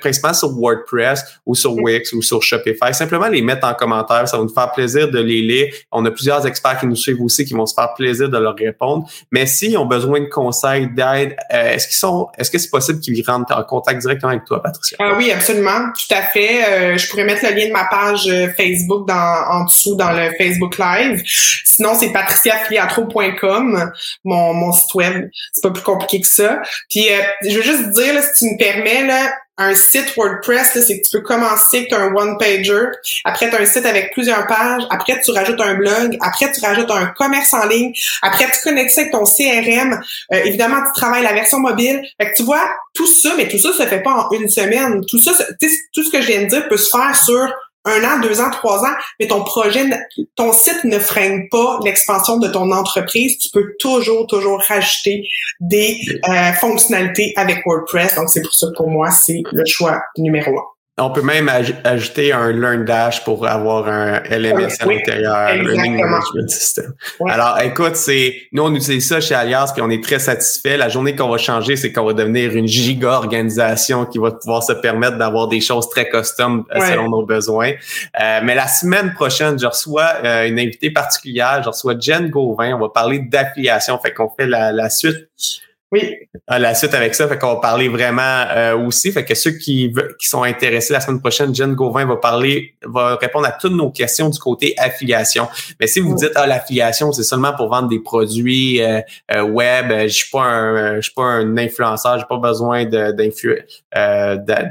principalement 0.00 0.34
sur 0.34 0.50
WordPress 0.50 1.24
ou 1.46 1.54
sur 1.54 1.74
Wix 1.74 2.12
ou 2.12 2.22
sur 2.22 2.42
Shopify, 2.42 2.92
simplement 2.92 3.28
les 3.28 3.42
mettre 3.42 3.66
en 3.66 3.74
commentaire. 3.74 4.28
Ça 4.28 4.36
va 4.36 4.42
nous 4.42 4.52
faire 4.52 4.72
plaisir 4.72 5.10
de 5.10 5.18
les 5.18 5.42
lire. 5.42 5.72
On 5.92 6.04
a 6.04 6.10
plusieurs 6.10 6.46
experts 6.46 6.80
qui 6.80 6.86
nous 6.86 6.96
suivent 6.96 7.22
aussi 7.22 7.44
qui 7.44 7.54
vont 7.54 7.66
se 7.66 7.74
faire 7.74 7.94
plaisir 7.94 8.28
de 8.28 8.38
leur 8.38 8.56
répondre. 8.56 9.08
Mais 9.30 9.46
s'ils 9.46 9.76
ont 9.78 9.86
besoin 9.86 10.20
de 10.20 10.28
conseils, 10.28 10.88
d'aide, 10.94 11.36
est-ce 11.50 11.88
qu'ils 11.88 11.96
sont, 11.96 12.28
est-ce 12.38 12.50
que 12.50 12.58
c'est 12.58 12.70
possible 12.70 13.00
qu'ils 13.00 13.24
rentrent 13.26 13.56
en 13.56 13.64
contact 13.64 14.00
directement 14.00 14.32
avec 14.32 14.44
toi, 14.44 14.62
Patricia? 14.62 14.96
Ah 15.00 15.14
oui, 15.16 15.30
absolument, 15.30 15.90
tout 15.94 16.14
à 16.14 16.22
fait. 16.22 16.64
Euh, 16.64 16.98
je 16.98 17.08
pourrais 17.08 17.24
mettre 17.24 17.44
le 17.44 17.54
lien 17.54 17.68
de 17.68 17.72
ma 17.72 17.84
page 17.84 18.26
euh, 18.28 18.48
Facebook 18.56 19.06
dans, 19.08 19.44
en 19.50 19.64
dessous 19.64 19.96
dans 19.96 20.12
le 20.12 20.30
Facebook 20.38 20.78
Live. 20.78 21.22
Sinon, 21.64 21.94
c'est 21.98 22.12
patriciafiliatro.com, 22.12 23.92
mon, 24.24 24.54
mon 24.54 24.72
site 24.72 24.94
web. 24.94 25.28
C'est 25.52 25.62
pas 25.62 25.70
plus 25.70 25.82
compliqué 25.82 26.20
que 26.20 26.28
ça. 26.28 26.62
Puis, 26.88 27.08
euh, 27.10 27.20
je 27.42 27.56
veux 27.56 27.62
juste 27.62 27.90
dire, 27.90 28.14
là, 28.14 28.22
tu 28.36 28.46
me 28.46 28.58
permets, 28.58 29.06
là, 29.06 29.32
un 29.56 29.74
site 29.74 30.16
WordPress, 30.16 30.72
c'est 30.84 31.00
que 31.00 31.08
tu 31.08 31.18
peux 31.18 31.22
commencer 31.22 31.86
un 31.92 32.12
one-pager, 32.12 32.86
après 33.24 33.48
tu 33.48 33.56
as 33.56 33.60
un 33.60 33.66
site 33.66 33.86
avec 33.86 34.12
plusieurs 34.12 34.46
pages, 34.46 34.82
après 34.90 35.20
tu 35.20 35.30
rajoutes 35.30 35.60
un 35.60 35.74
blog, 35.74 36.16
après 36.20 36.50
tu 36.50 36.60
rajoutes 36.60 36.90
un 36.90 37.06
commerce 37.16 37.54
en 37.54 37.66
ligne, 37.66 37.92
après 38.22 38.46
tu 38.46 38.60
connectes 38.64 38.90
ça 38.90 39.02
avec 39.02 39.12
ton 39.12 39.24
CRM, 39.24 40.00
euh, 40.32 40.42
évidemment 40.44 40.78
tu 40.78 41.00
travailles 41.00 41.22
la 41.22 41.32
version 41.32 41.60
mobile. 41.60 42.02
Fait 42.20 42.30
que 42.30 42.36
tu 42.36 42.42
vois, 42.42 42.68
tout 42.94 43.06
ça, 43.06 43.34
mais 43.36 43.46
tout 43.46 43.58
ça 43.58 43.72
se 43.72 43.86
fait 43.86 44.02
pas 44.02 44.12
en 44.12 44.30
une 44.32 44.48
semaine. 44.48 45.04
Tout 45.08 45.18
ça, 45.18 45.32
tout 45.92 46.02
ce 46.02 46.10
que 46.10 46.20
je 46.20 46.26
viens 46.26 46.42
de 46.42 46.46
dire 46.46 46.68
peut 46.68 46.76
se 46.76 46.90
faire 46.90 47.14
sur 47.14 47.52
un 47.84 48.02
an, 48.04 48.20
deux 48.20 48.40
ans, 48.40 48.50
trois 48.50 48.82
ans, 48.82 48.94
mais 49.20 49.26
ton 49.26 49.42
projet, 49.44 49.84
ton 50.36 50.52
site 50.52 50.84
ne 50.84 50.98
freine 50.98 51.48
pas 51.50 51.78
l'expansion 51.84 52.38
de 52.38 52.48
ton 52.48 52.70
entreprise. 52.72 53.38
Tu 53.38 53.50
peux 53.50 53.74
toujours, 53.78 54.26
toujours 54.26 54.60
rajouter 54.66 55.26
des 55.60 55.98
euh, 56.28 56.52
fonctionnalités 56.54 57.32
avec 57.36 57.64
WordPress. 57.66 58.14
Donc, 58.16 58.30
c'est 58.30 58.42
pour 58.42 58.54
ça 58.54 58.66
que 58.68 58.76
pour 58.76 58.88
moi, 58.88 59.10
c'est 59.10 59.42
le 59.52 59.64
choix 59.66 60.02
numéro 60.16 60.58
un. 60.58 60.73
On 60.96 61.10
peut 61.10 61.22
même 61.22 61.50
ajouter 61.82 62.32
un 62.32 62.52
Learn 62.52 62.84
Dash 62.84 63.24
pour 63.24 63.48
avoir 63.48 63.88
un 63.88 64.20
LMS 64.30 64.76
à 64.78 64.86
l'intérieur, 64.86 65.54
Learning 65.56 65.96
Management 65.96 66.48
System. 66.48 66.94
Alors, 67.28 67.60
écoute, 67.60 67.96
c'est 67.96 68.36
nous 68.52 68.62
on 68.62 68.72
utilise 68.72 69.08
ça 69.08 69.20
chez 69.20 69.34
Alias 69.34 69.72
puis 69.72 69.82
on 69.82 69.90
est 69.90 70.02
très 70.02 70.20
satisfait. 70.20 70.76
La 70.76 70.88
journée 70.88 71.16
qu'on 71.16 71.28
va 71.28 71.36
changer, 71.36 71.74
c'est 71.74 71.92
qu'on 71.92 72.04
va 72.04 72.12
devenir 72.12 72.54
une 72.54 72.68
giga 72.68 73.08
organisation 73.08 74.06
qui 74.06 74.18
va 74.18 74.30
pouvoir 74.30 74.62
se 74.62 74.72
permettre 74.72 75.18
d'avoir 75.18 75.48
des 75.48 75.60
choses 75.60 75.90
très 75.90 76.08
custom 76.08 76.64
euh, 76.72 76.80
selon 76.80 77.08
nos 77.08 77.26
besoins. 77.26 77.72
Euh, 78.22 78.40
mais 78.44 78.54
la 78.54 78.68
semaine 78.68 79.14
prochaine, 79.14 79.58
je 79.58 79.66
reçois 79.66 80.12
euh, 80.24 80.46
une 80.46 80.60
invitée 80.60 80.92
particulière. 80.92 81.60
Je 81.64 81.70
reçois 81.70 81.94
Jen 81.98 82.30
Gauvin. 82.30 82.72
On 82.72 82.78
va 82.78 82.88
parler 82.88 83.18
d'affiliation. 83.18 83.98
Fait 83.98 84.12
qu'on 84.12 84.30
fait 84.30 84.46
la, 84.46 84.70
la 84.70 84.88
suite 84.90 85.28
oui. 85.94 86.16
À 86.48 86.58
la 86.58 86.74
suite 86.74 86.92
avec 86.94 87.14
ça, 87.14 87.28
fait 87.28 87.38
qu'on 87.38 87.54
va 87.54 87.60
parler 87.60 87.88
vraiment 87.88 88.44
euh, 88.50 88.76
aussi. 88.76 89.12
Fait 89.12 89.24
que 89.24 89.36
ceux 89.36 89.52
qui, 89.52 89.94
qui 90.18 90.28
sont 90.28 90.42
intéressés 90.42 90.92
la 90.92 91.00
semaine 91.00 91.20
prochaine, 91.20 91.54
Jen 91.54 91.74
Gauvin 91.74 92.04
va 92.04 92.16
parler, 92.16 92.74
va 92.84 93.14
répondre 93.14 93.46
à 93.46 93.52
toutes 93.52 93.74
nos 93.74 93.90
questions 93.90 94.28
du 94.28 94.38
côté 94.40 94.74
affiliation. 94.76 95.46
Mais 95.78 95.86
si 95.86 96.00
vous 96.00 96.16
dites 96.16 96.32
ah 96.34 96.48
l'affiliation, 96.48 97.12
c'est 97.12 97.22
seulement 97.22 97.52
pour 97.54 97.68
vendre 97.68 97.88
des 97.88 98.00
produits 98.00 98.82
euh, 98.82 99.00
euh, 99.32 99.42
web, 99.42 99.92
je 99.92 100.08
suis 100.08 100.30
pas 100.30 100.42
un, 100.42 100.96
je 100.96 101.02
suis 101.02 101.14
pas 101.14 101.22
un 101.22 101.56
influenceur, 101.56 102.18
j'ai 102.18 102.26
pas 102.28 102.38
besoin 102.38 102.84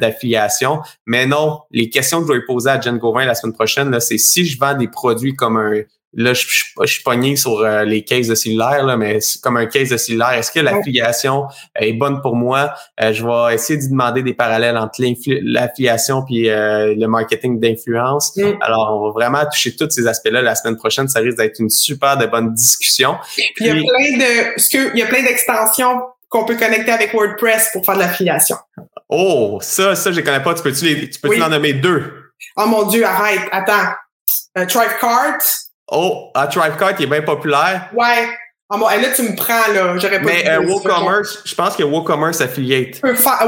d'affiliation. 0.02 0.82
Mais 1.06 1.26
non, 1.26 1.62
les 1.72 1.90
questions 1.90 2.22
que 2.22 2.28
je 2.28 2.34
vais 2.34 2.46
poser 2.46 2.70
à 2.70 2.82
Jen 2.82 2.98
Gauvin 2.98 3.24
la 3.26 3.36
semaine 3.36 3.54
prochaine, 3.54 3.98
c'est 4.02 4.18
si 4.18 4.46
je 4.46 4.60
vends 4.60 4.76
des 4.76 4.90
produits 4.90 5.36
comme 5.36 5.56
un 5.56 5.82
Là, 6.16 6.34
je, 6.34 6.46
je, 6.82 6.86
suis 6.86 7.04
pogné 7.04 7.36
sur 7.36 7.60
euh, 7.60 7.84
les 7.84 8.04
cases 8.04 8.28
de 8.28 8.36
cellulaire, 8.36 8.86
là, 8.86 8.98
mais 8.98 9.20
comme 9.42 9.58
un 9.58 9.66
case 9.66 9.90
de 9.90 9.98
cellulaire, 9.98 10.34
est-ce 10.34 10.52
que 10.52 10.60
l'affiliation 10.60 11.46
est 11.76 11.94
bonne 11.94 12.22
pour 12.22 12.36
moi? 12.36 12.74
Euh, 13.02 13.14
je 13.14 13.26
vais 13.26 13.56
essayer 13.56 13.80
de 13.80 13.90
demander 13.90 14.22
des 14.22 14.34
parallèles 14.34 14.78
entre 14.78 15.02
l'affiliation 15.02 16.24
puis 16.24 16.50
euh, 16.50 16.94
le 16.96 17.08
marketing 17.08 17.60
d'influence. 17.60 18.38
Mm. 18.38 18.54
Alors, 18.62 18.96
on 18.96 19.08
va 19.08 19.12
vraiment 19.12 19.44
toucher 19.52 19.76
tous 19.76 19.90
ces 19.90 20.06
aspects-là 20.06 20.42
la 20.42 20.54
semaine 20.54 20.78
prochaine. 20.78 21.08
Ça 21.08 21.20
risque 21.20 21.38
d'être 21.38 21.60
une 21.60 21.70
super 21.70 22.18
de 22.18 22.28
bonne 22.28 22.54
discussion. 22.54 23.18
Puis, 23.36 23.52
il 23.62 23.68
y 23.68 23.70
a 23.70 23.74
plein 23.74 24.18
de, 24.18 24.60
ce 24.60 24.70
que, 24.70 24.94
il 24.94 25.00
y 25.00 25.04
a 25.04 25.08
plein 25.08 25.24
d'extensions 25.24 26.00
qu'on 26.30 26.46
peut 26.46 26.58
connecter 26.58 26.92
avec 26.92 27.14
WordPress 27.14 27.70
pour 27.74 27.86
faire 27.86 27.96
de 27.96 28.02
l'affiliation. 28.02 28.58
Oh, 29.10 29.60
ça, 29.62 29.96
ça, 29.96 30.12
je 30.12 30.20
ne 30.20 30.26
connais 30.26 30.42
pas. 30.42 30.54
Tu 30.54 30.64
peux-tu 30.64 31.10
tu 31.10 31.20
peux 31.20 31.42
en 31.42 31.50
nommer 31.50 31.74
deux? 31.74 32.32
Oh 32.58 32.66
mon 32.68 32.88
Dieu, 32.88 33.06
arrête, 33.06 33.42
attends. 33.52 33.94
Uh, 34.56 34.66
Thrivecart, 34.66 35.42
Oh, 35.96 36.32
à 36.34 36.48
Thrivecart, 36.48 36.96
qui 36.96 37.04
est 37.04 37.08
bien 37.08 37.22
populaire. 37.22 37.90
Ouais. 37.94 38.28
Ah 38.70 38.78
bon, 38.78 38.88
là, 38.88 39.10
tu 39.14 39.22
me 39.24 39.36
prends, 39.36 39.72
là. 39.74 39.98
J'aurais 39.98 40.22
pas 40.22 40.26
Mais 40.26 40.50
euh, 40.50 40.62
WooCommerce, 40.62 41.44
je 41.46 41.54
pense 41.54 41.76
que 41.76 41.84
WooCommerce 41.84 42.40
Affiliate. 42.40 43.02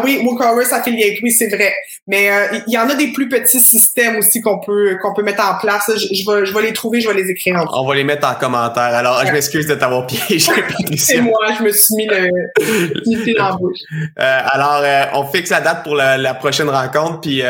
Oui, 0.03 0.19
WooCommerce 0.23 0.73
Affiliate, 0.73 1.19
oui, 1.23 1.31
c'est 1.31 1.47
vrai. 1.47 1.73
Mais 2.05 2.29
euh, 2.29 2.59
il 2.67 2.73
y 2.73 2.77
en 2.77 2.89
a 2.89 2.95
des 2.95 3.13
plus 3.13 3.29
petits 3.29 3.61
systèmes 3.61 4.17
aussi 4.17 4.41
qu'on 4.41 4.59
peut 4.59 4.97
qu'on 5.01 5.13
peut 5.13 5.23
mettre 5.23 5.43
en 5.43 5.57
place. 5.57 5.89
Je, 5.95 6.13
je, 6.13 6.29
vais, 6.29 6.45
je 6.45 6.53
vais 6.53 6.61
les 6.63 6.73
trouver, 6.73 6.99
je 6.99 7.07
vais 7.07 7.15
les 7.15 7.31
écrire 7.31 7.55
en 7.55 7.81
On 7.81 7.87
va 7.87 7.95
les 7.95 8.03
mettre 8.03 8.27
en 8.27 8.35
commentaire. 8.35 8.83
Alors, 8.83 9.25
je 9.25 9.31
m'excuse 9.31 9.65
de 9.67 9.75
t'avoir 9.75 10.05
piégé, 10.05 10.51
C'est 10.97 11.21
moi, 11.21 11.39
je 11.57 11.63
me 11.63 11.71
suis 11.71 11.95
mis 11.95 12.07
le, 12.07 12.27
le 12.59 13.37
dans 13.37 13.49
la 13.49 13.55
bouche. 13.55 13.79
Euh, 14.19 14.39
alors, 14.51 14.83
on 15.13 15.31
fixe 15.31 15.49
la 15.49 15.61
date 15.61 15.83
pour 15.83 15.95
la, 15.95 16.17
la 16.17 16.33
prochaine 16.33 16.69
rencontre. 16.69 17.21
Puis, 17.21 17.41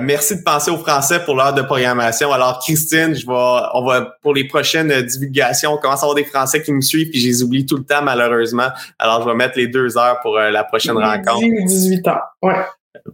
merci 0.00 0.36
de 0.36 0.42
penser 0.42 0.70
aux 0.70 0.78
Français 0.78 1.18
pour 1.24 1.34
l'heure 1.34 1.54
de 1.54 1.62
programmation. 1.62 2.32
Alors, 2.32 2.60
Christine, 2.60 3.16
je 3.16 3.26
vais, 3.26 3.68
on 3.74 3.84
va 3.84 4.16
pour 4.22 4.32
les 4.32 4.44
prochaines 4.44 5.02
divulgations, 5.02 5.74
on 5.74 5.76
commence 5.76 6.02
à 6.02 6.04
avoir 6.04 6.14
des 6.14 6.24
Français 6.24 6.62
qui 6.62 6.67
me 6.72 6.80
suivent, 6.80 7.10
puis 7.10 7.20
je 7.20 7.26
les 7.28 7.42
oublie 7.42 7.66
tout 7.66 7.76
le 7.76 7.84
temps 7.84 8.02
malheureusement. 8.02 8.68
Alors, 8.98 9.22
je 9.22 9.28
vais 9.28 9.34
mettre 9.34 9.58
les 9.58 9.68
deux 9.68 9.96
heures 9.96 10.20
pour 10.20 10.36
la 10.36 10.64
prochaine 10.64 10.96
rencontre. 10.96 11.44
18 11.66 12.08
ans, 12.08 12.20
ouais. 12.42 12.54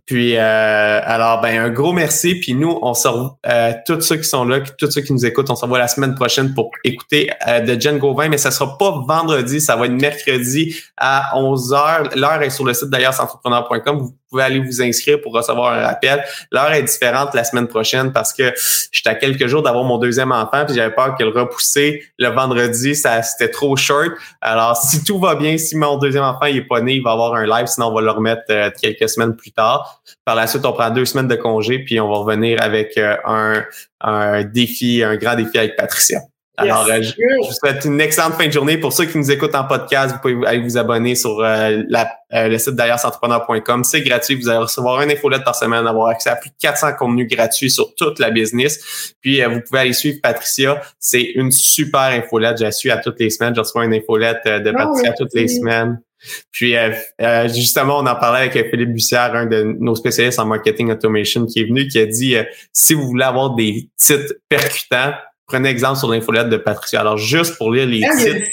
Puis 0.07 0.37
euh, 0.37 1.01
alors 1.03 1.41
ben 1.41 1.59
un 1.59 1.71
gros 1.71 1.93
merci. 1.93 2.37
Puis 2.37 2.55
nous 2.55 2.79
on 2.83 2.95
sort 2.95 3.39
euh, 3.47 3.73
tous 3.87 4.01
ceux 4.01 4.17
qui 4.17 4.25
sont 4.25 4.45
là, 4.45 4.61
tous 4.61 4.91
ceux 4.91 5.03
qui 5.03 5.13
nous 5.13 5.25
écoutent, 5.25 5.51
on 5.51 5.57
se 5.57 5.63
revoit 5.63 5.79
la 5.79 5.89
semaine 5.89 6.15
prochaine 6.15 6.55
pour 6.55 6.71
écouter 6.85 7.31
euh, 7.47 7.61
de 7.61 7.81
Jen 7.81 7.99
Gauvin, 7.99 8.29
mais 8.29 8.39
ça 8.39 8.51
sera 8.51 8.77
pas 8.79 9.03
vendredi, 9.07 9.61
ça 9.61 9.77
va 9.77 9.87
être 9.87 9.93
mercredi 9.93 10.77
à 10.97 11.33
11h. 11.35 12.19
L'heure 12.19 12.43
est 12.43 12.51
sur 12.51 12.65
le 12.65 12.75
site 12.75 12.89
d'ailleurs 12.89 13.19
entrepreneur.com. 13.21 13.99
Vous 13.99 14.15
pouvez 14.35 14.45
aller 14.45 14.61
vous 14.61 14.83
inscrire 14.83 15.21
pour 15.21 15.33
recevoir 15.33 15.73
un 15.73 15.87
rappel. 15.87 16.25
L'heure 16.51 16.73
est 16.73 16.83
différente 16.83 17.35
la 17.35 17.45
semaine 17.45 17.69
prochaine 17.69 18.13
parce 18.13 18.33
que 18.33 18.53
j'étais 18.93 19.11
à 19.11 19.15
quelques 19.15 19.47
jours 19.47 19.63
d'avoir 19.63 19.85
mon 19.85 19.99
deuxième 19.99 20.33
enfant, 20.33 20.65
puis 20.67 20.75
j'avais 20.75 20.95
peur 20.95 21.15
qu'elle 21.17 21.29
repoussait 21.29 22.03
le 22.19 22.29
vendredi, 22.29 22.95
ça 22.95 23.23
c'était 23.23 23.51
trop 23.51 23.77
short. 23.77 24.13
Alors 24.41 24.77
si 24.77 25.05
tout 25.05 25.19
va 25.19 25.35
bien, 25.35 25.57
si 25.59 25.77
mon 25.77 25.99
deuxième 25.99 26.25
enfant 26.25 26.47
il 26.47 26.59
est 26.59 26.69
pas 26.69 26.81
né, 26.81 26.95
il 26.95 27.03
va 27.03 27.13
avoir 27.13 27.35
un 27.35 27.47
live, 27.47 27.67
sinon 27.67 27.89
on 27.89 27.95
va 27.95 28.01
le 28.01 28.11
remettre 28.11 28.43
quelques 28.81 29.09
semaines 29.09 29.37
plus 29.37 29.53
tard. 29.53 30.03
Par 30.25 30.35
la 30.35 30.47
suite, 30.47 30.65
on 30.65 30.73
prend 30.73 30.91
deux 30.91 31.05
semaines 31.05 31.29
de 31.29 31.37
congé, 31.37 31.79
puis 31.79 32.01
on 32.01 32.09
va 32.09 32.17
revenir 32.19 32.63
avec 32.63 32.97
euh, 32.97 33.17
un, 33.25 33.65
un 34.01 34.43
défi, 34.43 35.03
un 35.03 35.17
grand 35.17 35.35
défi 35.35 35.59
avec 35.59 35.77
Patricia. 35.77 36.21
Alors, 36.57 36.87
euh, 36.89 37.03
je, 37.03 37.13
vous 37.13 37.53
souhaite 37.53 37.85
une 37.85 38.01
excellente 38.01 38.35
fin 38.35 38.47
de 38.47 38.53
journée. 38.53 38.79
Pour 38.79 38.93
ceux 38.93 39.07
qui 39.07 39.19
nous 39.19 39.31
écoutent 39.31 39.55
en 39.55 39.65
podcast, 39.65 40.15
vous 40.15 40.21
pouvez 40.21 40.47
aller 40.47 40.61
vous 40.61 40.79
abonner 40.79 41.15
sur 41.15 41.41
euh, 41.41 41.83
la, 41.89 42.13
le 42.31 42.57
site 42.59 42.75
d'ailleurs-entrepreneur.com. 42.75 43.83
C'est 43.83 44.03
gratuit. 44.03 44.37
Vous 44.37 44.49
allez 44.49 44.59
recevoir 44.59 45.03
une 45.03 45.11
infolette 45.11 45.43
par 45.43 45.57
semaine, 45.57 45.87
avoir 45.87 46.09
accès 46.09 46.31
à 46.31 46.37
plus 46.37 46.51
de 46.51 46.55
400 46.61 46.93
contenus 46.99 47.29
gratuits 47.29 47.71
sur 47.71 47.95
toute 47.97 48.19
la 48.19 48.31
business. 48.31 49.15
Puis, 49.21 49.43
vous 49.43 49.61
pouvez 49.61 49.81
aller 49.81 49.93
suivre 49.93 50.19
Patricia. 50.23 50.81
C'est 51.01 51.23
une 51.23 51.51
super 51.51 52.01
infolette. 52.01 52.59
Je 52.59 52.65
la 52.65 52.73
suis 52.73 52.91
à 52.91 52.99
toutes 52.99 53.19
les 53.19 53.31
semaines. 53.31 53.55
Je 53.55 53.61
reçois 53.61 53.85
une 53.85 53.95
infolette 53.95 54.45
de 54.45 54.73
ah 54.75 54.79
Patricia 54.79 55.13
toutes 55.13 55.35
les 55.35 55.49
semaines. 55.49 55.99
Puis 56.51 56.77
euh, 56.77 56.93
euh, 57.21 57.49
justement, 57.49 57.99
on 57.99 58.07
en 58.07 58.17
parlait 58.17 58.49
avec 58.49 58.71
Philippe 58.71 58.93
Bussière, 58.93 59.35
un 59.35 59.47
de 59.47 59.77
nos 59.79 59.95
spécialistes 59.95 60.39
en 60.39 60.47
marketing 60.47 60.91
automation, 60.91 61.47
qui 61.47 61.61
est 61.61 61.65
venu, 61.65 61.87
qui 61.89 61.99
a 61.99 62.07
dit 62.07 62.37
euh, 62.37 62.45
si 62.73 62.95
vous 62.95 63.07
voulez 63.07 63.25
avoir 63.25 63.55
des 63.55 63.89
titres 63.97 64.35
percutants, 64.49 65.13
prenez 65.47 65.69
exemple 65.69 65.99
sur 65.99 66.11
l'infolette 66.11 66.49
de 66.49 66.57
Patricia. 66.57 67.01
Alors 67.01 67.19
juste 67.19 67.57
pour 67.57 67.73
lire 67.73 67.87
les 67.87 68.03
ah, 68.05 68.17
titres. 68.17 68.49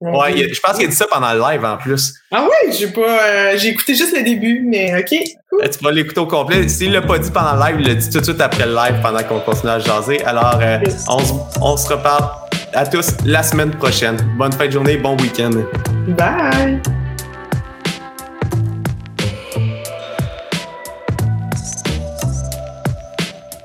Ouais, 0.00 0.48
je 0.52 0.60
pense 0.60 0.76
qu'il 0.76 0.86
a 0.86 0.88
dit 0.88 0.94
ça 0.94 1.06
pendant 1.10 1.32
le 1.32 1.40
live 1.40 1.64
en 1.64 1.76
plus. 1.76 2.14
Ah 2.30 2.44
oui, 2.44 2.72
j'ai 2.78 2.88
pas, 2.88 3.56
j'ai 3.56 3.68
écouté 3.68 3.94
juste 3.94 4.16
le 4.16 4.22
début, 4.22 4.62
mais 4.64 4.98
ok. 4.98 5.08
Tu 5.08 5.84
vas 5.84 5.90
l'écouter 5.90 6.20
au 6.20 6.26
complet. 6.26 6.68
S'il 6.68 6.92
l'a 6.92 7.02
pas 7.02 7.18
dit 7.18 7.30
pendant 7.30 7.54
le 7.54 7.72
live, 7.72 7.76
il 7.80 7.88
l'a 7.88 7.94
dit 7.94 8.10
tout 8.10 8.20
de 8.20 8.24
suite 8.24 8.40
après 8.40 8.66
le 8.66 8.74
live 8.74 9.00
pendant 9.02 9.22
qu'on 9.22 9.40
continue 9.40 9.72
à 9.72 9.78
jaser. 9.78 10.22
Alors 10.24 10.60
on, 11.08 11.18
on 11.60 11.76
se 11.76 11.88
reparle 11.92 12.24
à 12.72 12.86
tous 12.86 13.16
la 13.24 13.42
semaine 13.42 13.70
prochaine. 13.72 14.16
Bonne 14.36 14.52
fin 14.52 14.66
de 14.66 14.72
journée, 14.72 14.96
bon 14.96 15.16
week-end. 15.16 15.50
Bye. 16.08 16.80